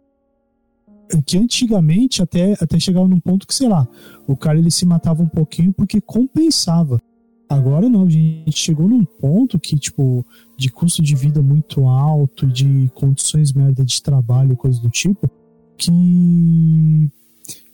[1.24, 3.86] que antigamente até, até chegava num ponto que, sei lá,
[4.26, 7.00] o cara ele se matava um pouquinho porque compensava.
[7.48, 10.26] Agora não, a gente chegou num ponto que, tipo,
[10.56, 15.30] de custo de vida muito alto, de condições merda de trabalho, coisa do tipo,
[15.78, 15.90] que.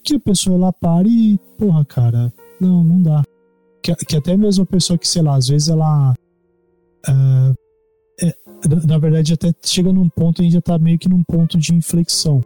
[0.04, 3.22] que a pessoa lá para e, porra, cara, não, não dá.
[3.82, 6.14] Que, que até mesmo a pessoa que, sei lá, às vezes ela.
[7.08, 7.54] Uh,
[8.20, 8.36] é,
[8.86, 12.42] na verdade, até chega num ponto, gente já tá meio que num ponto de inflexão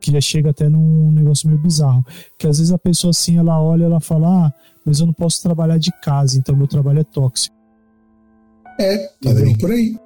[0.00, 2.04] que já chega até num negócio meio bizarro.
[2.38, 4.52] Que às vezes a pessoa assim, ela olha ela fala, ah,
[4.84, 7.56] mas eu não posso trabalhar de casa, então meu trabalho é tóxico.
[8.80, 9.98] É, tá bem por aí.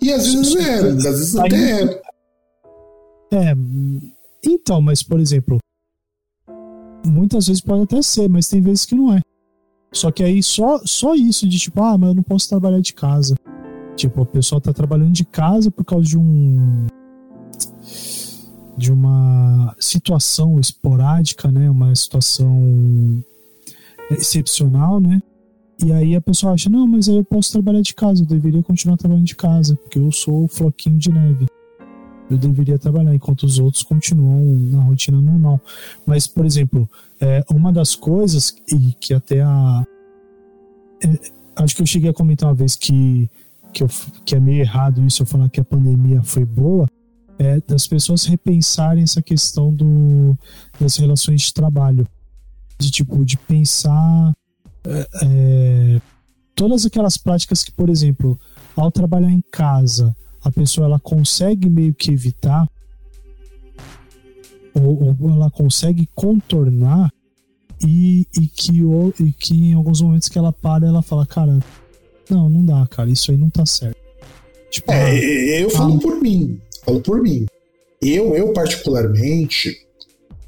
[0.00, 2.02] E às vezes é, às vezes até é.
[3.32, 3.54] É,
[4.44, 5.58] então, mas por exemplo,
[7.06, 9.20] muitas vezes pode até ser, mas tem vezes que não é.
[9.92, 12.92] Só que aí só, só isso de tipo, ah, mas eu não posso trabalhar de
[12.92, 13.34] casa.
[13.94, 16.86] Tipo, a pessoa tá trabalhando de casa por causa de um
[18.76, 21.70] de uma situação esporádica, né?
[21.70, 23.22] Uma situação
[24.10, 25.22] excepcional, né?
[25.82, 28.96] E aí a pessoa acha, não, mas eu posso trabalhar de casa, eu deveria continuar
[28.96, 31.46] trabalhando de casa, porque eu sou o floquinho de neve.
[32.30, 35.60] Eu deveria trabalhar, enquanto os outros continuam na rotina normal.
[36.06, 36.88] Mas, por exemplo,
[37.20, 39.84] é, uma das coisas, e que até a.
[41.02, 43.28] É, acho que eu cheguei a comentar uma vez que,
[43.72, 43.88] que, eu,
[44.24, 46.88] que é meio errado isso, eu falar que a pandemia foi boa,
[47.38, 50.36] é das pessoas repensarem essa questão do,
[50.80, 52.06] das relações de trabalho.
[52.78, 54.34] De tipo, de pensar
[54.84, 56.00] é, é,
[56.54, 58.38] todas aquelas práticas que, por exemplo,
[58.76, 62.68] ao trabalhar em casa, a pessoa ela consegue meio que evitar
[64.74, 67.12] ou, ou ela consegue contornar
[67.82, 68.82] e, e, que,
[69.20, 71.58] e que em alguns momentos que ela para, ela fala, cara,
[72.28, 73.96] não, não dá, cara, isso aí não tá certo.
[74.70, 77.46] Tipo, é, eu falo ah, por mim, falo por mim.
[78.00, 79.86] Eu, eu particularmente,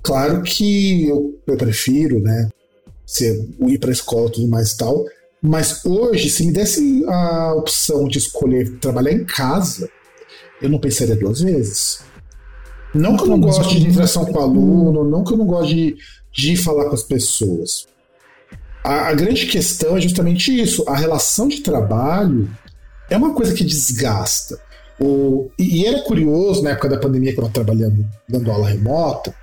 [0.03, 2.49] claro que eu, eu prefiro, né,
[3.07, 5.05] ser, ir para a escola e tudo mais e tal.
[5.41, 9.89] Mas hoje, se me desse a opção de escolher trabalhar em casa,
[10.61, 12.01] eu não pensaria duas vezes.
[12.95, 15.74] Não que eu não goste de interação com o aluno, não que eu não goste
[15.74, 15.97] de,
[16.32, 17.87] de falar com as pessoas.
[18.82, 20.84] A, a, grande questão é justamente isso.
[20.89, 22.49] A relação de trabalho
[23.11, 24.59] é uma coisa que desgasta.
[24.99, 29.35] O, e, e era curioso, na época da pandemia, quando eu trabalhando, dando aula remota,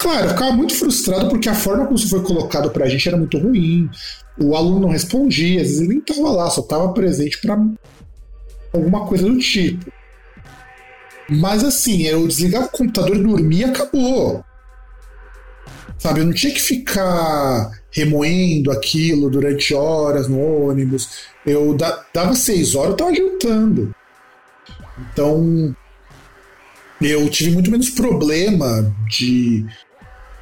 [0.00, 3.18] Claro, eu ficava muito frustrado porque a forma como isso foi colocado pra gente era
[3.18, 3.86] muito ruim.
[4.40, 7.62] O aluno não respondia, às vezes ele nem tava lá, só tava presente para
[8.72, 9.92] alguma coisa do tipo.
[11.28, 14.42] Mas assim, eu desligava o computador dormia e acabou.
[15.98, 21.10] Sabe, eu não tinha que ficar remoendo aquilo durante horas no ônibus.
[21.44, 21.76] Eu
[22.14, 23.94] dava seis horas, eu tava jantando.
[25.00, 25.74] Então,
[27.00, 29.66] eu tive muito menos problema de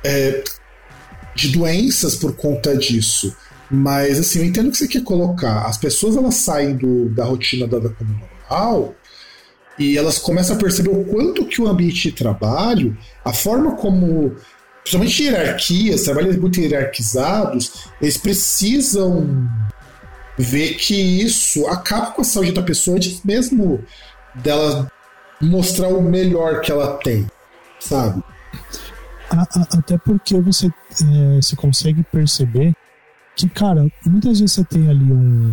[0.05, 0.43] é,
[1.35, 3.35] de doenças por conta disso.
[3.71, 5.67] Mas assim, eu entendo o que você quer colocar.
[5.67, 8.95] As pessoas elas saem do, da rotina dada como normal
[9.79, 14.35] e elas começam a perceber o quanto que o ambiente de trabalho, a forma como,
[14.83, 19.49] principalmente hierarquias, trabalhos muito hierarquizados, eles precisam
[20.37, 23.85] ver que isso acaba com a saúde da pessoa mesmo
[24.43, 24.91] dela
[25.41, 27.27] mostrar o melhor que ela tem,
[27.81, 28.23] sabe?
[29.31, 32.75] até porque você, é, você consegue perceber
[33.37, 35.53] que, cara, muitas vezes você tem ali um,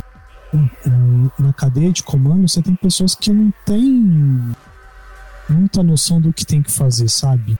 [0.54, 4.56] um, um, uma cadeia de comando, você tem pessoas que não têm
[5.50, 7.58] muita noção do que tem que fazer, sabe?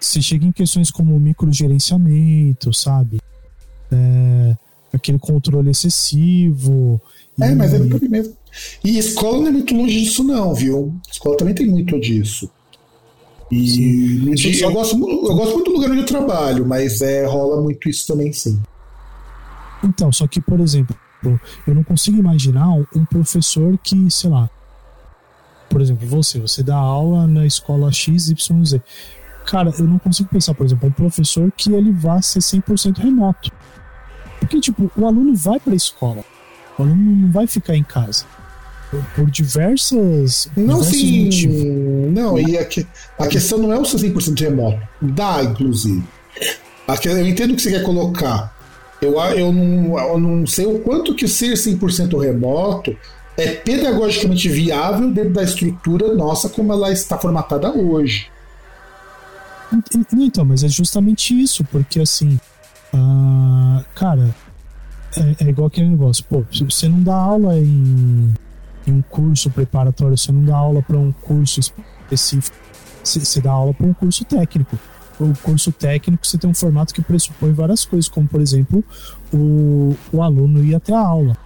[0.00, 3.20] Você chega em questões como microgerenciamento, sabe?
[3.90, 4.56] É,
[4.92, 7.00] aquele controle excessivo.
[7.40, 7.54] É, e...
[7.54, 8.36] mas é por mesmo.
[8.84, 10.94] E escola não é muito longe disso, não, viu?
[11.10, 12.50] Escola também tem muito disso.
[13.50, 14.62] E sim.
[14.62, 18.06] eu, gosto, eu gosto muito do lugar onde eu trabalho, mas é, rola muito isso
[18.06, 18.60] também, sim.
[19.82, 20.94] Então, só que, por exemplo,
[21.66, 24.50] eu não consigo imaginar um professor que, sei lá,
[25.68, 28.80] por exemplo, você, você dá aula na escola XYZ.
[29.46, 33.50] Cara, eu não consigo pensar, por exemplo, um professor que ele vá ser 100% remoto.
[34.40, 36.24] Porque, tipo, o aluno vai para a escola.
[36.82, 38.24] Aluno não vai ficar em casa
[39.14, 40.48] por, diversas.
[40.56, 41.24] Não, sim.
[41.24, 42.14] Motivos.
[42.14, 42.86] Não, e a, que,
[43.18, 44.80] a questão não é o seu 100% remoto.
[45.00, 46.02] Dá, inclusive.
[47.04, 48.56] Eu entendo o que você quer colocar.
[49.00, 52.96] Eu, eu, não, eu não sei o quanto que ser 100% remoto
[53.36, 58.28] é pedagogicamente viável dentro da estrutura nossa como ela está formatada hoje.
[60.12, 62.40] Então, mas é justamente isso, porque assim,
[62.92, 64.34] uh, cara,
[65.18, 68.32] é, é, igual aquele negócio, pô, você não dá aula em
[68.88, 72.56] em um curso preparatório, você não dá aula para um curso específico,
[73.04, 74.78] você, você dá aula para um curso técnico.
[75.20, 78.84] O curso técnico você tem um formato que pressupõe várias coisas, como por exemplo
[79.32, 81.36] o, o aluno ir até a aula.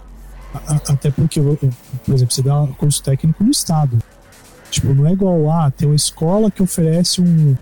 [0.55, 3.99] A, até porque, por exemplo, você dá curso técnico no estado.
[4.70, 7.57] Tipo, não é igual, ah, tem uma escola que oferece um.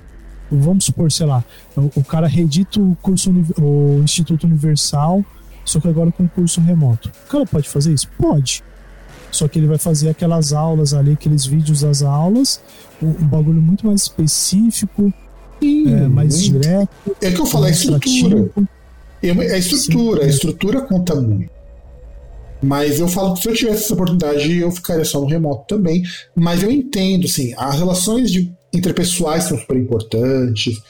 [0.50, 1.44] Vamos supor, sei lá,
[1.76, 5.24] o cara redita o curso, o Instituto Universal,
[5.64, 7.10] só que agora com curso remoto.
[7.26, 8.08] O cara pode fazer isso?
[8.18, 8.62] Pode.
[9.30, 12.60] Só que ele vai fazer aquelas aulas ali, aqueles vídeos das aulas,
[13.02, 15.12] um, um bagulho muito mais específico,
[15.60, 16.60] Sim, é, mais muito.
[16.60, 17.16] direto.
[17.22, 18.50] É que eu falo, é estrutura.
[19.22, 21.50] É a estrutura, Sim, a estrutura conta muito.
[22.62, 26.02] Mas eu falo que se eu tivesse essa oportunidade, eu ficaria só no remoto também.
[26.34, 30.80] Mas eu entendo, assim, as relações de, interpessoais são super importantes.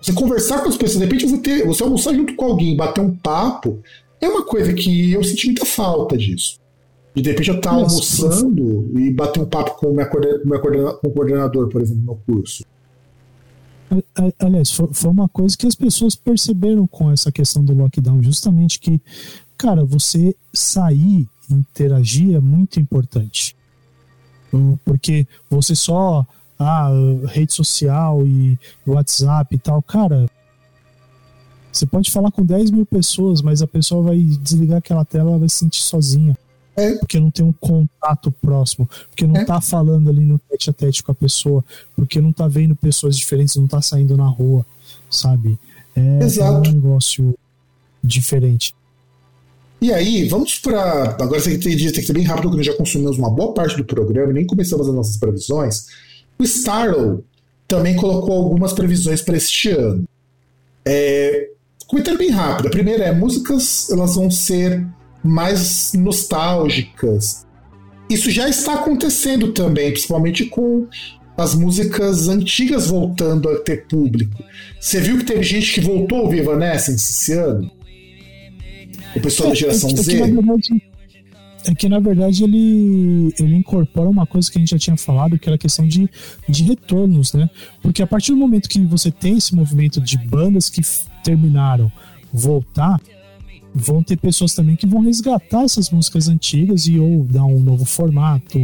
[0.00, 3.00] Você conversar com as pessoas, de repente você, ter, você almoçar junto com alguém, bater
[3.00, 3.80] um papo,
[4.20, 6.60] é uma coisa que eu senti muita falta disso.
[7.14, 11.08] E de repente eu estar almoçando e bater um papo com o meu, coordenador, com
[11.08, 12.64] o coordenador, por exemplo, no curso.
[14.38, 19.00] Aliás, foi uma coisa que as pessoas perceberam com essa questão do lockdown, justamente que,
[19.56, 23.56] cara, você sair, interagir é muito importante.
[24.84, 26.26] Porque você só,
[26.58, 26.90] ah,
[27.26, 30.28] rede social e WhatsApp e tal, cara,
[31.78, 35.38] você pode falar com 10 mil pessoas, mas a pessoa vai desligar aquela tela, ela
[35.38, 36.36] vai se sentir sozinha.
[36.76, 36.94] É.
[36.94, 39.44] Porque não tem um contato próximo, porque não é.
[39.44, 41.64] tá falando ali no tete a tete com a pessoa,
[41.96, 44.64] porque não tá vendo pessoas diferentes, não tá saindo na rua,
[45.10, 45.58] sabe?
[45.96, 47.34] É, é um negócio
[48.02, 48.74] diferente.
[49.80, 51.16] E aí, vamos para.
[51.20, 53.76] Agora você tem, tem que ser bem rápido, porque nós já consumimos uma boa parte
[53.76, 55.86] do programa e nem começamos as nossas previsões.
[56.38, 57.24] O Starlow
[57.66, 60.04] também colocou algumas previsões para este ano.
[60.84, 61.50] É,
[61.88, 62.68] comentário bem rápido.
[62.68, 64.86] A primeira é: músicas elas vão ser
[65.24, 67.46] mais nostálgicas.
[68.08, 70.86] Isso já está acontecendo também, principalmente com
[71.36, 74.42] as músicas antigas voltando a ter público.
[74.80, 77.70] Você viu que teve gente que voltou a ouvir Evanescence esse ano?
[79.14, 80.12] O pessoal é, da geração é, é Z?
[80.12, 80.82] Que, verdade,
[81.66, 85.38] é que na verdade ele, ele incorpora uma coisa que a gente já tinha falado,
[85.38, 86.08] que era a questão de,
[86.48, 87.48] de retornos, né?
[87.82, 90.82] Porque a partir do momento que você tem esse movimento de bandas que
[91.22, 91.90] terminaram
[92.32, 93.00] voltar,
[93.74, 97.84] vão ter pessoas também que vão resgatar essas músicas antigas e ou dar um novo
[97.84, 98.58] formato,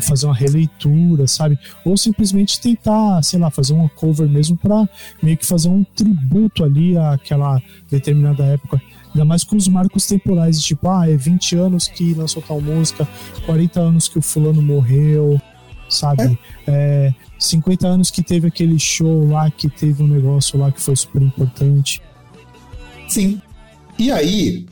[0.00, 1.58] fazer uma releitura, sabe?
[1.84, 4.88] Ou simplesmente tentar, sei lá, fazer uma cover mesmo para
[5.22, 8.80] meio que fazer um tributo ali àquela determinada época.
[9.08, 13.08] Ainda mais com os marcos temporais, tipo, ah, é 20 anos que lançou tal música,
[13.46, 15.40] 40 anos que o fulano morreu,
[15.88, 16.38] sabe?
[16.66, 17.10] É.
[17.10, 20.96] É, 50 anos que teve aquele show lá, que teve um negócio lá que foi
[20.96, 22.02] super importante.
[23.08, 23.40] Sim.
[23.98, 24.66] E aí,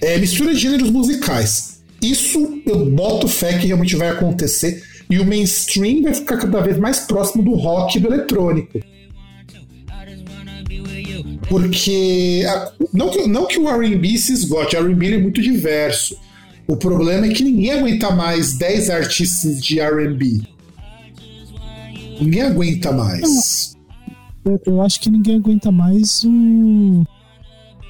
[0.00, 1.82] é, mistura de gêneros musicais.
[2.00, 4.82] Isso eu boto fé que realmente vai acontecer.
[5.08, 8.80] E o mainstream vai ficar cada vez mais próximo do rock e do eletrônico.
[11.48, 12.44] Porque.
[12.48, 16.18] A, não, que, não que o RB se esgote, o RB é muito diverso.
[16.68, 20.42] O problema é que ninguém aguenta mais 10 artistas de RB.
[22.20, 23.76] Ninguém aguenta mais.
[24.44, 27.04] Eu, eu, acho que ninguém aguenta mais o.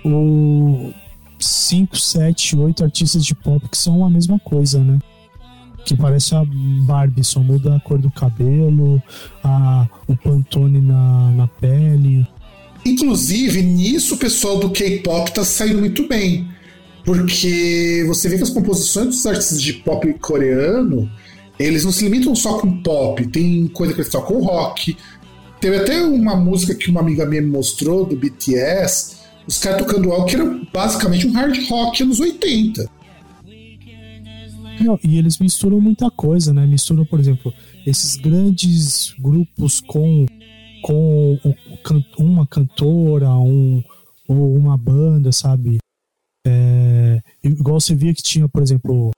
[0.04, 0.92] O.
[1.38, 4.98] 5, 7, 8 artistas de pop que são a mesma coisa, né?
[5.84, 6.42] Que parece a
[6.86, 9.02] Barbie, só muda a cor do cabelo,
[9.44, 12.26] a, o Pantone na, na pele.
[12.84, 16.48] Inclusive, nisso o pessoal do K-pop tá saindo muito bem.
[17.06, 21.08] Porque você vê que as composições dos artistas de pop coreano,
[21.56, 24.96] eles não se limitam só com pop, tem coisa que eles tocam rock.
[25.60, 30.10] Teve até uma música que uma amiga minha me mostrou, do BTS, os caras tocando
[30.10, 32.90] algo que era basicamente um hard rock anos 80.
[34.80, 36.66] Não, e eles misturam muita coisa, né?
[36.66, 37.54] Misturam, por exemplo,
[37.86, 40.26] esses grandes grupos com
[40.82, 41.38] com
[42.18, 43.82] uma cantora, um,
[44.28, 45.78] ou uma banda, sabe?
[47.46, 49.12] Igual você via que tinha, por exemplo,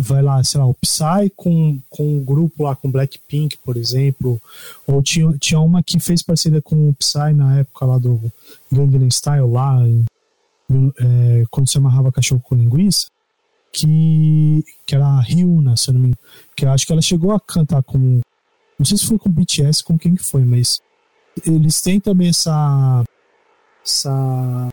[0.00, 4.40] vai lá, sei lá, o Psy com, com um grupo lá com Blackpink, por exemplo,
[4.86, 8.20] ou tinha, tinha uma que fez parceria com o Psy na época lá do
[8.70, 10.04] Gangnam Style lá, em,
[10.98, 13.08] é, quando se amarrava cachorro com linguiça,
[13.72, 16.18] que, que era a Ryuna, se eu não me engano,
[16.56, 18.20] que eu acho que ela chegou a cantar com,
[18.78, 20.80] não sei se foi com BTS, com quem que foi, mas
[21.44, 23.04] eles têm também essa
[23.84, 24.68] essa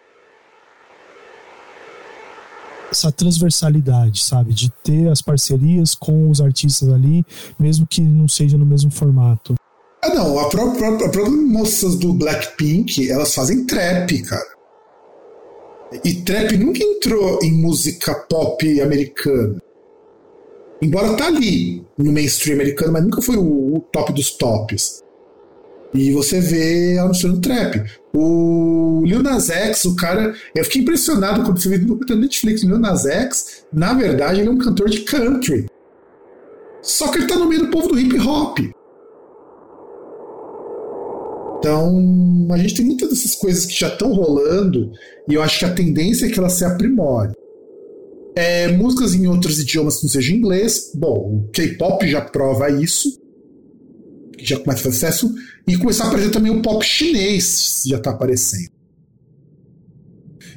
[2.92, 7.26] essa transversalidade, sabe, de ter as parcerias com os artistas ali,
[7.60, 9.56] mesmo que não seja no mesmo formato.
[10.04, 14.54] Ah, não, a própria, a própria moças do Blackpink, elas fazem trap, cara.
[16.04, 19.62] E trap nunca entrou em música pop americana.
[20.82, 25.02] Embora tá ali no mainstream americano, mas nunca foi o, o top dos tops.
[25.94, 28.03] E você vê ela no trap.
[28.16, 30.36] O Lil Nas X, o cara.
[30.56, 32.64] Eu fiquei impressionado quando você vê no Netflix.
[32.64, 35.66] O Lil Nas X, na verdade, ele é um cantor de country.
[36.82, 38.60] Só que ele tá no meio do povo do hip hop.
[41.58, 44.92] Então, a gente tem muitas dessas coisas que já estão rolando
[45.30, 47.34] e eu acho que a tendência é que elas se aprimorem.
[48.36, 53.23] É, músicas em outros idiomas que não seja inglês, bom, o K-pop já prova isso
[54.44, 55.34] que já começa a fazer sucesso,
[55.68, 58.72] e começar a aparecer também o pop chinês, já está aparecendo.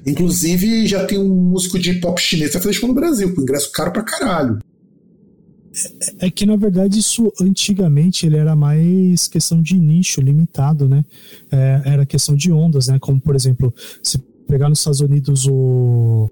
[0.06, 3.42] Inclusive, já tem um músico de pop chinês que vai fazer show no Brasil, com
[3.42, 4.58] ingresso caro pra caralho.
[6.20, 11.04] É, é que, na verdade, isso antigamente ele era mais questão de nicho limitado, né?
[11.50, 12.98] É, era questão de ondas, né?
[13.00, 16.30] Como, por exemplo, se pegar nos Estados Unidos o,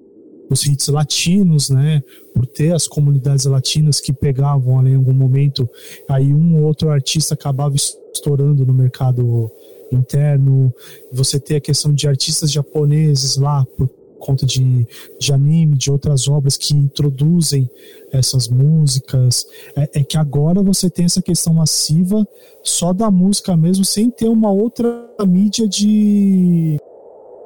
[0.51, 2.03] os hits latinos, né?
[2.35, 5.69] Por ter as comunidades latinas que pegavam ali em algum momento,
[6.09, 9.51] aí um ou outro artista acabava estourando no mercado
[9.91, 10.73] interno.
[11.12, 13.89] Você tem a questão de artistas japoneses lá por
[14.25, 14.87] conta de,
[15.21, 17.69] de anime, de outras obras que introduzem
[18.11, 19.47] essas músicas.
[19.77, 22.27] É, é, que agora você tem essa questão massiva
[22.62, 26.79] só da música mesmo, sem ter uma outra mídia de.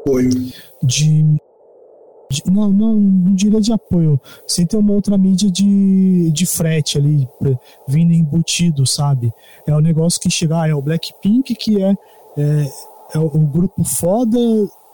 [0.01, 0.31] Apoio.
[0.81, 1.37] De,
[2.47, 7.27] não, não, não diria de apoio, sem ter uma outra mídia de, de frete ali,
[7.87, 9.33] vindo embutido, sabe?
[9.67, 11.91] É o um negócio que chegar, ah, é o Blackpink, que é,
[12.37, 12.71] é,
[13.15, 14.39] é o, grupo foda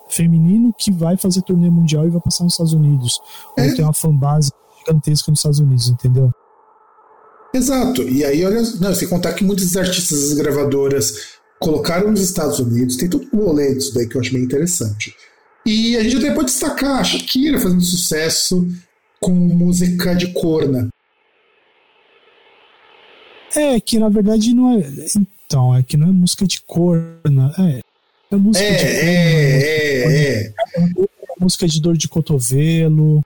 [0.08, 3.18] feminino que vai fazer turnê mundial e vai passar nos Estados Unidos.
[3.58, 3.74] Ou é.
[3.74, 6.30] tem uma fanbase gigantesca nos Estados Unidos, entendeu?
[7.52, 8.02] Exato.
[8.02, 12.96] E aí, olha, não, sem contar que muitos artistas e gravadoras colocaram nos Estados Unidos,
[12.96, 15.14] tem todo um rolê disso daí que eu acho bem interessante.
[15.66, 18.68] E a gente até pode destacar a Shakira fazendo sucesso
[19.18, 20.88] com música de corna.
[23.56, 24.84] É, que na verdade não é.
[25.46, 27.54] Então, é que não é música de corna.
[27.58, 27.80] É,
[28.30, 28.84] é música é, de.
[28.84, 29.04] É,
[29.62, 30.46] é, é.
[30.46, 30.52] é
[31.40, 33.22] música de dor de cotovelo,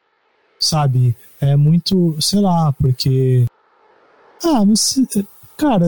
[0.61, 1.17] sabe?
[1.41, 3.47] É muito, sei lá, porque.
[4.45, 5.01] Ah, mas.
[5.57, 5.87] Cara,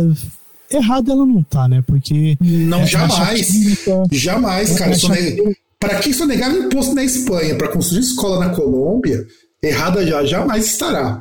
[0.68, 1.82] errado ela não tá, né?
[1.86, 2.36] Porque.
[2.40, 3.50] Não, é, jamais.
[3.50, 4.92] Química, jamais, cara.
[4.92, 7.56] É Para quem só negava imposto na Espanha?
[7.56, 9.26] Para construir escola na Colômbia,
[9.62, 11.20] errada já jamais estará.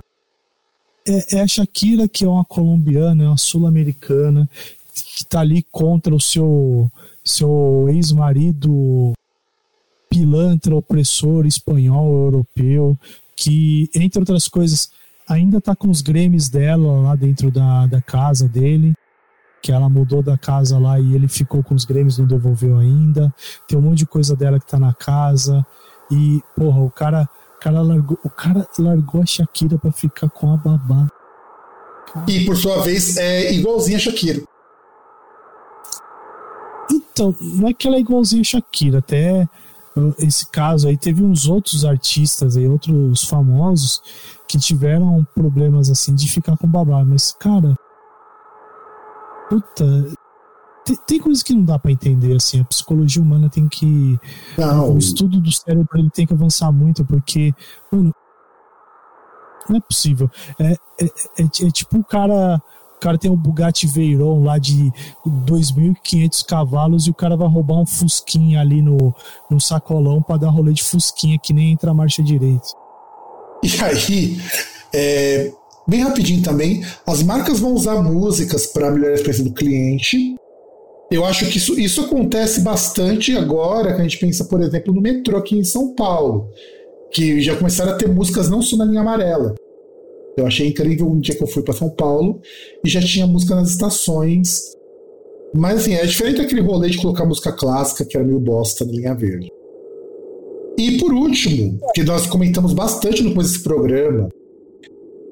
[1.08, 4.50] É, é a Shakira, que é uma colombiana, é uma sul-americana,
[4.94, 6.92] que tá ali contra o seu
[7.24, 9.14] seu ex-marido
[10.10, 12.98] pilantra, opressor espanhol, europeu,
[13.36, 14.90] que, entre outras coisas,
[15.28, 18.94] ainda tá com os Grêmios dela lá dentro da, da casa dele,
[19.62, 23.34] que ela mudou da casa lá e ele ficou com os Grêmios, não devolveu ainda.
[23.68, 25.66] Tem um monte de coisa dela que tá na casa.
[26.12, 30.54] E, porra, o cara, o cara, largou, o cara largou a Shakira para ficar com
[30.54, 31.08] a babá.
[32.28, 34.42] E, por sua vez, é igualzinha a Shakira.
[36.92, 39.48] Então, não é que ela é igualzinha a Shakira, até
[39.96, 44.02] uh, esse caso aí teve uns outros artistas aí, outros famosos
[44.48, 47.76] que tiveram problemas assim de ficar com babá, mas cara,
[49.50, 50.14] puta,
[50.86, 54.20] tem, tem coisas que não dá para entender assim, a psicologia humana tem que
[54.58, 54.94] não.
[54.94, 57.54] o estudo do cérebro ele tem que avançar muito porque,
[57.92, 58.14] mano,
[59.68, 60.30] não é possível.
[60.60, 60.72] É,
[61.02, 62.62] é, é, é tipo o cara
[62.96, 64.92] o cara tem um Bugatti Veyron lá de
[65.26, 69.16] 2.500 cavalos e o cara vai roubar um Fusquinha ali no,
[69.50, 72.68] no sacolão para dar rolê de Fusquinha que nem entra a marcha direita.
[73.64, 74.42] E aí,
[74.94, 75.54] é,
[75.90, 80.36] bem rapidinho também, as marcas vão usar músicas para melhorar a experiência do cliente.
[81.12, 85.02] Eu acho que isso, isso acontece bastante agora, que a gente pensa, por exemplo, no
[85.02, 86.50] metrô aqui em São Paulo,
[87.12, 89.56] que já começaram a ter músicas não só na linha amarela.
[90.38, 92.40] Eu achei incrível um dia que eu fui para São Paulo
[92.86, 94.76] e já tinha música nas estações.
[95.54, 98.92] Mas assim, é diferente daquele rolê de colocar música clássica, que era meio bosta na
[98.92, 99.52] linha verde.
[100.78, 104.30] E por último, que nós comentamos bastante no desse programa,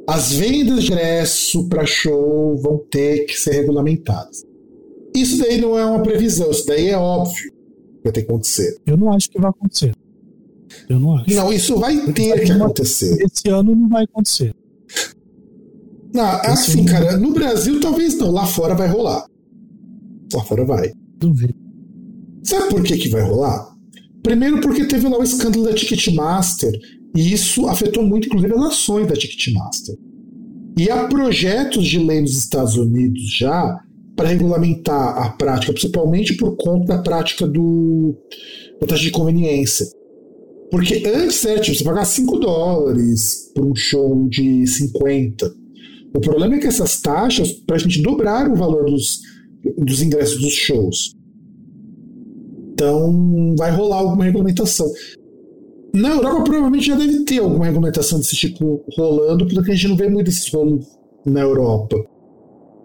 [0.07, 4.45] as vendas de ingresso para show vão ter que ser regulamentadas.
[5.13, 8.77] Isso daí não é uma previsão, isso daí é óbvio que vai ter que acontecer.
[8.85, 9.93] Eu não acho que vai acontecer.
[10.87, 11.33] Eu não acho.
[11.33, 13.17] Não, isso vai ter que acontecer.
[13.21, 14.53] Esse ano não vai acontecer.
[16.13, 19.27] Não, assim, cara, no Brasil talvez não, lá fora vai rolar.
[20.33, 20.93] Lá fora vai.
[21.17, 21.53] Duvido.
[22.43, 23.75] Sabe por que, que vai rolar?
[24.23, 26.71] Primeiro porque teve lá o escândalo da Ticketmaster
[27.17, 29.97] e isso afetou muito, inclusive, as ações da Ticketmaster.
[30.77, 33.75] E há projetos de lei nos Estados Unidos já
[34.15, 38.15] para regulamentar a prática, principalmente por conta da prática do,
[38.79, 39.87] da taxa de conveniência.
[40.69, 45.51] Porque antes era tipo, você pagar 5 dólares por um show de 50.
[46.15, 49.21] O problema é que essas taxas praticamente dobraram o valor dos,
[49.75, 51.15] dos ingressos dos shows.
[52.73, 54.87] Então vai rolar alguma regulamentação.
[55.93, 59.95] Na Europa provavelmente já deve ter alguma regulamentação desse tipo rolando, porque a gente não
[59.95, 60.85] vê muito esses rolos
[61.25, 61.97] na Europa.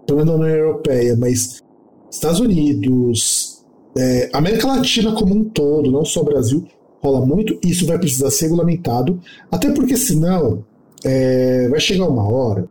[0.06, 1.62] Pelo menos na União Europeia, mas
[2.10, 3.64] Estados Unidos,
[3.96, 6.66] é, América Latina como um todo, não só Brasil,
[7.02, 9.20] rola muito, isso vai precisar ser regulamentado,
[9.50, 10.64] até porque senão
[11.04, 12.68] é, vai chegar uma hora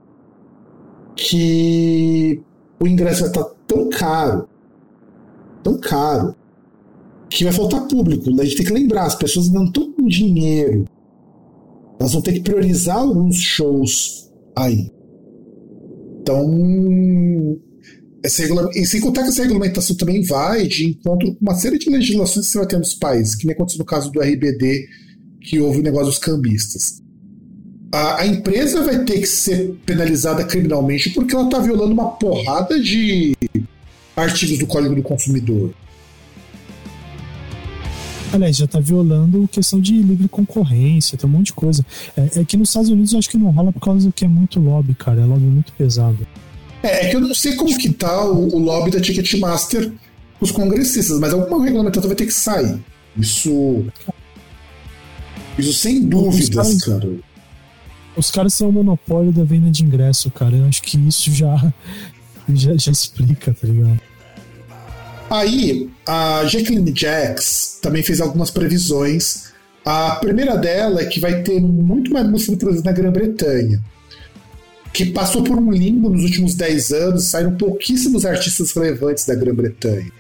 [1.16, 2.42] que
[2.80, 4.48] o ingresso vai estar tão caro,
[5.62, 6.36] tão caro,
[7.32, 8.30] que vai faltar público.
[8.40, 10.86] A gente tem que lembrar, as pessoas não estão com dinheiro.
[11.98, 14.92] Elas vão ter que priorizar alguns shows aí.
[16.22, 17.58] Então,
[18.24, 18.44] essa
[18.76, 22.48] e sem contar que essa regulamentação também vai de encontro com uma série de legislações
[22.48, 24.86] que você vai ter nos países, que nem aconteceu no caso do RBD
[25.42, 27.02] que houve o negócio dos cambistas.
[27.94, 32.80] A, a empresa vai ter que ser penalizada criminalmente porque ela está violando uma porrada
[32.80, 33.36] de
[34.16, 35.74] artigos do Código do Consumidor.
[38.34, 41.86] Aliás, já está violando questão de livre concorrência, tem um monte de coisa.
[42.16, 44.24] É, é, que nos Estados Unidos eu acho que não rola por causa do que
[44.24, 45.22] é muito lobby, cara.
[45.22, 46.26] É lobby muito pesado.
[46.82, 49.92] É, é que eu não sei como que tá o, o lobby da Ticketmaster
[50.42, 52.80] os congressistas, mas alguma regulamentação vai ter que sair.
[53.16, 53.86] Isso.
[55.58, 57.10] Isso sem dúvidas, cara.
[58.18, 60.56] Os caras são o monopólio da venda de ingresso, cara.
[60.56, 61.72] Eu acho que isso já,
[62.50, 64.02] já, já explica, tá ligado?
[65.32, 69.54] Aí, a Jacqueline Jacks também fez algumas previsões.
[69.86, 73.82] A primeira dela é que vai ter muito mais música produzida na Grã-Bretanha,
[74.92, 80.12] que passou por um limbo nos últimos 10 anos, saíram pouquíssimos artistas relevantes da Grã-Bretanha.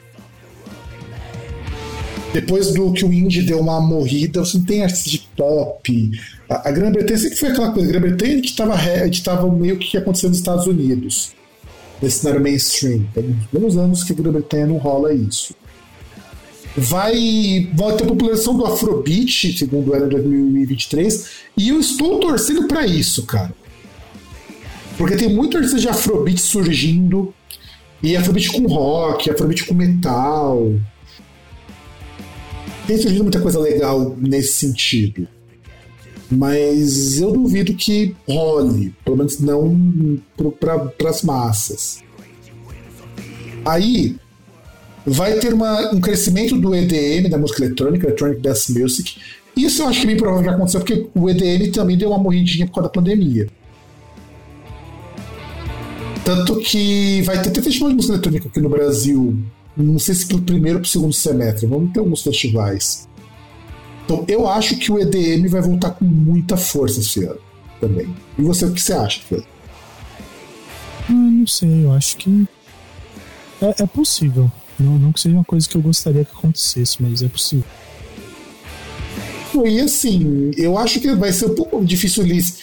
[2.33, 6.11] Depois do que o indie deu uma morrida, você não tem artistas de pop.
[6.49, 7.89] A, a Grã-Bretanha sempre foi aquela coisa.
[7.89, 8.41] A Grã-Bretanha
[9.05, 11.33] editava meio que aconteceu nos Estados Unidos
[12.01, 13.05] nesse cenário mainstream.
[13.13, 15.55] Tem uns bons anos que a Grã-Bretanha não rola isso.
[16.75, 22.87] Vai, vai ter população do Afrobeat, segundo o ano 2023, e eu estou torcendo para
[22.87, 23.53] isso, cara.
[24.97, 27.33] Porque tem muito artista de Afrobeat surgindo,
[28.01, 30.73] e Afrobeat com rock, Afrobeat com metal.
[32.87, 35.27] Tem surgido muita coisa legal nesse sentido.
[36.31, 40.17] Mas eu duvido que role, pelo menos não
[40.59, 42.01] para as massas.
[43.65, 44.15] Aí
[45.05, 49.17] vai ter uma, um crescimento do EDM, da música eletrônica, Electronic Dance Music.
[49.55, 52.17] Isso eu acho que é bem provável que aconteceu, porque o EDM também deu uma
[52.17, 53.47] morridinha por causa da pandemia.
[56.23, 59.37] Tanto que vai ter até festival de música eletrônica aqui no Brasil.
[59.75, 61.65] Não sei se pro primeiro ou pro segundo semestre.
[61.65, 63.07] Vamos ter alguns festivais.
[64.11, 67.39] Então eu acho que o EDM vai voltar com muita força esse ano
[67.79, 68.13] também.
[68.37, 69.21] E você, o que você acha?
[71.09, 72.47] Ah, não sei, eu acho que
[73.61, 74.51] é, é, possível.
[74.79, 77.65] Não, não que seja uma coisa que eu gostaria que acontecesse, mas é possível.
[79.65, 82.59] E assim, eu acho que vai ser um pouco difícil eles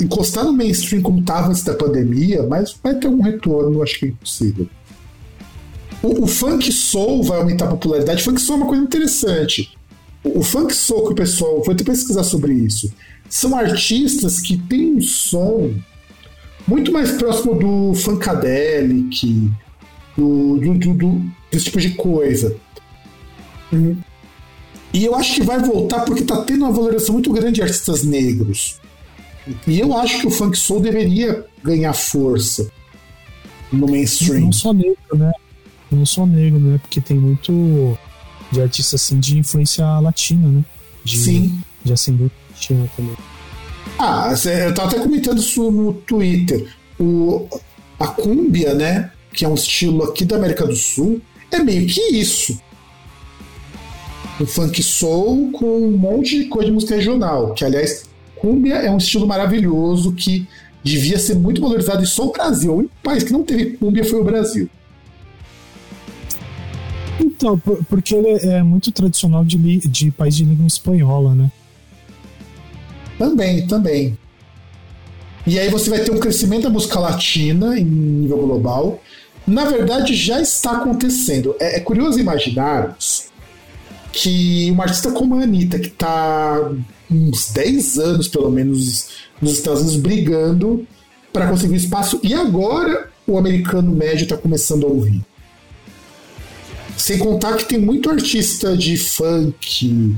[0.00, 4.06] encostar no mainstream como estava antes da pandemia, mas vai ter um retorno, acho que
[4.06, 4.68] é impossível.
[6.02, 8.22] O, o funk soul vai aumentar a popularidade.
[8.22, 9.76] O funk soul é uma coisa interessante.
[10.24, 12.92] O funk soul que o pessoal foi até pesquisar sobre isso.
[13.28, 15.74] São artistas que têm um som
[16.66, 19.50] muito mais próximo do funkadelic,
[20.16, 22.56] do, do, do, do desse tipo de coisa.
[24.92, 28.04] E eu acho que vai voltar porque está tendo uma valorização muito grande de artistas
[28.04, 28.80] negros.
[29.66, 32.70] E eu acho que o funk soul deveria ganhar força
[33.72, 34.42] no mainstream.
[34.42, 35.32] Não só negro, né?
[35.90, 36.78] Não só negro, né?
[36.78, 37.98] Porque tem muito
[38.52, 40.64] de artista assim de influência latina, né?
[41.02, 41.60] De, Sim.
[41.82, 43.16] De ascendência latina também.
[43.98, 46.68] Ah, eu tava até comentando isso no Twitter.
[47.00, 47.48] O,
[47.98, 49.10] a cúmbia, né?
[49.32, 51.20] Que é um estilo aqui da América do Sul,
[51.50, 52.60] é meio que isso.
[54.38, 57.54] O funk soul com um monte de coisa de música regional.
[57.54, 58.04] Que, aliás,
[58.36, 60.46] cúmbia é um estilo maravilhoso que
[60.82, 62.72] devia ser muito valorizado e só o Brasil.
[62.72, 64.68] O único país que não teve cúmbia foi o Brasil.
[67.22, 67.56] Então,
[67.88, 71.50] porque ele é muito tradicional de, de país de língua espanhola, né?
[73.18, 74.18] Também, também.
[75.46, 79.00] E aí você vai ter um crescimento da música latina em nível global.
[79.46, 81.54] Na verdade, já está acontecendo.
[81.60, 83.26] É, é curioso imaginarmos
[84.12, 86.70] que uma artista como a Anitta, que está
[87.10, 89.08] uns 10 anos, pelo menos,
[89.40, 90.86] nos Estados Unidos, brigando
[91.32, 95.24] para conseguir espaço, e agora o americano médio está começando a ouvir.
[96.96, 100.16] Sem contar que tem muito artista de funk,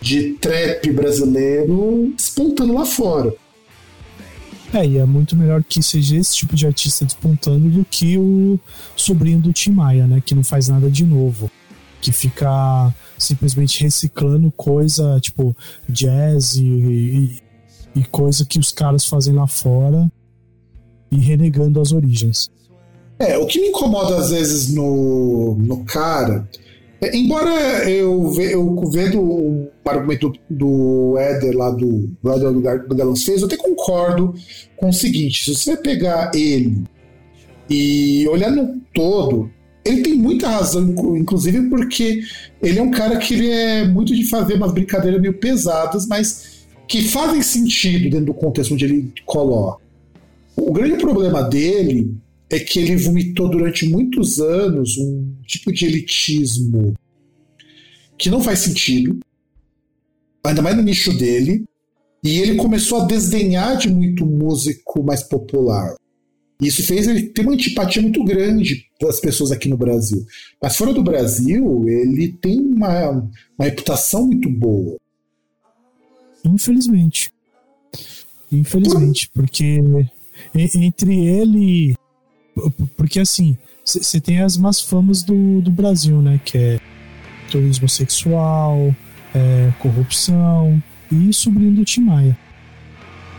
[0.00, 3.34] de trap brasileiro despontando lá fora.
[4.72, 8.58] É, e é muito melhor que seja esse tipo de artista despontando do que o
[8.96, 10.22] sobrinho do Tim Maia, né?
[10.24, 11.50] Que não faz nada de novo.
[12.00, 15.54] Que fica simplesmente reciclando coisa, tipo,
[15.86, 17.42] jazz e, e,
[17.96, 20.10] e coisa que os caras fazem lá fora
[21.10, 22.50] e renegando as origens.
[23.22, 26.48] É, o que me incomoda às vezes no, no cara,
[27.00, 32.52] é, embora eu, ve, eu vendo o argumento do, Éder lá do Brother
[32.96, 34.34] Galãs fez, eu até concordo
[34.76, 36.82] com o seguinte: se você pegar ele
[37.70, 39.48] e olhar no todo,
[39.84, 42.22] ele tem muita razão, inclusive porque
[42.60, 46.66] ele é um cara que ele é muito de fazer umas brincadeiras meio pesadas, mas
[46.88, 49.80] que fazem sentido dentro do contexto onde ele coloca.
[50.56, 52.16] O grande problema dele
[52.52, 56.94] é que ele vomitou durante muitos anos um tipo de elitismo
[58.18, 59.18] que não faz sentido.
[60.44, 61.64] ainda mais no nicho dele,
[62.22, 65.96] e ele começou a desdenhar de muito músico mais popular.
[66.60, 70.24] Isso fez ele ter uma antipatia muito grande das pessoas aqui no Brasil.
[70.62, 73.10] Mas fora do Brasil, ele tem uma,
[73.58, 74.96] uma reputação muito boa.
[76.44, 77.32] Infelizmente.
[78.52, 79.42] Infelizmente, Por...
[79.42, 79.80] porque
[80.54, 81.94] entre ele.
[82.96, 86.40] Porque assim, você tem as más famas do, do Brasil, né?
[86.44, 86.80] Que é
[87.50, 88.94] turismo sexual,
[89.34, 92.36] é, corrupção e sobrinho do Tim Maia.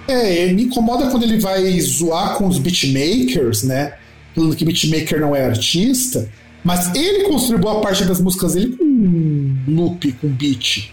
[0.08, 3.94] É, me incomoda quando ele vai zoar com os beatmakers, né?
[4.36, 6.30] Falando que beatmaker não é artista,
[6.64, 10.92] mas ele construiu boa parte das músicas dele com loop, com beat.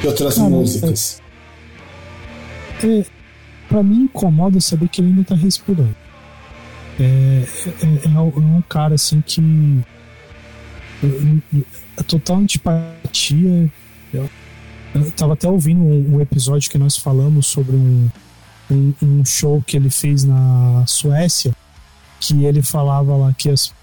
[0.00, 1.22] De outras músicas.
[2.82, 3.04] É, é,
[3.68, 6.05] pra mim incomoda saber que ele ainda tá respirando.
[6.98, 9.40] É, é, é, é um cara assim que.
[11.96, 13.70] A total antipatia.
[14.12, 14.30] Eu,
[14.94, 18.08] eu tava até ouvindo um, um, episódio que nós falamos sobre um,
[18.70, 21.54] um, um, show que ele fez na Suécia,
[22.18, 23.74] que ele falava lá que as,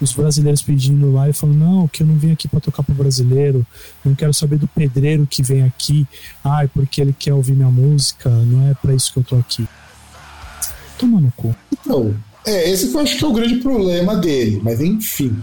[0.00, 2.94] os brasileiros pedindo lá e falando: Não, que eu não vim aqui para tocar pro
[2.94, 3.66] brasileiro,
[4.02, 6.06] não quero saber do pedreiro que vem aqui,
[6.42, 9.68] ai, porque ele quer ouvir minha música, não é para isso que eu tô aqui.
[10.98, 11.54] Toma no cu.
[11.70, 12.16] Então,
[12.46, 15.36] é, esse que eu acho que é o grande problema dele, mas enfim.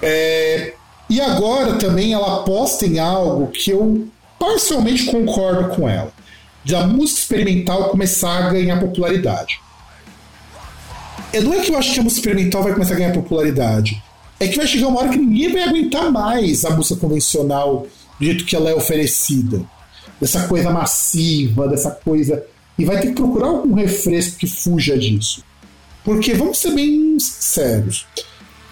[0.00, 0.72] É,
[1.10, 4.08] e agora também ela aposta em algo que eu
[4.38, 6.12] parcialmente concordo com ela.
[6.64, 9.60] De a música experimental começar a ganhar popularidade.
[11.32, 14.02] É, não é que eu acho que a música experimental vai começar a ganhar popularidade.
[14.38, 17.86] É que vai chegar uma hora que ninguém vai aguentar mais a música convencional
[18.18, 19.62] do jeito que ela é oferecida.
[20.18, 22.42] Dessa coisa massiva, dessa coisa.
[22.78, 25.42] E vai ter que procurar algum refresco que fuja disso.
[26.04, 28.06] Porque vamos ser bem sinceros.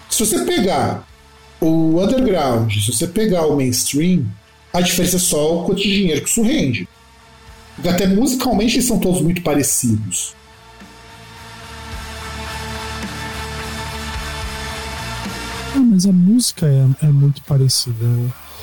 [0.09, 1.07] Se você pegar
[1.61, 4.25] o underground, se você pegar o mainstream,
[4.73, 6.87] a diferença é só o quanto de dinheiro que isso rende.
[7.75, 10.33] Porque até musicalmente eles são todos muito parecidos.
[15.75, 18.05] Ah, mas a música é, é muito parecida.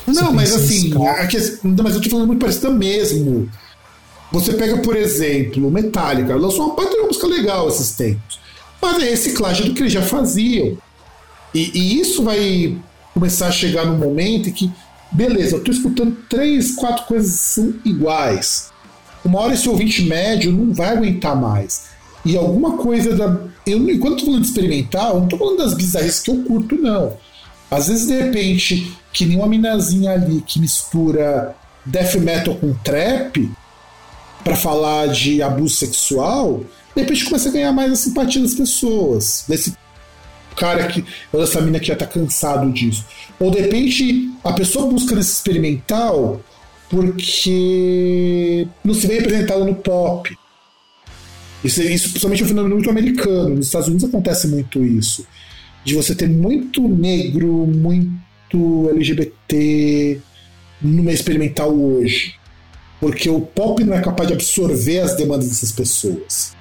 [0.07, 3.49] Você não, mas assim, a questão, mas eu tô falando muito parecida mesmo.
[4.33, 8.46] Você pega, por exemplo, Metallica, lançou uma parte de música legal esses tempos
[8.81, 10.77] mas é reciclagem do que eles já faziam.
[11.55, 12.77] E, e, isso vai
[13.15, 14.71] começar a chegar num momento em que,
[15.11, 18.71] beleza, eu estou escutando três, quatro coisas são iguais.
[19.25, 21.87] Uma hora esse ouvinte médio não vai aguentar mais.
[22.25, 23.41] E alguma coisa da.
[23.65, 26.77] Eu, enquanto estou falando de experimental, eu não estou falando das bizarrices que eu curto,
[26.77, 27.17] não.
[27.71, 31.55] Às vezes, de repente, que nem uma minazinha ali que mistura
[31.85, 33.51] death metal com trap
[34.45, 36.61] para falar de abuso sexual,
[36.97, 39.45] de repente começa a ganhar mais a simpatia das pessoas.
[39.47, 39.77] Desse
[40.57, 41.05] cara que.
[41.31, 43.05] Ou dessa mina que já tá cansado disso.
[43.39, 46.41] Ou de repente a pessoa busca nesse experimental
[46.89, 50.35] porque não se vê representado no pop.
[51.63, 53.57] Isso, isso principalmente é um fenômeno muito americano.
[53.57, 55.27] Nos Estados Unidos acontece muito isso.
[55.85, 60.21] De você ter muito negro, muito LGBT
[60.81, 62.37] no meio experimental hoje.
[62.99, 66.56] Porque o pop não é capaz de absorver as demandas dessas pessoas.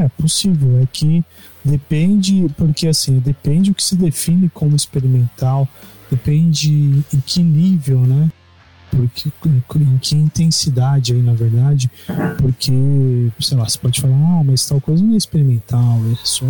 [0.00, 1.24] É possível, é que
[1.64, 5.68] depende, porque assim, depende o que se define como experimental,
[6.10, 6.70] depende
[7.12, 8.30] em que nível, né?
[8.90, 9.30] Porque,
[9.78, 11.90] em que intensidade aí, na verdade,
[12.38, 12.72] porque,
[13.40, 16.46] sei lá, você pode falar, ah, mas tal coisa não é experimental, é só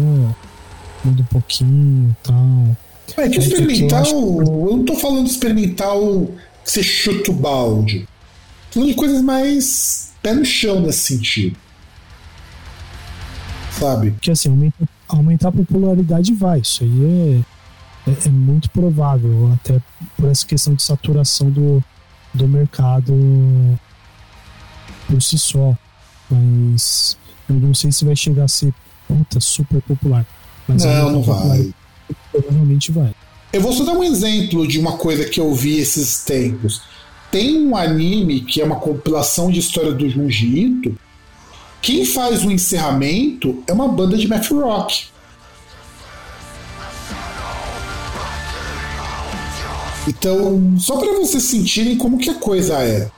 [1.04, 2.76] muda um pouquinho tal.
[3.16, 4.50] É que é, experimental, eu, que...
[4.50, 6.30] eu, não tô falando experimental
[6.62, 8.06] que você chuta o balde.
[8.70, 11.56] Tô falando de coisas mais pé no chão nesse sentido
[13.78, 14.14] sabe?
[14.20, 17.44] Que assim, aumenta, aumentar a popularidade vai, isso aí
[18.06, 19.80] é, é, é, muito provável, até
[20.16, 21.82] por essa questão de saturação do,
[22.32, 23.14] do mercado
[25.08, 25.76] por si só.
[26.30, 27.16] Mas
[27.48, 28.72] eu não sei se vai chegar a ser
[29.06, 30.26] puta, super popular.
[30.66, 31.72] Mas não, não vai.
[32.32, 33.14] Provavelmente vai.
[33.52, 36.82] Eu vou só dar um exemplo de uma coisa que eu vi esses tempos.
[37.30, 40.98] Tem um anime que é uma compilação de história do Junji Ito,
[41.80, 45.06] quem faz o encerramento é uma banda de math rock.
[50.08, 53.10] Então, só para vocês sentirem como que a coisa é.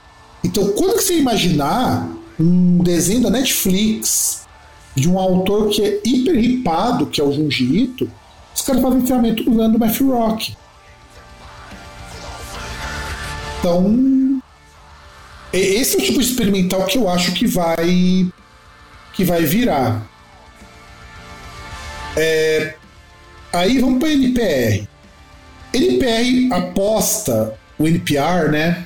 [0.43, 2.09] Então, quando que você imaginar
[2.39, 4.47] um desenho da Netflix
[4.95, 8.09] de um autor que é hiper ripado, que é o Junji Ito,
[8.55, 10.55] os caras fazem encerramento usando math rock.
[13.59, 14.41] Então,
[15.51, 18.31] esse é o tipo experimental que eu acho que vai
[19.13, 20.07] que vai virar.
[22.17, 22.75] É,
[23.53, 24.87] aí vamos para NPR.
[25.73, 28.85] NPR aposta, o NPR, né?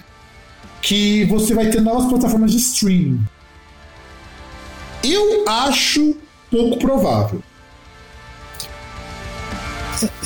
[0.82, 3.26] Que você vai ter novas plataformas de streaming.
[5.04, 6.18] Eu acho
[6.50, 7.42] pouco provável.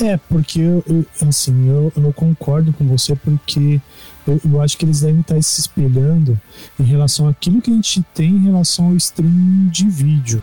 [0.00, 3.80] É, é porque eu, eu, assim, eu, eu concordo com você porque
[4.28, 6.38] eu, eu, acho que eles devem estar se espelhando
[6.78, 10.42] em relação àquilo que a gente tem em relação ao streaming de vídeo.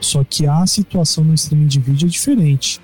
[0.00, 2.80] Só que a situação no streaming de vídeo é diferente.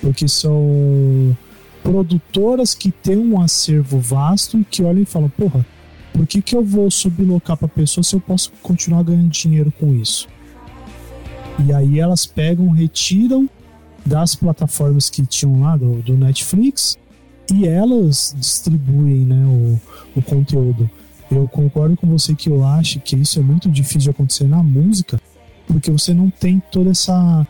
[0.00, 1.36] Porque são
[1.82, 5.66] produtoras que têm um acervo vasto e que olham e falam, porra,
[6.12, 9.94] por que, que eu vou sublocar para pessoa se eu posso continuar ganhando dinheiro com
[9.94, 10.28] isso?
[11.64, 13.48] E aí elas pegam, retiram
[14.04, 16.96] das plataformas que tinham lá do, do Netflix
[17.52, 19.80] e elas distribuem né, o,
[20.18, 20.90] o conteúdo.
[21.30, 24.62] Eu concordo com você que eu acho que isso é muito difícil de acontecer na
[24.62, 25.20] música,
[25.66, 27.46] porque você não tem toda essa.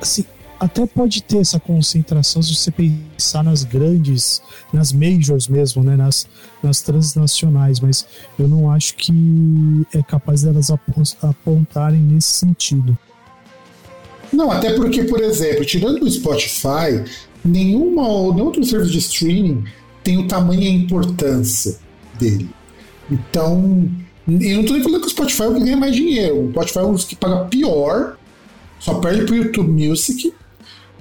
[0.00, 0.24] Assim,
[0.60, 4.42] até pode ter essa concentração se você pensar nas grandes,
[4.72, 6.26] nas majors mesmo, né, nas,
[6.62, 8.06] nas transnacionais, mas
[8.38, 9.12] eu não acho que
[9.94, 10.68] é capaz delas
[11.22, 12.98] apontarem nesse sentido.
[14.32, 17.02] Não, até porque, por exemplo, tirando o Spotify,
[17.44, 18.02] nenhuma,
[18.34, 19.64] nenhum outro serviço de streaming
[20.02, 21.78] tem o tamanho e a importância
[22.18, 22.48] dele.
[23.10, 23.90] Então,
[24.26, 26.46] eu não estou nem falando que o Spotify é o que ganha mais dinheiro.
[26.46, 28.16] O Spotify é um dos que paga pior,
[28.78, 30.32] só perde para o YouTube Music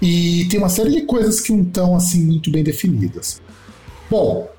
[0.02, 3.42] e tem uma série de coisas que não estão assim muito bem definidas.
[4.10, 4.50] Bom,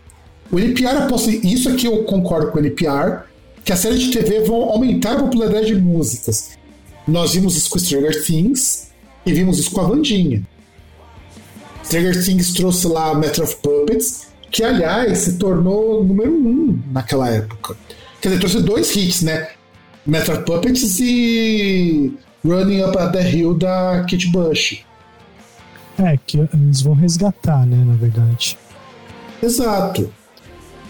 [0.50, 3.22] o NPR aposta, isso aqui eu concordo com o NPR,
[3.64, 6.50] que a série de TV vão aumentar a popularidade de músicas.
[7.06, 8.88] Nós vimos isso com Stranger Things
[9.24, 10.42] e vimos isso com a Vandinha.
[11.89, 17.74] Stranger Things trouxe lá Matter of Puppets, que aliás se tornou número um naquela época.
[18.20, 19.48] Quer dizer, trouxe dois hits, né?
[20.05, 22.12] Matter of Puppets e
[22.44, 24.85] Running Up the Hill da Kate Bush.
[25.98, 28.59] É, que eles vão resgatar, né, na verdade.
[29.43, 30.12] Exato.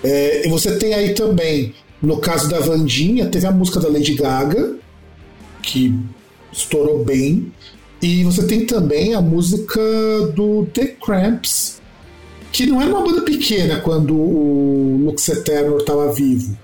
[0.02, 4.14] É, e você tem aí também, no caso da Vandinha, teve a música da Lady
[4.14, 4.74] Gaga,
[5.62, 5.96] que
[6.52, 7.52] estourou bem.
[8.00, 9.80] E você tem também a música
[10.34, 11.80] do The Cramps,
[12.52, 16.56] que não era uma banda pequena quando o Lux Eterno estava vivo.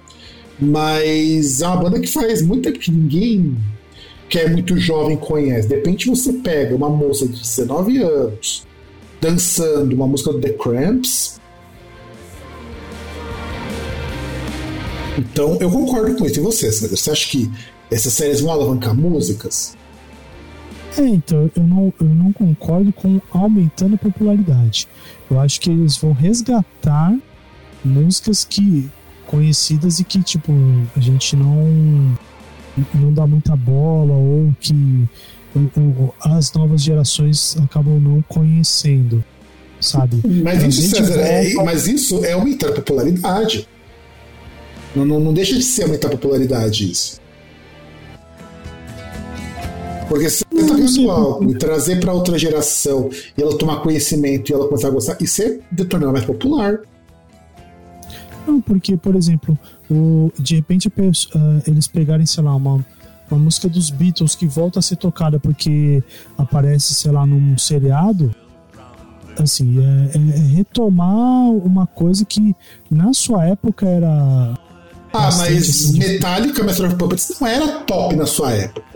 [0.61, 3.57] Mas é uma banda que faz muito tempo que ninguém
[4.29, 5.69] que é muito jovem conhece.
[5.69, 8.67] De repente você pega uma moça de 19 anos
[9.21, 11.41] dançando uma música do The Cramps.
[15.19, 16.39] Então eu concordo com isso.
[16.39, 16.97] E você, Sandra?
[16.97, 17.51] Você acha que
[17.91, 19.77] essas séries vão alavancar músicas?
[20.97, 24.87] É, então, eu não, eu não concordo com aumentando a popularidade.
[25.31, 27.17] Eu acho que eles vão resgatar
[27.85, 28.91] músicas que
[29.27, 30.53] conhecidas e que, tipo,
[30.97, 32.17] a gente não
[32.93, 34.75] não dá muita bola ou que
[36.21, 39.25] as novas gerações acabam não conhecendo,
[39.81, 40.21] sabe?
[40.43, 43.69] Mas isso, César, é, mas isso é aumentar a popularidade.
[44.95, 47.21] Não, não, não deixa de ser aumentar a popularidade isso.
[50.09, 50.29] Porque
[50.65, 54.91] vendo algo e trazer para outra geração e ela tomar conhecimento e ela começar a
[54.91, 56.81] gostar, isso é de tornar mais popular.
[58.47, 59.59] Não, porque, por exemplo,
[59.91, 60.91] o, de repente uh,
[61.67, 62.85] eles pegarem, sei lá, uma,
[63.31, 66.03] uma música dos Beatles que volta a ser tocada porque
[66.37, 68.35] aparece, sei lá, num seriado,
[69.43, 72.55] assim, é, é, é retomar uma coisa que
[72.91, 74.55] na sua época era.
[75.13, 78.94] Ah, mas assim, Metallica, Master of Puppets não era top na sua época.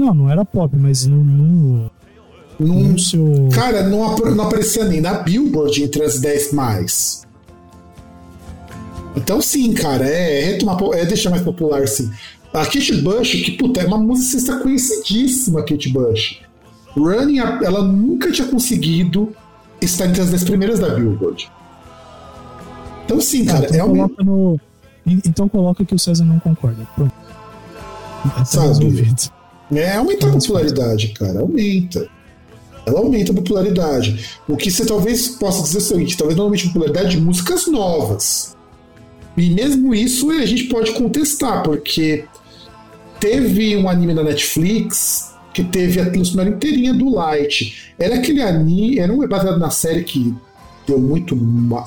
[0.00, 1.90] Não, não era pop, mas no, no,
[2.58, 3.50] num, seu...
[3.52, 7.26] Cara, não, não aparecia nem na Billboard entre as 10 mais.
[9.14, 12.10] Então, sim, cara, é, é, retomar, é deixar mais popular, sim.
[12.50, 16.40] A Kate Bush, que puta, é uma musicista conhecidíssima, Kate Bush.
[16.96, 19.34] Running, ela nunca tinha conseguido
[19.82, 21.50] estar entre as 10 primeiras da Billboard.
[23.04, 24.10] Então, sim, cara, então é uma.
[24.24, 24.58] No...
[25.04, 26.86] Então coloca que o César não concorda.
[26.96, 27.12] Pronto.
[28.46, 29.14] Sabe?
[29.72, 32.08] É, aumenta a popularidade, cara, aumenta
[32.86, 34.30] ela aumenta a popularidade.
[34.48, 37.20] O que você talvez possa dizer é o seguinte: talvez não aumente a popularidade de
[37.20, 38.56] músicas novas.
[39.36, 42.24] E mesmo isso a gente pode contestar, porque
[43.18, 47.92] teve um anime na Netflix que teve a trilha inteirinha do Light.
[47.98, 50.34] Era aquele anime, era um baseado na série que
[50.86, 51.38] deu muito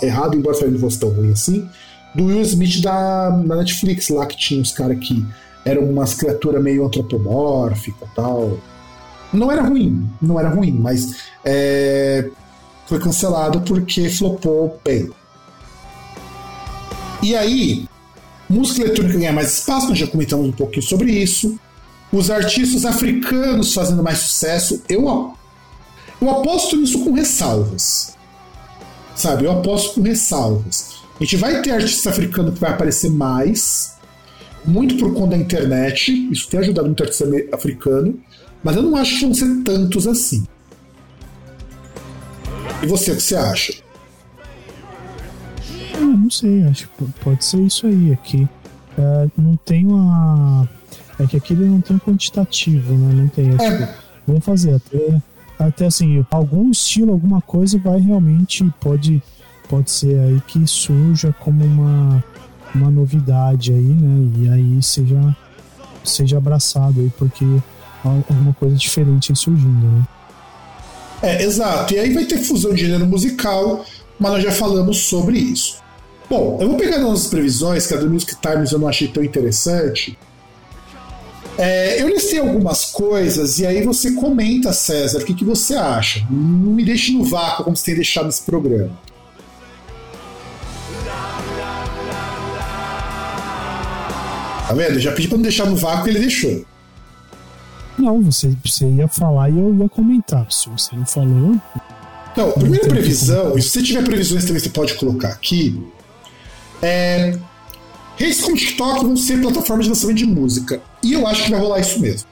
[0.01, 1.68] errado, embora a série não fosse tão ruim assim,
[2.15, 5.26] do Will Smith da, na Netflix lá, que tinha os caras que
[5.65, 8.57] eram umas criaturas meio antropomórficas tal.
[9.31, 12.30] Não era ruim, não era ruim, mas é,
[12.85, 15.10] foi cancelado porque flopou bem.
[17.22, 17.88] E aí,
[18.49, 21.57] música eletrônica ganha mais espaço, nós já comentamos um pouquinho sobre isso.
[22.11, 24.84] Os artistas africanos fazendo mais sucesso.
[24.88, 25.34] Eu,
[26.22, 28.14] eu aposto nisso com ressalvas.
[29.15, 29.45] Sabe?
[29.45, 30.95] Eu aposto com ressalvas.
[31.19, 33.92] A gente vai ter artista africano que vai aparecer mais,
[34.65, 36.11] muito por conta da internet.
[36.31, 38.19] Isso tem ajudado muito artista africano,
[38.64, 40.45] mas eu não acho que vão ser tantos assim.
[42.81, 43.73] E você, o que você acha?
[45.94, 48.11] Eu não sei, acho que pode ser isso aí.
[48.11, 48.48] Aqui
[48.98, 50.68] é, não tem uma.
[51.19, 53.14] É que aqui ele não tem um quantitativo, né?
[53.14, 53.49] Não tem.
[53.49, 53.95] É, é.
[54.27, 55.22] vamos fazer até,
[55.60, 58.65] até assim, algum estilo, alguma coisa vai realmente.
[58.80, 59.22] Pode,
[59.69, 62.23] pode ser aí que surja como uma,
[62.73, 64.31] uma novidade aí, né?
[64.37, 65.35] E aí seja,
[66.03, 67.45] seja abraçado aí, porque
[68.03, 70.03] alguma coisa diferente aí surgindo, né?
[71.21, 71.93] É, exato.
[71.93, 73.85] E aí vai ter fusão de gênero musical,
[74.19, 75.81] mas nós já falamos sobre isso.
[76.29, 79.23] Bom, eu vou pegar nossas previsões, que a do Music Times eu não achei tão
[79.23, 80.17] interessante.
[81.57, 86.25] É, eu listei algumas coisas e aí você comenta, César, o que, que você acha.
[86.29, 88.91] Não me deixe no vácuo como você tem deixado nesse programa.
[94.68, 94.94] Tá vendo?
[94.94, 96.65] Eu já pedi pra não deixar no vácuo e ele deixou.
[97.98, 100.49] Não, você, você ia falar e eu ia comentar.
[100.52, 101.56] Se você não falou.
[102.35, 105.80] Não, primeira previsão, e se você tiver previsões também você pode colocar aqui.
[106.81, 107.38] É,
[108.18, 110.81] redes como TikTok vão ser plataformas de lançamento de música.
[111.03, 112.27] E eu acho que vai rolar isso mesmo.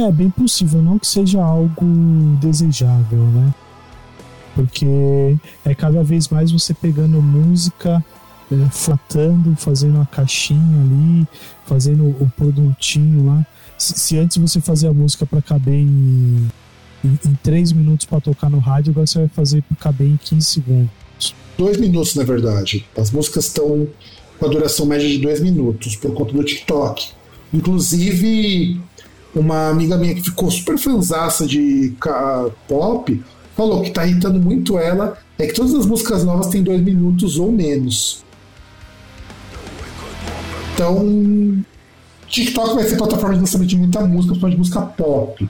[0.00, 3.54] É bem possível, não que seja algo desejável, né?
[4.54, 8.04] Porque é cada vez mais você pegando música,
[8.52, 11.26] é, fazendo a caixinha ali,
[11.66, 13.46] fazendo o produtinho lá.
[13.76, 16.48] Se, se antes você fazia a música para caber em,
[17.04, 20.16] em, em 3 minutos para tocar no rádio, agora você vai fazer para caber em
[20.16, 21.04] 15 segundos
[21.56, 22.84] dois minutos, na verdade.
[22.96, 23.86] As músicas estão
[24.38, 27.08] com a duração média de dois minutos por conta do TikTok.
[27.52, 28.80] Inclusive,
[29.34, 31.94] uma amiga minha que ficou super fanzaça de
[32.68, 33.22] pop
[33.56, 37.38] falou que tá irritando muito ela é que todas as músicas novas têm dois minutos
[37.38, 38.24] ou menos.
[40.74, 41.64] Então,
[42.26, 45.48] TikTok vai ser plataforma de lançamento de muita música, principalmente música pop.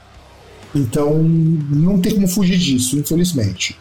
[0.74, 3.78] Então, não tem como fugir disso, infelizmente.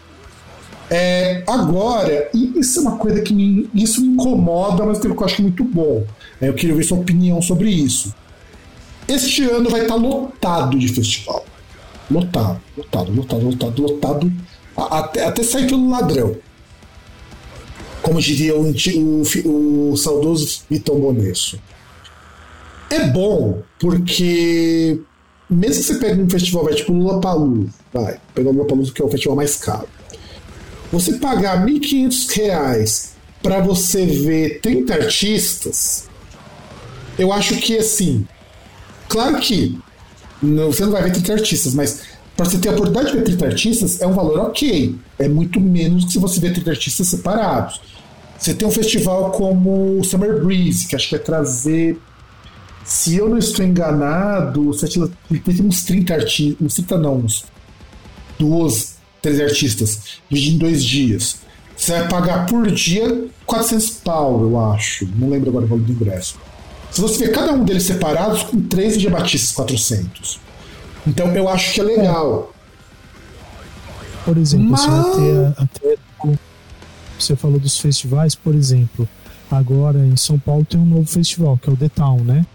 [0.90, 5.42] É, agora, isso é uma coisa que me, isso me incomoda, mas que eu acho
[5.42, 6.06] muito bom.
[6.40, 8.14] É, eu queria ver sua opinião sobre isso.
[9.08, 11.46] Este ano vai estar lotado de festival.
[12.10, 14.34] Lotado, lotado, lotado, lotado, lotado.
[14.78, 16.36] Até, até sair pelo ladrão.
[18.04, 21.60] Como diria o, o, o saudoso Vitão Bonesso.
[22.92, 25.00] É bom porque
[25.50, 28.84] mesmo que você pegue um festival, vai tipo Lula Palu, vai, pegar o Lula Palu
[28.92, 29.88] que é o festival mais caro
[30.94, 33.10] você pagar R$ 1.500
[33.42, 36.08] para você ver 30 artistas,
[37.18, 38.28] eu acho que assim.
[39.10, 39.78] Claro que
[40.42, 42.02] não, você não vai ver 30 artistas, mas
[42.38, 44.96] para você ter a oportunidade de ver 30 artistas é um valor ok.
[45.18, 47.82] É muito menos que se você ver 30 artistas separados.
[48.44, 51.98] Você tem um festival como o Summer Breeze, que acho que vai trazer.
[52.84, 56.58] Se eu não estou enganado, tem uns 30 artistas.
[56.62, 57.46] Uns 30 não, uns
[58.38, 61.38] 12 três artistas, dividido em dois dias.
[61.74, 65.08] Você vai pagar por dia 400 pau, eu acho.
[65.16, 66.38] Não lembro agora o valor do ingresso.
[66.92, 70.38] Se você ver cada um deles separados, com três diabatistas 400.
[71.08, 72.54] Então eu acho que é legal.
[74.26, 74.82] Por exemplo, Mas...
[74.82, 75.94] você, até,
[76.26, 76.38] até,
[77.26, 79.08] você falou dos festivais, por exemplo.
[79.52, 82.46] Agora em São Paulo tem um novo festival, que é o The Town, né?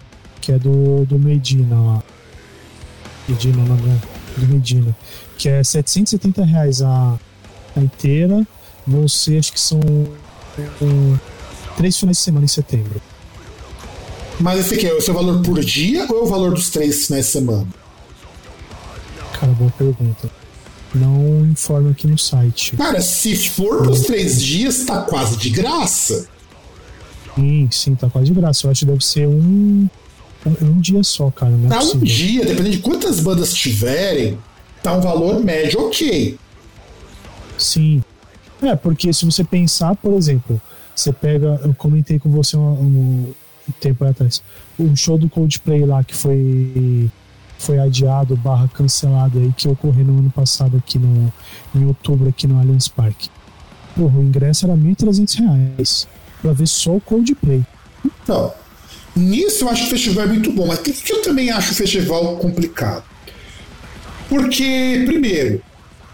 [0.41, 2.03] Que é do, do Medina lá.
[3.29, 4.01] Medina, não, não,
[4.37, 4.97] do Medina
[5.39, 7.17] que é 770 reais a,
[7.77, 8.47] a inteira.
[9.07, 9.81] Ser, acho que são
[10.81, 11.19] um,
[11.77, 13.01] três finais de semana em setembro.
[14.41, 17.07] Mas esse aqui é o seu valor por dia ou é o valor dos três
[17.07, 17.69] finais de semana?
[19.39, 20.31] Cara, boa pergunta.
[20.95, 22.77] Não informa aqui no site.
[22.77, 26.29] Cara, se for pros três dias, tá quase de graça.
[27.35, 28.67] Sim, sim, tá quase de graça.
[28.67, 29.89] Eu acho que deve ser um,
[30.47, 31.53] um dia só, cara.
[31.53, 34.39] Não é tá um dia, dependendo de quantas bandas tiverem,
[34.83, 36.39] tá um valor médio ok.
[37.59, 38.03] Sim.
[38.63, 40.61] É, porque se você pensar, por exemplo,
[40.95, 41.61] você pega.
[41.63, 43.35] Eu comentei com você um, um,
[43.69, 44.43] um tempo atrás.
[44.79, 47.11] O show do Coldplay lá que foi
[47.59, 51.33] foi adiado barra cancelado aí que ocorreu no ano passado aqui no
[51.75, 53.29] em outubro aqui no Allianz Parque.
[53.95, 56.07] Porra, o ingresso era R$ 1.300
[56.41, 57.65] pra ver só o Coldplay.
[58.05, 58.53] Então,
[59.15, 61.73] nisso eu acho que o festival é muito bom, mas por que eu também acho
[61.73, 63.03] o festival complicado?
[64.29, 65.61] Porque, primeiro,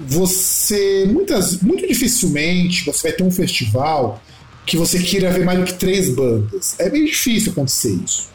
[0.01, 4.23] você muitas, muito dificilmente você vai ter um festival
[4.66, 6.75] que você queira ver mais do que três bandas.
[6.79, 8.34] É bem difícil acontecer isso.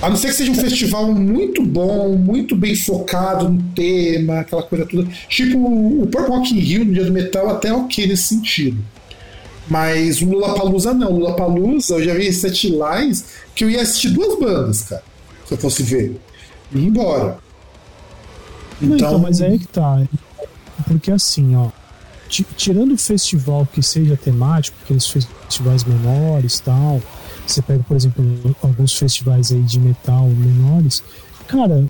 [0.00, 4.62] A não ser que seja um festival muito bom, muito bem focado no tema, aquela
[4.62, 5.08] coisa toda.
[5.28, 8.78] Tipo, o Purple Rock in Rio, no Dia do Metal, até ok nesse sentido.
[9.68, 11.12] Mas o Lula Palusa não.
[11.12, 15.02] O Lula Palusa, eu já vi sete lines que eu ia assistir duas bandas, cara.
[15.46, 16.18] Se eu fosse ver.
[16.72, 17.38] E ir embora.
[18.80, 18.96] Então...
[18.96, 20.06] Então, mas aí é que tá.
[20.86, 21.70] Porque assim, ó.
[22.28, 27.00] Tirando o festival que seja temático, aqueles festivais menores tal,
[27.52, 31.02] você pega, por exemplo, alguns festivais aí de metal menores,
[31.46, 31.86] cara,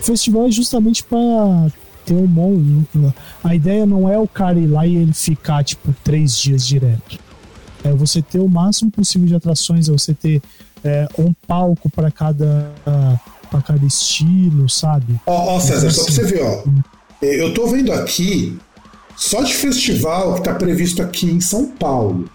[0.00, 1.70] festival é justamente para
[2.04, 2.84] ter um bom.
[3.42, 7.18] A ideia não é o cara ir lá e ele ficar, tipo, três dias direto.
[7.84, 10.40] É você ter o máximo possível de atrações, é você ter
[10.84, 12.72] é, um palco para cada.
[13.50, 15.20] para cada estilo, sabe?
[15.26, 16.64] Ó, oh, César, só pra você ver, ó.
[17.22, 18.58] Eu tô vendo aqui,
[19.16, 22.28] só de festival que tá previsto aqui em São Paulo.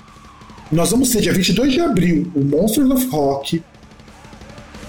[0.72, 3.61] Nós vamos ter dia 22 de abril o Monsters of Rock.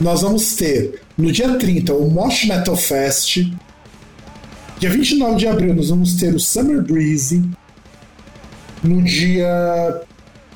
[0.01, 3.39] Nós vamos ter no dia 30 o Mosh Metal Fest.
[4.79, 7.43] Dia 29 de abril nós vamos ter o Summer Breeze.
[8.83, 10.03] No dia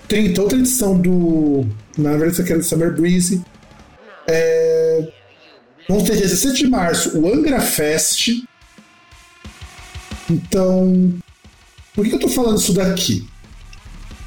[0.08, 1.66] 30, outra edição do.
[1.98, 3.42] Na verdade, isso aqui é do Summer Breeze.
[4.28, 5.08] É...
[5.88, 8.28] Vamos ter dia 17 de março o Angra Fest.
[10.28, 11.14] Então,
[11.94, 13.26] por que eu tô falando isso daqui?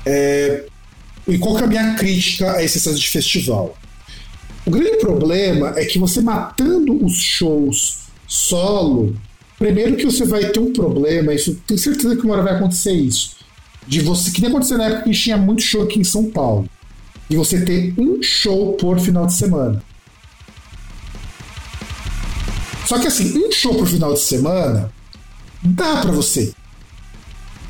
[0.05, 0.65] É,
[1.31, 3.77] e qual que é a minha crítica a esse excesso de festival?
[4.65, 9.15] O grande problema é que você matando os shows solo,
[9.57, 12.93] primeiro que você vai ter um problema, isso tenho certeza que uma hora vai acontecer
[12.93, 13.37] isso.
[13.87, 16.69] De você, que nem aconteceu na época que tinha muito show aqui em São Paulo.
[17.29, 19.83] E você ter um show por final de semana.
[22.85, 24.91] Só que assim, um show por final de semana
[25.63, 26.53] dá para você.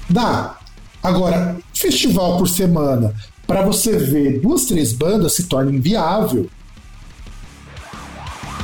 [0.10, 0.58] Dá.
[1.02, 3.14] Agora, festival por semana,
[3.50, 6.48] para você ver duas, três bandas se torna inviável.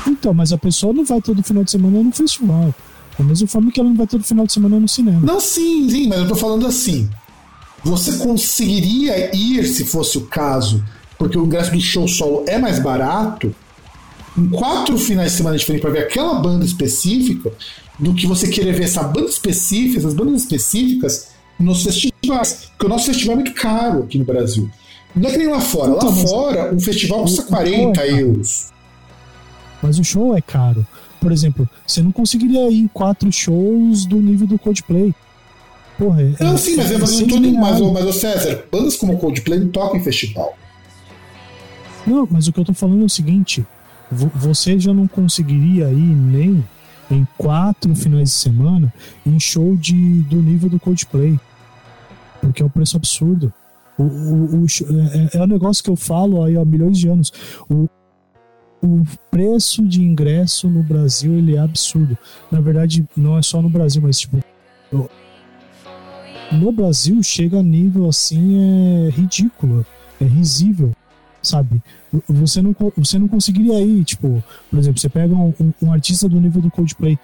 [0.07, 2.71] Então, mas a pessoa não vai todo final de semana no festival.
[3.17, 5.21] Da mesma forma que ela não vai todo final de semana no cinema.
[5.21, 7.09] Não, sim, sim, mas eu tô falando assim.
[7.83, 10.85] Você conseguiria ir, se fosse o caso,
[11.17, 13.55] porque o ingresso do show solo é mais barato,
[14.37, 17.51] em quatro finais de semana diferentes para ver aquela banda específica,
[17.97, 22.69] do que você querer ver essa banda específica, essas bandas específicas nos festivais.
[22.71, 24.69] Porque o nosso festival é muito caro aqui no Brasil.
[25.15, 25.93] Não é que nem lá fora.
[25.93, 28.71] Então, lá fora, um festival custa 40 é euros.
[29.81, 30.85] Mas o show é caro.
[31.19, 35.13] Por exemplo, você não conseguiria ir em quatro shows do nível do Coldplay.
[35.97, 39.13] Porra, é, não, sim, mas, é, mas, não tô nem, mas, mas, César, bandas como
[39.13, 40.57] o Coldplay não tocam em festival.
[42.05, 43.65] Não, mas o que eu tô falando é o seguinte:
[44.11, 46.63] você já não conseguiria ir nem
[47.09, 48.93] em quatro finais de semana
[49.25, 51.39] em show de, do nível do Coldplay.
[52.41, 53.53] Porque é um preço absurdo.
[53.97, 54.65] O, o, o
[55.33, 57.31] é, é um negócio que eu falo aí há milhões de anos.
[57.69, 57.87] O,
[58.81, 62.17] o preço de ingresso no Brasil ele é absurdo.
[62.51, 64.39] Na verdade, não é só no Brasil, mas tipo.
[66.51, 69.85] No Brasil chega a nível assim é ridículo,
[70.21, 70.93] é risível
[71.45, 71.81] sabe?
[72.29, 76.27] Você não, você não conseguiria ir, tipo, por exemplo, você pega um, um, um artista
[76.27, 77.17] do nível do Coldplay,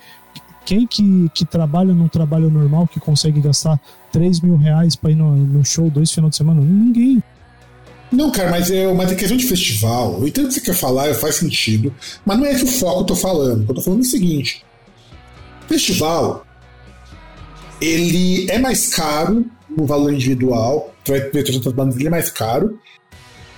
[0.66, 3.80] quem que, que trabalha num trabalho normal que consegue gastar
[4.12, 6.62] 3 mil reais pra ir no, no show dois final de semana?
[6.62, 7.22] Ninguém.
[8.12, 10.14] Não, cara, mas é uma questão de festival.
[10.14, 11.94] Eu o que você quer falar, faz sentido,
[12.26, 13.66] mas não é esse o foco que eu tô falando.
[13.68, 14.66] Eu tô falando é o seguinte:
[15.68, 16.46] festival
[17.80, 22.80] ele é mais caro no valor individual, todas as bandas, ele é mais caro,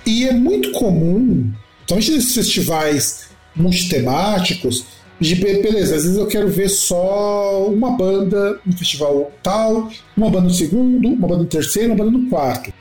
[0.06, 1.52] e é muito comum,
[1.86, 3.24] principalmente nesses festivais
[3.54, 4.84] multitemáticos,
[5.20, 10.48] de beleza, às vezes eu quero ver só uma banda no festival tal, uma banda
[10.48, 12.72] no segundo, uma banda no terceiro, uma banda no quarto.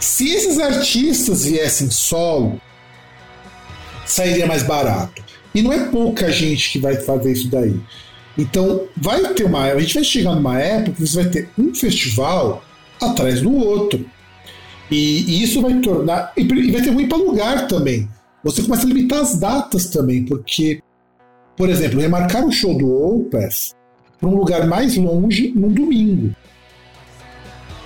[0.00, 2.60] Se esses artistas viessem solo,
[4.06, 5.22] sairia mais barato.
[5.54, 7.78] E não é pouca gente que vai fazer isso daí.
[8.36, 9.64] Então, vai ter uma.
[9.64, 12.64] A gente vai chegar numa época que você vai ter um festival
[13.00, 14.04] atrás do outro.
[14.90, 16.32] E, e isso vai tornar.
[16.36, 18.08] E vai ter ruim para lugar também.
[18.44, 20.80] Você começa a limitar as datas também, porque,
[21.56, 23.74] por exemplo, remarcar o show do Opeth
[24.18, 26.34] para um lugar mais longe num domingo.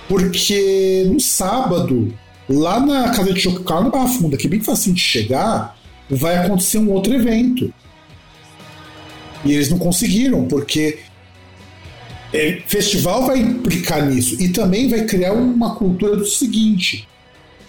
[0.07, 2.13] Porque no sábado,
[2.49, 5.77] lá na casa de show na Barra Funda, que é bem fácil de chegar,
[6.09, 7.73] vai acontecer um outro evento.
[9.43, 10.99] E eles não conseguiram, porque
[12.33, 17.07] é, festival vai implicar nisso e também vai criar uma cultura do seguinte: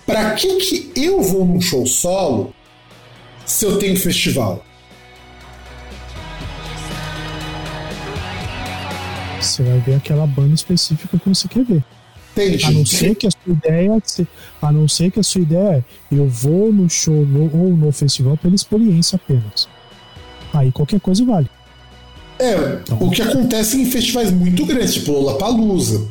[0.07, 2.55] para que, que eu vou num show solo
[3.45, 4.65] se eu tenho festival?
[9.41, 11.85] Você vai ver aquela banda específica que você quer ver.
[12.32, 12.65] Entende?
[12.65, 13.91] A não ser que a sua ideia,
[14.61, 18.36] a não ser que a sua ideia é eu vou no show ou no festival
[18.39, 19.69] pela experiência apenas.
[20.53, 21.49] Aí qualquer coisa vale.
[22.39, 26.06] É, então, o que acontece em festivais muito grandes, tipo Lollapalooza.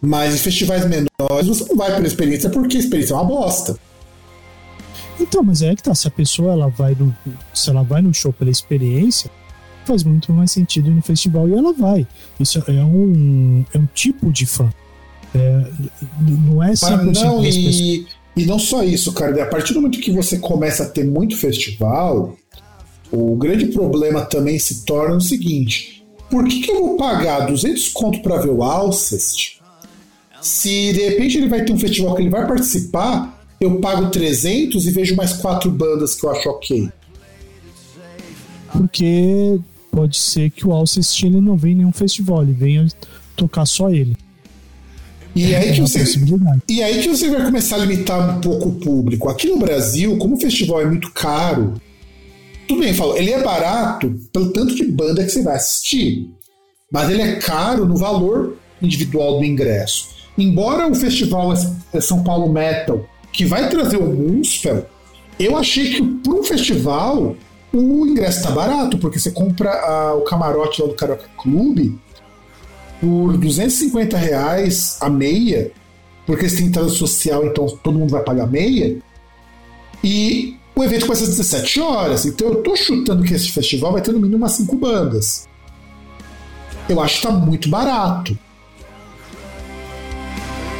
[0.00, 3.78] Mas em festivais menores você não vai pela experiência porque a experiência é uma bosta.
[5.20, 7.14] Então, mas é que tá, se a pessoa ela vai no,
[7.54, 9.30] se ela vai no show pela experiência,
[9.84, 12.06] faz muito mais sentido ir no festival e ela vai.
[12.40, 14.72] Isso é um, é um tipo de fã.
[15.34, 15.64] É,
[16.20, 19.42] não é sempre não, e, e não só isso, cara.
[19.42, 22.36] A partir do momento que você começa a ter muito festival,
[23.12, 27.88] o grande problema também se torna o seguinte: por que, que eu vou pagar 200
[27.88, 29.62] conto para ver o Alcest
[30.42, 34.86] se de repente ele vai ter um festival que ele vai participar, eu pago 300
[34.86, 36.90] e vejo mais quatro bandas que eu acho ok?
[38.72, 39.60] Porque
[39.90, 42.88] pode ser que o Alcest ele não venha em nenhum festival, ele venha
[43.36, 44.16] tocar só ele.
[45.34, 46.04] E aí, que é você,
[46.68, 49.30] e aí que você vai começar a limitar um pouco o público.
[49.30, 51.74] Aqui no Brasil, como o festival é muito caro,
[52.72, 56.30] tudo bem, falo, ele é barato pelo tanto de banda que você vai assistir,
[56.90, 60.08] mas ele é caro no valor individual do ingresso.
[60.38, 61.52] Embora o festival
[62.00, 64.86] São Paulo Metal, que vai trazer o Moonspell,
[65.38, 67.36] eu achei que para um festival
[67.74, 71.98] o ingresso está barato, porque você compra o camarote lá do Carioca Clube
[73.00, 75.70] por 250 reais a meia,
[76.26, 78.96] porque você tem entrada social, então todo mundo vai pagar meia.
[80.02, 84.02] E o evento começa às 17 horas, então eu tô chutando que esse festival vai
[84.02, 85.46] ter no mínimo umas 5 bandas.
[86.88, 88.36] Eu acho que tá muito barato.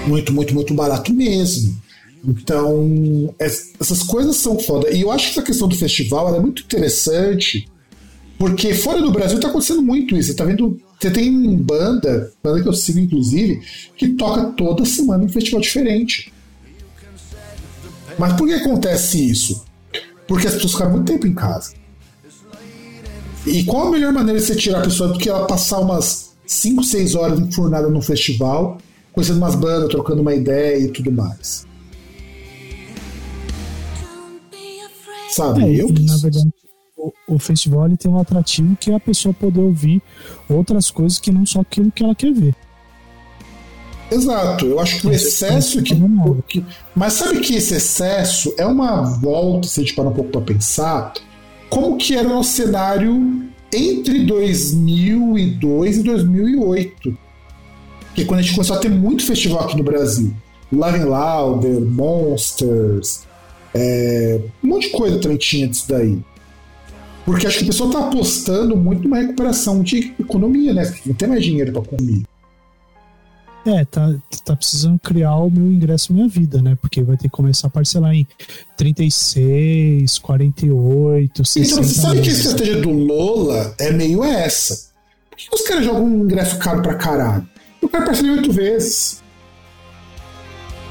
[0.07, 1.81] Muito, muito, muito barato mesmo.
[2.25, 4.91] Então, essas coisas são foda.
[4.91, 7.69] E eu acho que essa questão do festival é muito interessante,
[8.39, 10.31] porque fora do Brasil tá acontecendo muito isso.
[10.31, 10.81] Você tá vendo.
[10.99, 13.61] Você tem banda, banda que eu sigo, inclusive,
[13.97, 16.33] que toca toda semana em um festival diferente.
[18.19, 19.65] Mas por que acontece isso?
[20.33, 21.75] Porque as pessoas ficaram muito tempo em casa.
[23.47, 26.35] E qual a melhor maneira de você tirar a pessoa do que ela passar umas
[26.47, 28.79] 5, 6 horas enfurnada num festival,
[29.13, 31.67] conhecendo umas bandas, trocando uma ideia e tudo mais?
[35.29, 35.65] Sabe?
[35.65, 35.89] É, eu...
[35.89, 36.51] Na verdade,
[36.97, 40.01] o, o, festival tem um atrativo que é a pessoa poder ouvir
[40.49, 42.57] outras coisas que não só aquilo que ela quer ver.
[44.13, 45.95] Exato, eu acho que o excesso que,
[46.47, 46.65] que,
[46.95, 50.41] Mas sabe que esse excesso é uma volta, se a gente parar um pouco para
[50.43, 51.15] pensar,
[51.71, 57.19] como que era o nosso cenário entre 2002 e 2008.
[58.15, 60.35] Que quando a gente começou a ter muito festival aqui no Brasil.
[60.71, 63.23] Live Louder, Monsters,
[63.75, 66.19] é, um monte de coisa também tinha disso daí.
[67.25, 70.93] Porque acho que o pessoal tá apostando muito numa recuperação de economia, né?
[71.07, 72.23] Não tem mais dinheiro para comer.
[73.65, 74.13] É, tá,
[74.45, 76.77] tá precisando criar o meu ingresso minha vida, né?
[76.81, 78.27] Porque vai ter que começar a parcelar em
[78.77, 81.71] 36, 48, 60.
[81.71, 84.91] Então, você sabe que a estratégia do Lola é meio essa.
[85.31, 87.49] Por que os caras jogam um ingresso caro pra caralho?
[87.81, 89.23] O cara parcela oito vezes.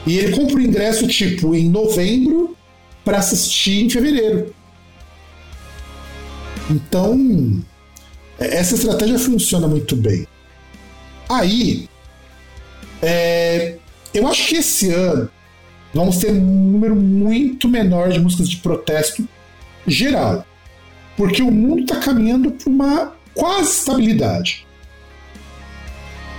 [0.07, 2.55] E ele compra o ingresso, tipo, em novembro
[3.03, 4.53] para assistir em fevereiro.
[6.69, 7.61] Então,
[8.39, 10.25] essa estratégia funciona muito bem.
[11.29, 11.87] Aí,
[13.01, 13.77] é,
[14.13, 15.29] eu acho que esse ano
[15.93, 19.27] vamos ter um número muito menor de músicas de protesto
[19.87, 20.45] geral.
[21.17, 24.65] Porque o mundo está caminhando para uma quase estabilidade.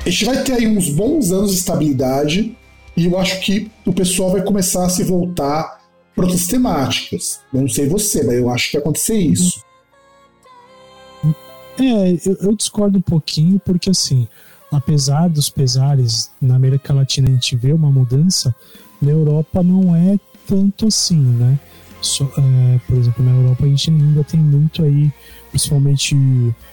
[0.05, 2.57] A gente vai ter aí uns bons anos de estabilidade
[2.97, 5.81] e eu acho que o pessoal vai começar a se voltar
[6.15, 7.41] para outras temáticas.
[7.53, 9.63] Eu não sei você, mas eu acho que vai acontecer isso.
[11.79, 14.29] É, eu, eu discordo um pouquinho porque assim,
[14.73, 18.55] apesar dos pesares, na América Latina a gente vê uma mudança,
[19.01, 20.19] na Europa não é
[20.49, 21.59] tanto assim, né?
[22.01, 25.13] So, é, por exemplo, na Europa a gente ainda tem muito aí,
[25.51, 26.17] principalmente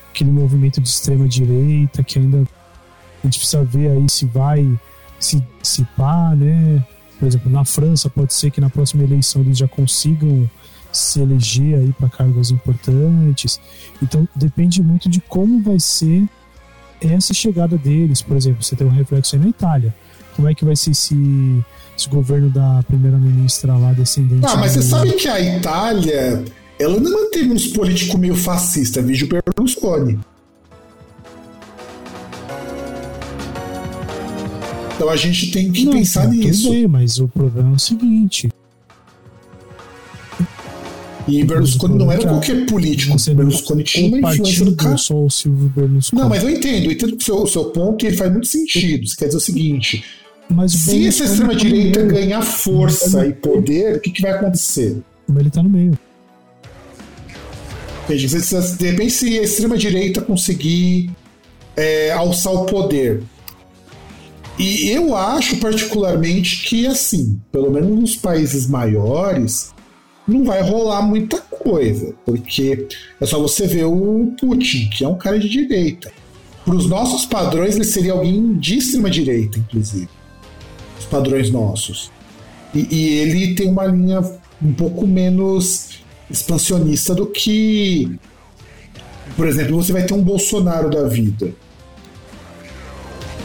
[0.09, 4.79] aquele movimento de extrema direita que ainda a gente precisa ver aí se vai
[5.19, 6.83] se dissipar, né?
[7.19, 10.49] Por exemplo, na França pode ser que na próxima eleição eles já consigam
[10.91, 13.59] se eleger aí para cargos importantes.
[14.01, 16.27] Então depende muito de como vai ser
[17.01, 19.95] essa chegada deles, por exemplo, você tem um reflexo aí na Itália.
[20.35, 21.15] Como é que vai ser esse,
[21.97, 24.45] esse governo da primeira-ministra lá descendente?
[24.45, 26.43] Ah, mas você sabe que a Itália,
[26.79, 30.19] ela não manteve uns políticos meio fascistas, veja o Berlusconi.
[34.95, 36.71] Então a gente tem que não, pensar não, nisso.
[36.71, 38.49] Bem, mas o problema é o seguinte:
[41.29, 43.17] e Berlusconi não era qualquer político.
[43.17, 44.97] Você Berlusconi tinha uma influência do cara.
[44.97, 46.21] Só o Silvio Berlusconi.
[46.21, 48.47] Não, mas eu entendo, eu entendo o seu, o seu ponto e ele faz muito
[48.47, 49.07] sentido.
[49.07, 50.03] Você quer dizer o seguinte:
[50.49, 54.97] Mas Se essa extrema-direita ganhar força e poder, o que, que vai acontecer?
[55.37, 55.97] Ele tá no meio.
[58.07, 61.11] De repente, se a extrema-direita conseguir
[61.77, 63.23] é, alçar o poder.
[64.57, 69.73] E eu acho particularmente que, assim, pelo menos nos países maiores,
[70.29, 72.87] não vai rolar muita coisa, porque
[73.19, 76.11] é só você ver o Putin, que é um cara de direita.
[76.63, 80.09] Para os nossos padrões, ele seria alguém de extrema-direita, inclusive.
[80.99, 82.11] Os padrões nossos.
[82.73, 84.21] E, e ele tem uma linha
[84.61, 85.99] um pouco menos
[86.29, 88.19] expansionista do que,
[89.35, 91.51] por exemplo, você vai ter um Bolsonaro da vida.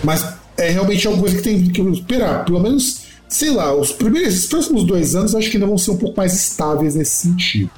[0.03, 2.45] Mas é realmente alguma coisa que tem que esperar.
[2.45, 3.04] Pelo menos,
[3.35, 6.17] sei lá, os primeiros, os próximos dois anos acho que ainda vão ser um pouco
[6.17, 7.69] mais estáveis nesse sentido.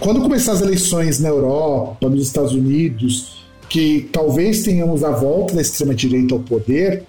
[0.00, 5.62] Quando começar as eleições na Europa, nos Estados Unidos, que talvez tenhamos a volta da
[5.62, 7.04] extrema-direita ao poder,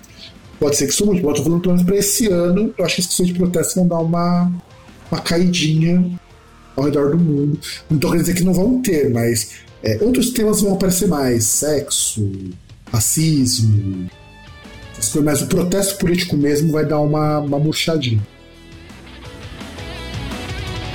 [0.59, 1.23] pode ser que isso mude.
[1.23, 3.75] Eu estou falando pelo menos para esse ano, eu acho que as questões de protesto
[3.79, 4.51] vão dar uma,
[5.11, 6.05] uma caidinha
[6.75, 7.59] ao redor do mundo.
[7.89, 11.45] Não estou querendo dizer que não vão ter, mas é, outros temas vão aparecer mais:
[11.45, 12.29] sexo,
[12.91, 14.07] racismo.
[15.23, 18.21] Mas o protesto político mesmo vai dar uma, uma murchadinha.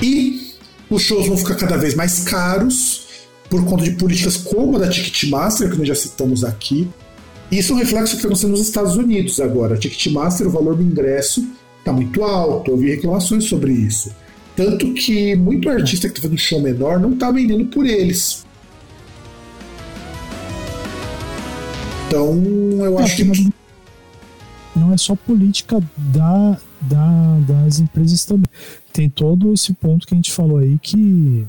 [0.02, 0.54] E
[0.88, 3.06] os shows vão ficar cada vez mais caros
[3.50, 6.88] por conta de políticas como a da Ticketmaster, que nós já citamos aqui.
[7.50, 9.74] Isso é um reflexo que está acontecendo nos Estados Unidos agora.
[9.74, 11.46] A Ticketmaster, o valor do ingresso
[11.78, 12.70] está muito alto.
[12.70, 14.10] Eu vi reclamações sobre isso.
[14.54, 18.44] Tanto que muito artista que está fazendo show menor não está vendendo por eles.
[22.08, 22.34] Então,
[22.84, 23.57] eu acho que.
[24.78, 28.46] Não é só política da, da, das empresas também.
[28.92, 31.46] Tem todo esse ponto que a gente falou aí que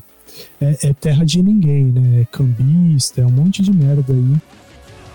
[0.60, 2.22] é, é terra de ninguém, né?
[2.22, 4.36] É cambista, é um monte de merda aí.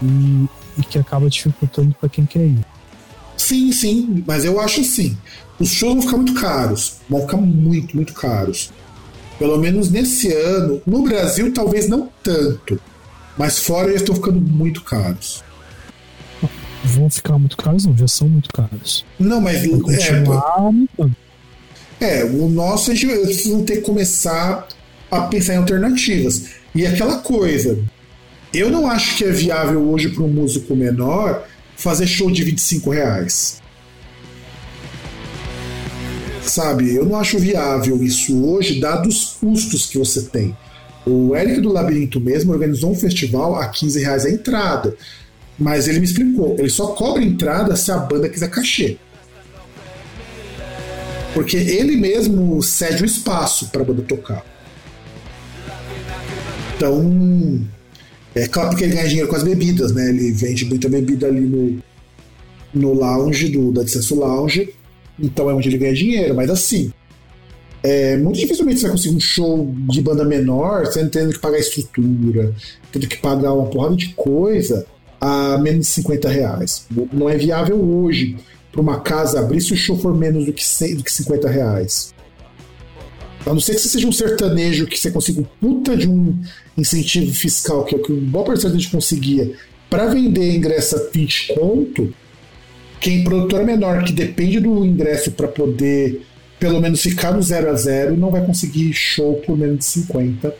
[0.02, 2.66] E, e que acaba dificultando para quem quer ir.
[3.38, 5.16] Sim, sim, mas eu acho assim
[5.60, 6.94] os shows vão ficar muito caros.
[7.10, 8.72] Vão ficar muito, muito caros.
[9.40, 10.82] Pelo menos nesse ano.
[10.86, 12.80] No Brasil, talvez não tanto.
[13.38, 15.44] Mas fora eles estão ficando muito caros.
[16.86, 19.06] Vão ficar muito caros, não, já são muito caros.
[19.20, 19.64] Não, mas.
[21.99, 23.18] É, é, o nosso a gente vai
[23.64, 24.68] ter que começar
[25.10, 26.45] a pensar em alternativas.
[26.74, 27.78] E aquela coisa.
[28.53, 31.45] Eu não acho que é viável hoje para um músico menor
[31.76, 33.62] fazer show de 25 reais
[36.49, 36.95] sabe?
[36.95, 40.56] Eu não acho viável isso hoje, dados os custos que você tem.
[41.06, 44.95] O Eric do Labirinto mesmo organizou um festival a 15 reais a entrada.
[45.57, 48.98] Mas ele me explicou, ele só cobra entrada se a banda quiser cachê.
[51.34, 54.45] Porque ele mesmo cede o espaço para a banda tocar.
[56.76, 57.61] Então,
[58.34, 60.10] é claro que ele ganha dinheiro com as bebidas, né?
[60.10, 61.82] Ele vende muita bebida ali no,
[62.73, 64.73] no lounge do da Lounge
[65.19, 66.91] então é onde ele ganha dinheiro, mas assim.
[67.82, 71.60] É, muito dificilmente você vai conseguir um show de banda menor sem tendo que pagar
[71.60, 72.52] estrutura,
[72.91, 74.88] tendo que pagar uma porrada de coisa
[75.20, 76.88] a menos de 50 reais.
[77.12, 78.38] Não é viável hoje
[78.72, 81.50] para uma casa abrir se o show for menos do que, 100, do que 50
[81.50, 82.14] reais.
[83.46, 86.38] A não ser que você seja um sertanejo que você consiga um puta de um
[86.78, 89.54] incentivo fiscal, que é o que o bom sertanejo conseguia,
[89.90, 92.14] para vender ingresso a 20 conto,
[93.00, 96.26] quem produtora menor que depende do ingresso para poder
[96.60, 100.56] pelo menos ficar no 0 a 0 não vai conseguir show por menos de 50,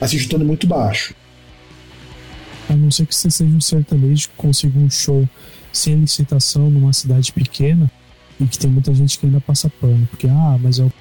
[0.00, 1.14] assim chutando muito baixo.
[2.70, 5.28] A não ser que você seja um sertanejo que consiga um show
[5.72, 7.90] sem licitação numa cidade pequena
[8.38, 10.92] e que tem muita gente que ainda passa pano, porque ah, mas é o,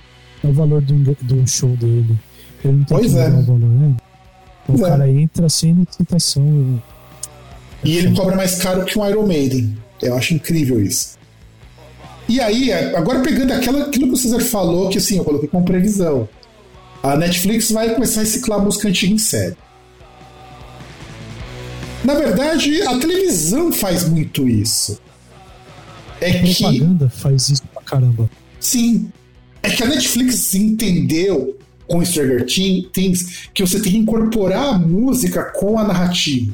[0.44, 2.18] é o valor do, do show dele.
[2.66, 3.30] Ele não tem pois que é.
[3.30, 3.96] o valor, né?
[4.68, 4.90] O pois é.
[4.90, 5.12] cara é.
[5.12, 6.82] entra sem licitação.
[7.84, 9.78] E ele cobra mais caro que um Iron Maiden.
[10.02, 11.20] Eu acho incrível isso.
[12.28, 15.64] E aí, agora pegando aquela, aquilo que o César falou, que assim, eu coloquei como
[15.64, 16.28] previsão.
[17.04, 19.56] A Netflix vai começar a reciclar música antiga em série.
[22.10, 25.00] Na verdade, a televisão faz muito isso.
[26.20, 28.28] É a propaganda faz isso pra caramba.
[28.60, 29.12] Sim.
[29.62, 31.56] É que a Netflix entendeu
[31.88, 36.52] com Stranger Things que você tem que incorporar a música com a narrativa.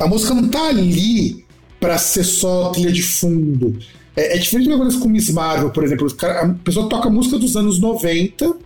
[0.00, 1.44] A música não tá ali
[1.78, 3.78] para ser só trilha de fundo.
[4.16, 6.06] É, é diferente de uma coisa com Miss Marvel, por exemplo.
[6.22, 8.56] A pessoa toca música dos anos 90,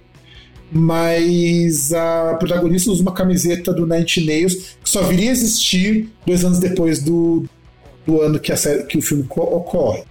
[0.70, 6.44] mas a protagonista usa uma camiseta do Nine Nails que só viria a existir dois
[6.44, 7.44] anos depois do,
[8.06, 10.04] do ano que, a série, que o filme ocorre.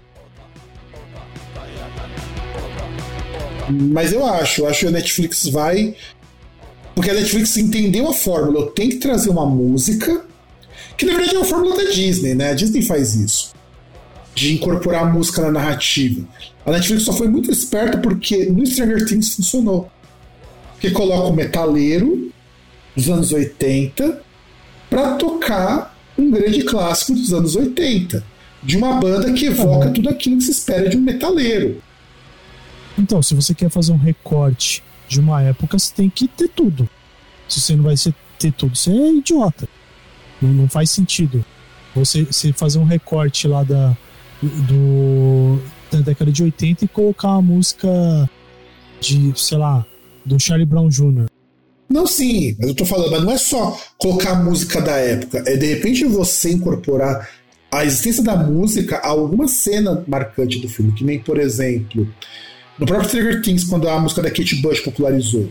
[3.70, 5.96] Mas eu acho, eu acho que a Netflix vai.
[6.96, 8.62] Porque a Netflix entendeu a fórmula.
[8.62, 10.26] Eu tenho que trazer uma música
[10.98, 12.50] Que na verdade é uma fórmula da Disney, né?
[12.50, 13.54] A Disney faz isso.
[14.34, 16.28] De incorporar a música na narrativa.
[16.66, 19.92] A Netflix só foi muito esperta porque no Stranger Things funcionou.
[20.78, 22.32] Porque coloca o metaleiro
[22.96, 24.22] dos anos 80
[24.90, 28.24] para tocar um grande clássico dos anos 80.
[28.62, 29.94] De uma banda que evoca uhum.
[29.94, 31.82] tudo aquilo que se espera de um metaleiro.
[32.98, 36.90] Então, se você quer fazer um recorte de uma época, você tem que ter tudo.
[37.48, 37.96] Se você não vai
[38.38, 39.68] ter tudo, você é idiota.
[40.42, 41.44] Não, não faz sentido.
[41.96, 43.96] Você, você fazer um recorte lá da,
[44.42, 45.60] do,
[45.92, 47.88] da década de 80 e colocar uma música
[49.00, 49.86] de, sei lá,
[50.28, 51.26] do Charlie Brown Jr.
[51.90, 55.42] Não, sim, mas eu tô falando, mas não é só colocar a música da época,
[55.48, 57.30] é de repente você incorporar
[57.72, 62.08] a existência da música a alguma cena marcante do filme, que nem, por exemplo,
[62.78, 65.50] no próprio Stranger Things, quando a música da Kate Bush popularizou.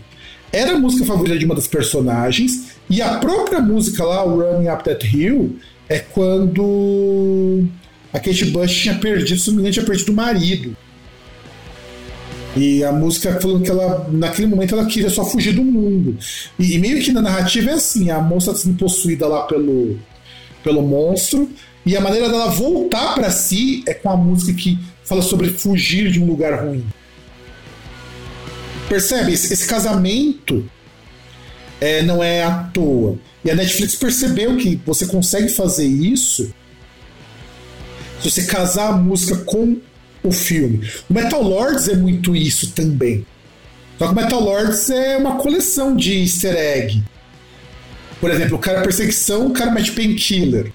[0.51, 4.69] Era a música favorita de uma das personagens, e a própria música lá, o Running
[4.69, 5.57] Up That Hill,
[5.89, 7.65] é quando
[8.13, 10.75] a Kate Bush tinha perdido, se não me engano, tinha perdido o marido.
[12.57, 16.17] E a música falando que ela, naquele momento, ela queria só fugir do mundo.
[16.57, 19.99] E, e meio que na narrativa é assim: a moça sendo possuída lá pelo,
[20.63, 21.49] pelo monstro,
[21.85, 26.11] e a maneira dela voltar para si é com a música que fala sobre fugir
[26.11, 26.83] de um lugar ruim.
[28.89, 29.33] Percebe?
[29.33, 30.69] Esse, esse casamento
[31.79, 33.17] é, não é à toa.
[33.43, 36.53] E a Netflix percebeu que você consegue fazer isso
[38.21, 39.77] se você casar a música com
[40.27, 40.87] o filme.
[41.09, 43.25] O Metal Lords é muito isso também.
[43.97, 47.03] Só que o Metal Lords é uma coleção de easter egg.
[48.19, 50.71] Por exemplo, o cara perseguição, o cara mete painkiller.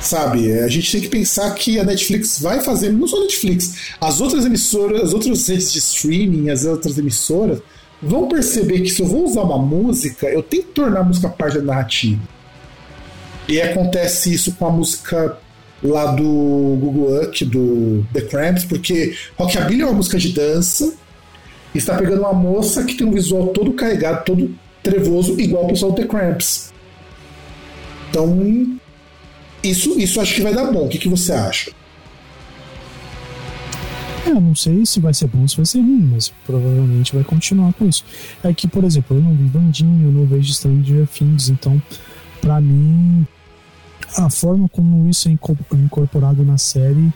[0.00, 0.52] Sabe?
[0.60, 4.20] A gente tem que pensar que a Netflix vai fazer, não só a Netflix, as
[4.20, 7.60] outras emissoras, as outras redes de streaming, as outras emissoras
[8.02, 11.28] vão perceber que se eu vou usar uma música, eu tenho que tornar a música
[11.28, 12.20] parte da narrativa.
[13.48, 15.38] E acontece isso com a música
[15.84, 20.94] lá do Google Up, do The Cramps, porque Rockabilly é uma música de dança
[21.74, 25.68] e está pegando uma moça que tem um visual todo carregado, todo trevoso, igual o
[25.68, 26.72] pessoal do The Cramps.
[28.10, 28.78] Então,
[29.62, 30.86] isso, isso acho que vai dar bom.
[30.86, 31.70] O que, que você acha?
[34.26, 37.14] É, eu não sei se vai ser bom ou se vai ser ruim, mas provavelmente
[37.14, 38.04] vai continuar com isso.
[38.42, 41.82] É que, por exemplo, eu não vi Bandinho, eu não vejo Stranger Things, então,
[42.40, 43.26] para mim,
[44.16, 47.12] a forma como isso é incorporado na série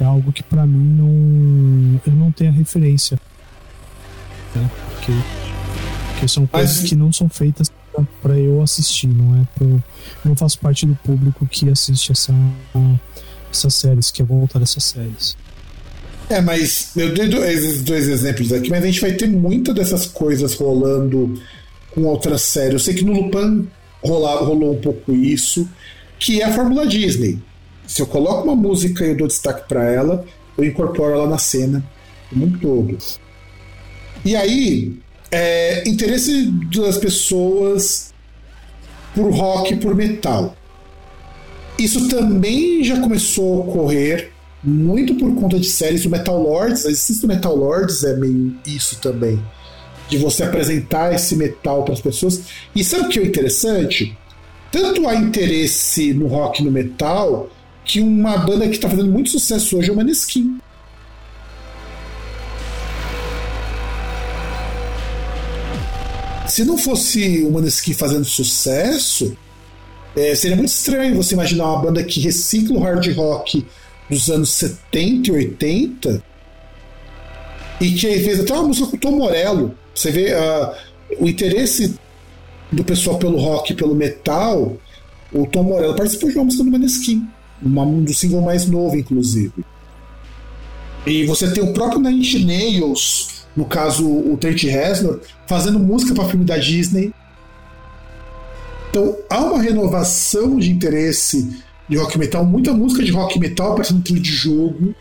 [0.00, 3.18] é algo que para mim não eu não tenho a referência
[4.54, 4.70] né?
[4.94, 5.12] porque,
[6.12, 6.88] porque são coisas Mas...
[6.88, 7.70] que não são feitas
[8.22, 9.82] para eu assistir não é pro, eu
[10.24, 12.34] não faço parte do público que assiste essa
[13.50, 15.36] essas séries que é voltar essas séries
[16.28, 20.06] é, mas eu dei dois, dois exemplos aqui, mas a gente vai ter muitas dessas
[20.06, 21.42] coisas rolando
[21.90, 22.74] com outras séries.
[22.74, 23.66] Eu sei que no Lupin
[24.00, 25.68] rolar, rolou um pouco isso
[26.20, 27.40] que é a fórmula Disney.
[27.86, 30.24] Se eu coloco uma música e eu dou destaque para ela,
[30.56, 31.82] eu incorporo ela na cena
[32.28, 32.96] como todo.
[34.24, 35.00] E aí,
[35.32, 38.12] é, interesse das pessoas
[39.14, 40.54] por rock, por metal.
[41.78, 44.30] Isso também já começou a ocorrer
[44.62, 46.84] muito por conta de séries do Metal Lords.
[46.84, 49.42] A existência do Metal Lords é meio isso também.
[50.08, 52.42] De você apresentar esse metal para as pessoas.
[52.76, 54.16] E sabe o que é interessante?
[54.70, 57.50] Tanto há interesse no rock e no metal
[57.84, 60.58] que uma banda que está fazendo muito sucesso hoje é o Maneskin.
[66.48, 69.36] Se não fosse o Maneskin fazendo sucesso,
[70.16, 73.66] é, seria muito estranho você imaginar uma banda que recicla o hard rock
[74.08, 76.24] dos anos 70 e 80
[77.80, 79.74] e que fez até uma música com o Tom Morello.
[79.94, 80.74] Você vê uh,
[81.18, 81.94] o interesse
[82.72, 84.76] do pessoal pelo rock pelo metal,
[85.32, 87.26] o Tom Morello participou de uma música do Maneskin,
[87.62, 89.64] uma, um do single mais novo, inclusive.
[91.06, 96.28] E você tem o próprio Nine Nails, no caso o Trent Reznor, fazendo música para
[96.28, 97.12] filme da Disney.
[98.90, 104.02] Então há uma renovação de interesse de rock metal, muita música de rock metal aparecendo
[104.02, 104.94] trilho de jogo.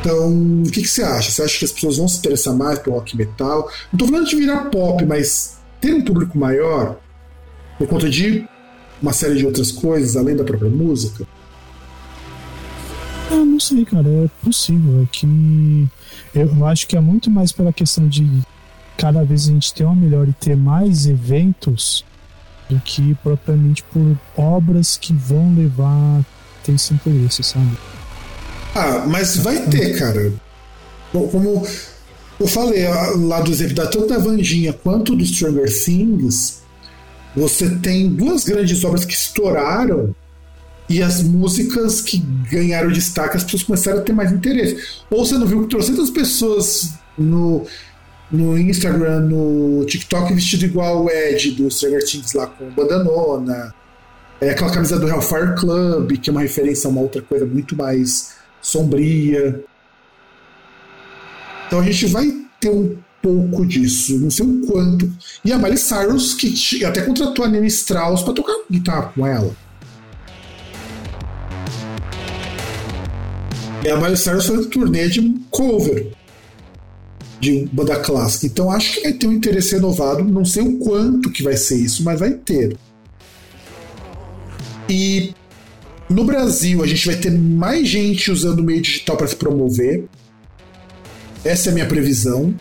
[0.00, 1.30] Então, o que, que, você acha?
[1.30, 3.70] Você acha que as pessoas vão se interessar mais pelo rock metal?
[3.92, 6.96] Não tô falando de virar pop, mas ter um público maior
[7.78, 8.46] por conta de
[9.00, 11.26] uma série de outras coisas, além da própria música?
[13.30, 15.02] Eu não sei, cara, é possível.
[15.02, 15.88] É que
[16.34, 18.42] eu acho que é muito mais pela questão de
[18.96, 22.04] cada vez a gente ter uma melhor e ter mais eventos
[22.68, 26.24] do que propriamente por obras que vão levar a
[26.62, 27.76] ter esse interesse, sabe?
[28.74, 30.32] Ah, mas vai ter, cara.
[31.12, 31.66] Como
[32.40, 36.62] eu falei lá do exemplo da tanto da Vandinha quanto do Stranger Things,
[37.36, 40.14] você tem duas grandes obras que estouraram
[40.88, 42.18] e as músicas que
[42.50, 44.76] ganharam destaque, as pessoas começaram a ter mais interesse.
[45.10, 47.66] Ou você não viu que trocentas pessoas no,
[48.30, 53.74] no Instagram, no TikTok, vestido igual o Ed do Stranger Things lá com bandanona.
[54.40, 57.76] É aquela camisa do Hellfire Club, que é uma referência a uma outra coisa muito
[57.76, 59.62] mais sombria.
[61.66, 65.12] Então a gente vai ter um pouco disso, não sei o quanto.
[65.44, 69.54] E a Miley Cyrus, que até contratou a Nene Strauss para tocar guitarra com ela.
[73.84, 76.12] E a Miley Cyrus fazendo turnê de cover
[77.40, 78.46] de banda clássica.
[78.46, 80.22] Então acho que vai ter um interesse renovado.
[80.22, 82.76] Não sei o quanto que vai ser isso, mas vai ter.
[84.88, 85.34] E
[86.12, 90.04] no Brasil a gente vai ter mais gente usando o meio digital para se promover.
[91.44, 92.54] Essa é a minha previsão.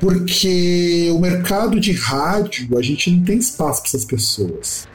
[0.00, 4.86] Porque o mercado de rádio, a gente não tem espaço para essas pessoas.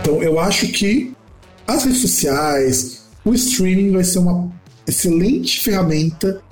[0.00, 1.14] Então eu acho que
[1.66, 4.52] as redes sociais, o streaming vai ser uma
[4.86, 6.42] excelente ferramenta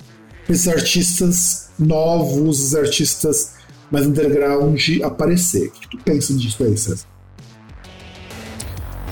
[0.45, 3.53] para esses artistas novos, os artistas
[3.91, 5.67] mais underground aparecer.
[5.67, 7.16] O que tu pensa disso aí, César?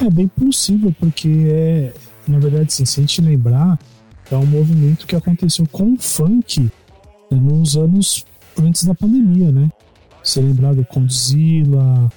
[0.01, 1.93] É bem possível, porque é,
[2.27, 3.79] na verdade, assim, se a gente lembrar,
[4.29, 6.69] é um movimento que aconteceu com o funk né,
[7.31, 8.25] nos anos
[8.61, 9.69] antes da pandemia, né?
[10.23, 12.11] Você lembrar do Condzilla,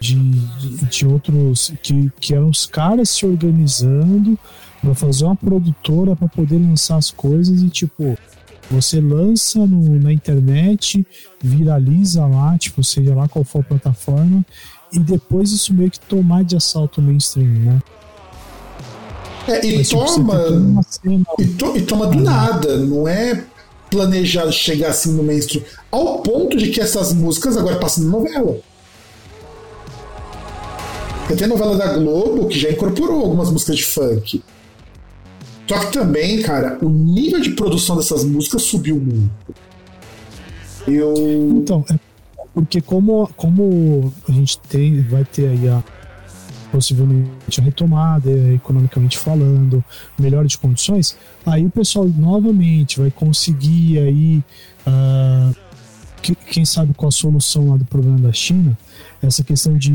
[0.00, 4.38] de, de, de, outros que, que eram os caras se organizando
[4.80, 8.18] para fazer uma produtora para poder lançar as coisas e tipo
[8.70, 11.06] você lança no, na internet,
[11.42, 14.44] viraliza lá, tipo, seja lá qual for a plataforma,
[14.94, 17.82] e depois isso meio que tomar de assalto o mainstream, né?
[19.46, 20.40] É, e Mas, tipo, toma.
[21.38, 23.44] e, to, e, toma do nada, não é
[23.90, 25.62] planejado chegar assim no mainstream.
[25.90, 28.58] Ao ponto de que essas músicas agora passam na novela.
[31.36, 34.42] Tem novela da Globo que já incorporou algumas músicas de funk.
[35.66, 39.54] Só que também, cara, o nível de produção dessas músicas subiu muito.
[40.86, 41.14] Eu.
[41.56, 41.98] Então, é
[42.54, 45.82] porque como, como a gente tem, vai ter aí a
[46.70, 49.84] possivelmente a retomada, economicamente falando,
[50.18, 51.16] melhor de condições,
[51.46, 54.42] aí o pessoal novamente vai conseguir aí
[54.84, 55.54] uh,
[56.20, 58.76] que, quem sabe qual a solução lá do problema da China,
[59.22, 59.92] essa questão de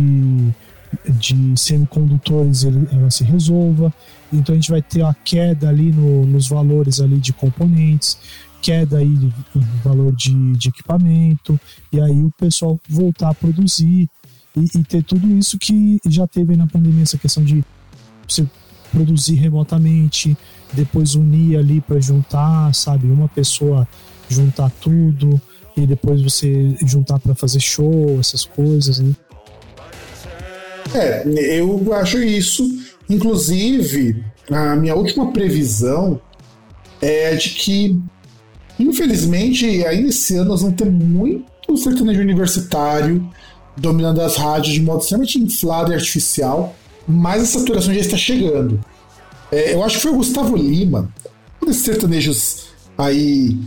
[1.07, 3.93] de semicondutores ela se resolva.
[4.31, 8.17] Então a gente vai ter a queda ali no, nos valores ali de componentes,
[8.61, 11.59] queda aí no valor de, de equipamento,
[11.91, 14.09] e aí o pessoal voltar a produzir
[14.55, 17.63] e, e ter tudo isso que já teve na pandemia, essa questão de
[18.27, 18.45] você
[18.91, 20.37] produzir remotamente,
[20.73, 23.87] depois unir ali para juntar, sabe, uma pessoa
[24.27, 25.41] juntar tudo
[25.75, 29.15] e depois você juntar para fazer show, essas coisas, né?
[30.93, 32.67] É, eu acho isso.
[33.09, 36.19] Inclusive, a minha última previsão
[37.01, 37.99] é de que,
[38.79, 43.29] infelizmente, ainda esse ano nós vamos ter muito sertanejo universitário
[43.75, 46.75] dominando as rádios de modo extremamente inflado e artificial,
[47.07, 48.83] mas a saturação já está chegando.
[49.51, 51.11] É, eu acho que foi o Gustavo Lima,
[51.61, 53.57] um desses sertanejos aí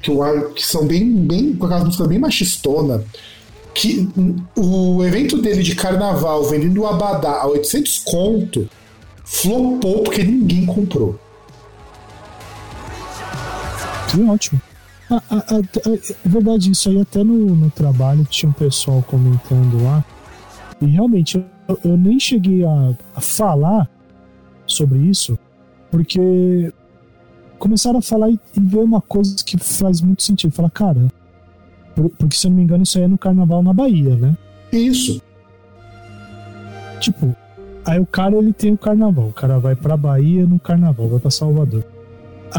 [0.00, 3.04] que, eu, que são bem, bem com aquelas músicas bem machistona,
[3.74, 4.08] que
[4.56, 8.68] o evento dele de carnaval vendendo o Abadá a 800 conto
[9.24, 11.18] flopou porque ninguém comprou.
[14.14, 14.60] Que ótimo.
[15.10, 19.82] Ah, ah, ah, é verdade, isso aí até no, no trabalho tinha um pessoal comentando
[19.82, 20.04] lá.
[20.80, 21.36] E realmente
[21.68, 23.88] eu, eu nem cheguei a, a falar
[24.66, 25.38] sobre isso,
[25.90, 26.72] porque
[27.58, 30.52] começaram a falar e, e ver uma coisa que faz muito sentido.
[30.52, 31.06] Falar, cara,
[31.94, 34.36] porque, se eu não me engano, isso aí é no carnaval na Bahia, né?
[34.72, 35.22] Isso.
[37.00, 37.34] Tipo,
[37.84, 39.28] aí o cara ele tem o carnaval.
[39.28, 41.84] O cara vai pra Bahia no carnaval, vai pra Salvador.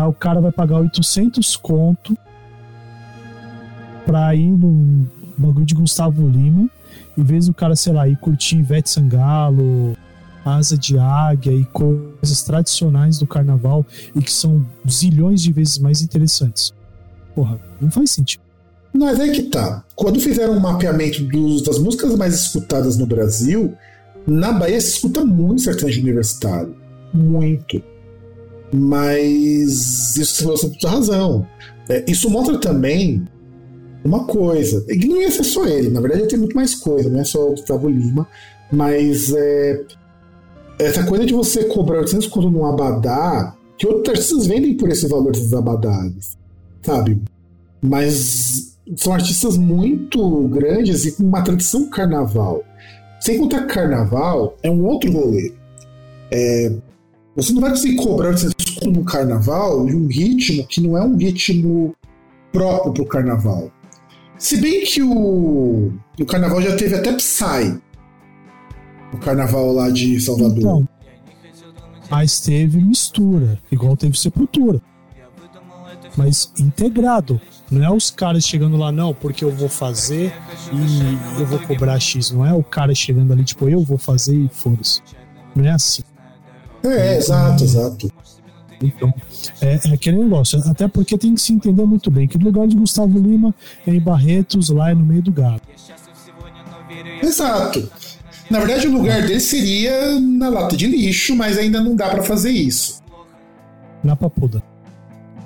[0.03, 2.17] O cara vai pagar 800 conto
[4.05, 5.07] pra ir no
[5.37, 6.69] bagulho de Gustavo Lima.
[7.17, 9.95] Em vez do cara, sei lá, ir curtir Ivete Sangalo,
[10.43, 16.01] Asa de Águia e coisas tradicionais do carnaval e que são zilhões de vezes mais
[16.01, 16.73] interessantes.
[17.33, 18.41] Porra, não faz sentido.
[18.93, 19.83] Mas é que tá.
[19.95, 23.73] Quando fizeram um mapeamento dos, das músicas mais escutadas no Brasil,
[24.25, 26.75] na Bahia se escuta muito sertanejo universitário.
[27.13, 27.81] Muito.
[28.73, 31.45] Mas isso você tem razão.
[31.89, 33.25] É, isso mostra também
[34.03, 34.85] uma coisa.
[34.87, 37.47] E não ia ser só ele, na verdade tem muito mais coisa, não é só
[37.47, 38.27] o Gustavo Lima.
[38.71, 39.83] Mas é,
[40.79, 45.07] essa coisa de você cobrar 800 conto num abadá, que outros artistas vendem por esse
[45.07, 46.37] valor desses abadás,
[46.81, 47.21] sabe?
[47.81, 52.63] Mas são artistas muito grandes e com uma tradição carnaval.
[53.19, 55.53] Sem contar carnaval é um outro rolê.
[56.31, 56.71] É,
[57.35, 58.33] você não vai conseguir cobrar
[58.83, 61.95] no carnaval de um ritmo que não é um ritmo
[62.51, 63.71] próprio para o carnaval.
[64.37, 67.79] Se bem que o, o carnaval já teve até Psy.
[69.13, 70.57] O carnaval lá de Salvador.
[70.57, 70.89] Então,
[72.09, 74.81] mas teve mistura, igual teve Sepultura.
[76.15, 77.39] Mas integrado.
[77.69, 80.31] Não é os caras chegando lá, não, porque eu vou fazer
[80.71, 82.31] e eu vou cobrar X.
[82.31, 85.01] Não é o cara chegando ali, tipo, eu vou fazer e foda-se.
[85.55, 86.03] Não é assim.
[86.83, 88.11] É, é exato, exato.
[88.81, 89.13] Então,
[89.61, 90.59] é, é, aquele negócio.
[90.69, 93.53] Até porque tem que se entender muito bem que o lugar de Gustavo Lima
[93.85, 95.61] é em Barretos, lá no meio do gado.
[97.21, 97.89] Exato.
[98.49, 102.23] Na verdade, o lugar dele seria na lata de lixo, mas ainda não dá para
[102.23, 103.01] fazer isso.
[104.03, 104.61] Na papuda.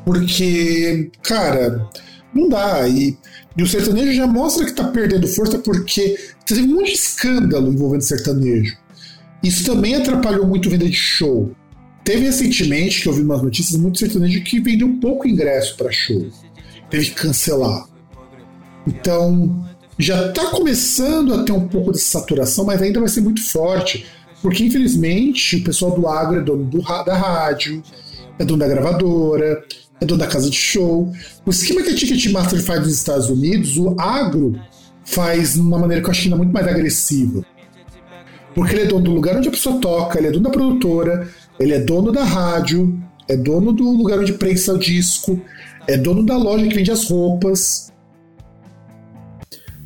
[0.04, 1.88] Porque, cara,
[2.34, 2.88] não dá.
[2.88, 3.18] E,
[3.56, 7.72] e o sertanejo já mostra que tá perdendo força porque teve um monte de escândalo
[7.72, 8.76] envolvendo sertanejo.
[9.42, 11.52] Isso também atrapalhou muito a venda de show.
[12.10, 16.28] Teve recentemente que eu vi umas notícias muito sertanejo que vendeu pouco ingresso para show.
[16.90, 17.86] Teve que cancelar.
[18.88, 19.64] Então,
[19.96, 24.08] já está começando a ter um pouco de saturação, mas ainda vai ser muito forte.
[24.42, 27.84] Porque, infelizmente, o pessoal do agro é dono do, da rádio,
[28.40, 29.64] é dono da gravadora,
[30.02, 31.14] é dono da casa de show.
[31.46, 34.60] O esquema que a Ticketmaster faz nos Estados Unidos, o agro
[35.06, 37.46] faz de uma maneira que eu acho muito mais agressiva.
[38.56, 41.30] Porque ele é dono do lugar onde a pessoa toca, ele é dono da produtora,
[41.60, 45.40] ele é dono da rádio, é dono do lugar onde prensa o disco,
[45.88, 47.92] é dono da loja que vende as roupas.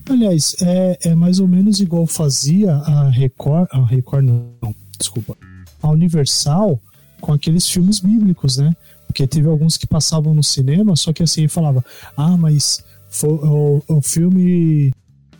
[0.08, 3.68] Aliás, é, é mais ou menos igual fazia a Record.
[3.72, 5.36] A Record não, desculpa.
[5.82, 6.80] A Universal
[7.20, 8.76] com aqueles filmes bíblicos, né?
[9.08, 11.84] Porque teve alguns que passavam no cinema, só que assim falava:
[12.16, 14.94] Ah, mas foi, o, o filme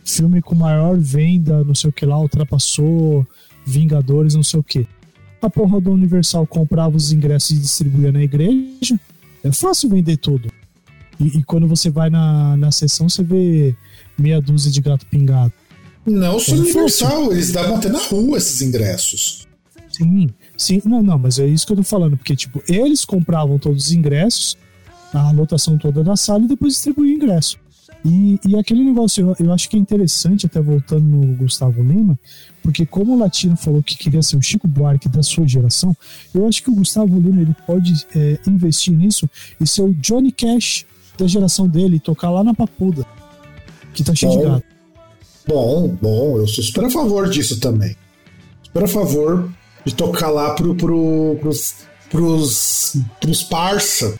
[0.04, 3.26] filme com maior venda, não sei o que lá, ultrapassou
[3.66, 4.86] Vingadores, não sei o que
[5.44, 8.98] a porra do Universal comprava os ingressos e distribuía na igreja,
[9.42, 10.50] é fácil vender tudo.
[11.20, 13.74] E, e, quando você vai na, na sessão, você vê
[14.18, 15.52] meia dúzia de gato pingado.
[16.06, 19.46] Não só é Universal, eles davam até na rua esses ingressos.
[19.90, 20.82] Sim, sim.
[20.84, 23.92] Não, não, mas é isso que eu tô falando, porque, tipo, eles compravam todos os
[23.92, 24.56] ingressos,
[25.12, 27.58] a lotação toda da sala e depois distribuíam ingresso.
[28.04, 32.18] E, e aquele negócio, eu, eu acho que é interessante, até voltando no Gustavo Lima,
[32.64, 35.94] porque como o Latino falou que queria ser o Chico Buarque da sua geração,
[36.34, 39.28] eu acho que o Gustavo Lima ele pode é, investir nisso
[39.60, 40.86] e ser o Johnny Cash
[41.18, 43.04] da geração dele, tocar lá na Papuda,
[43.92, 44.64] que tá cheio bom, de gato.
[45.46, 47.94] Bom, bom, eu sou super a favor disso também.
[48.62, 49.52] Super a favor
[49.84, 51.74] de tocar lá pro, pro, pros,
[52.08, 54.18] pros, pros parça.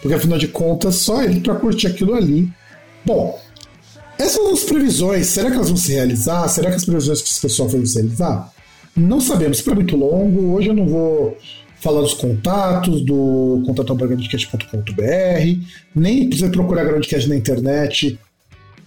[0.00, 2.50] Porque afinal de contas, só ele pra curtir aquilo ali
[3.04, 3.38] Bom,
[4.18, 5.26] essas são as previsões.
[5.26, 6.48] Será que elas vão se realizar?
[6.48, 8.52] Será que as previsões que esse pessoal vão se realizar?
[8.96, 10.54] Não sabemos, é muito longo.
[10.54, 11.36] Hoje eu não vou
[11.80, 15.02] falar dos contatos, do contato.groundcast.com.br,
[15.94, 18.18] nem precisa procurar Groundcast na internet,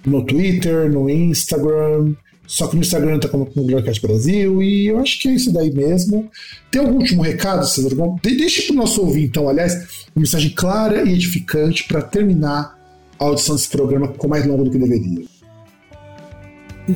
[0.03, 2.15] no Twitter, no Instagram.
[2.47, 5.69] Só que no Instagram tá como Groundcast Brasil, e eu acho que é isso daí
[5.71, 6.31] mesmo.
[6.71, 7.89] Tem algum último recado, César?
[8.23, 9.73] Deixe para o nosso ouvir, então, aliás,
[10.15, 12.76] uma mensagem clara e edificante para terminar
[13.19, 15.25] a audição desse programa ficou mais longa do que deveria.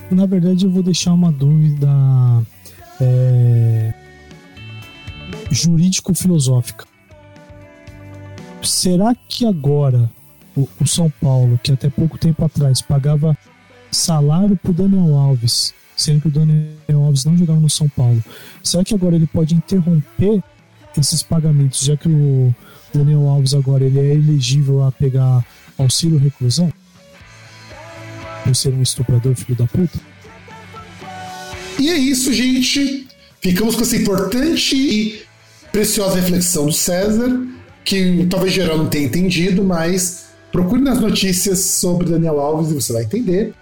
[0.10, 1.90] Na verdade, eu vou deixar uma dúvida
[3.00, 3.94] é,
[5.50, 6.86] jurídico-filosófica.
[8.64, 10.10] Será que agora
[10.56, 13.38] o, o, São Paulo, que até pouco tempo atrás pagava
[13.92, 18.24] salário para o Daniel Alves, sendo que o Daniel Alves não jogava no São Paulo,
[18.64, 20.42] será que agora ele pode interromper
[20.98, 22.54] esses pagamentos, já que o
[22.94, 25.46] Daniel Alves agora ele é elegível a pegar
[25.82, 26.72] auxílio reclusão?
[28.44, 30.00] Por ser um estuprador filho da puta?
[31.80, 33.08] E é isso, gente.
[33.42, 35.22] Ficamos com essa importante e
[35.72, 37.48] preciosa reflexão do César,
[37.84, 42.94] que talvez geral não tenha entendido, mas procure nas notícias sobre Daniel Alves e você
[42.94, 43.54] vai entender.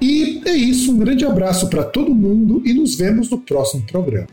[0.00, 4.26] E é isso, um grande abraço para todo mundo e nos vemos no próximo programa.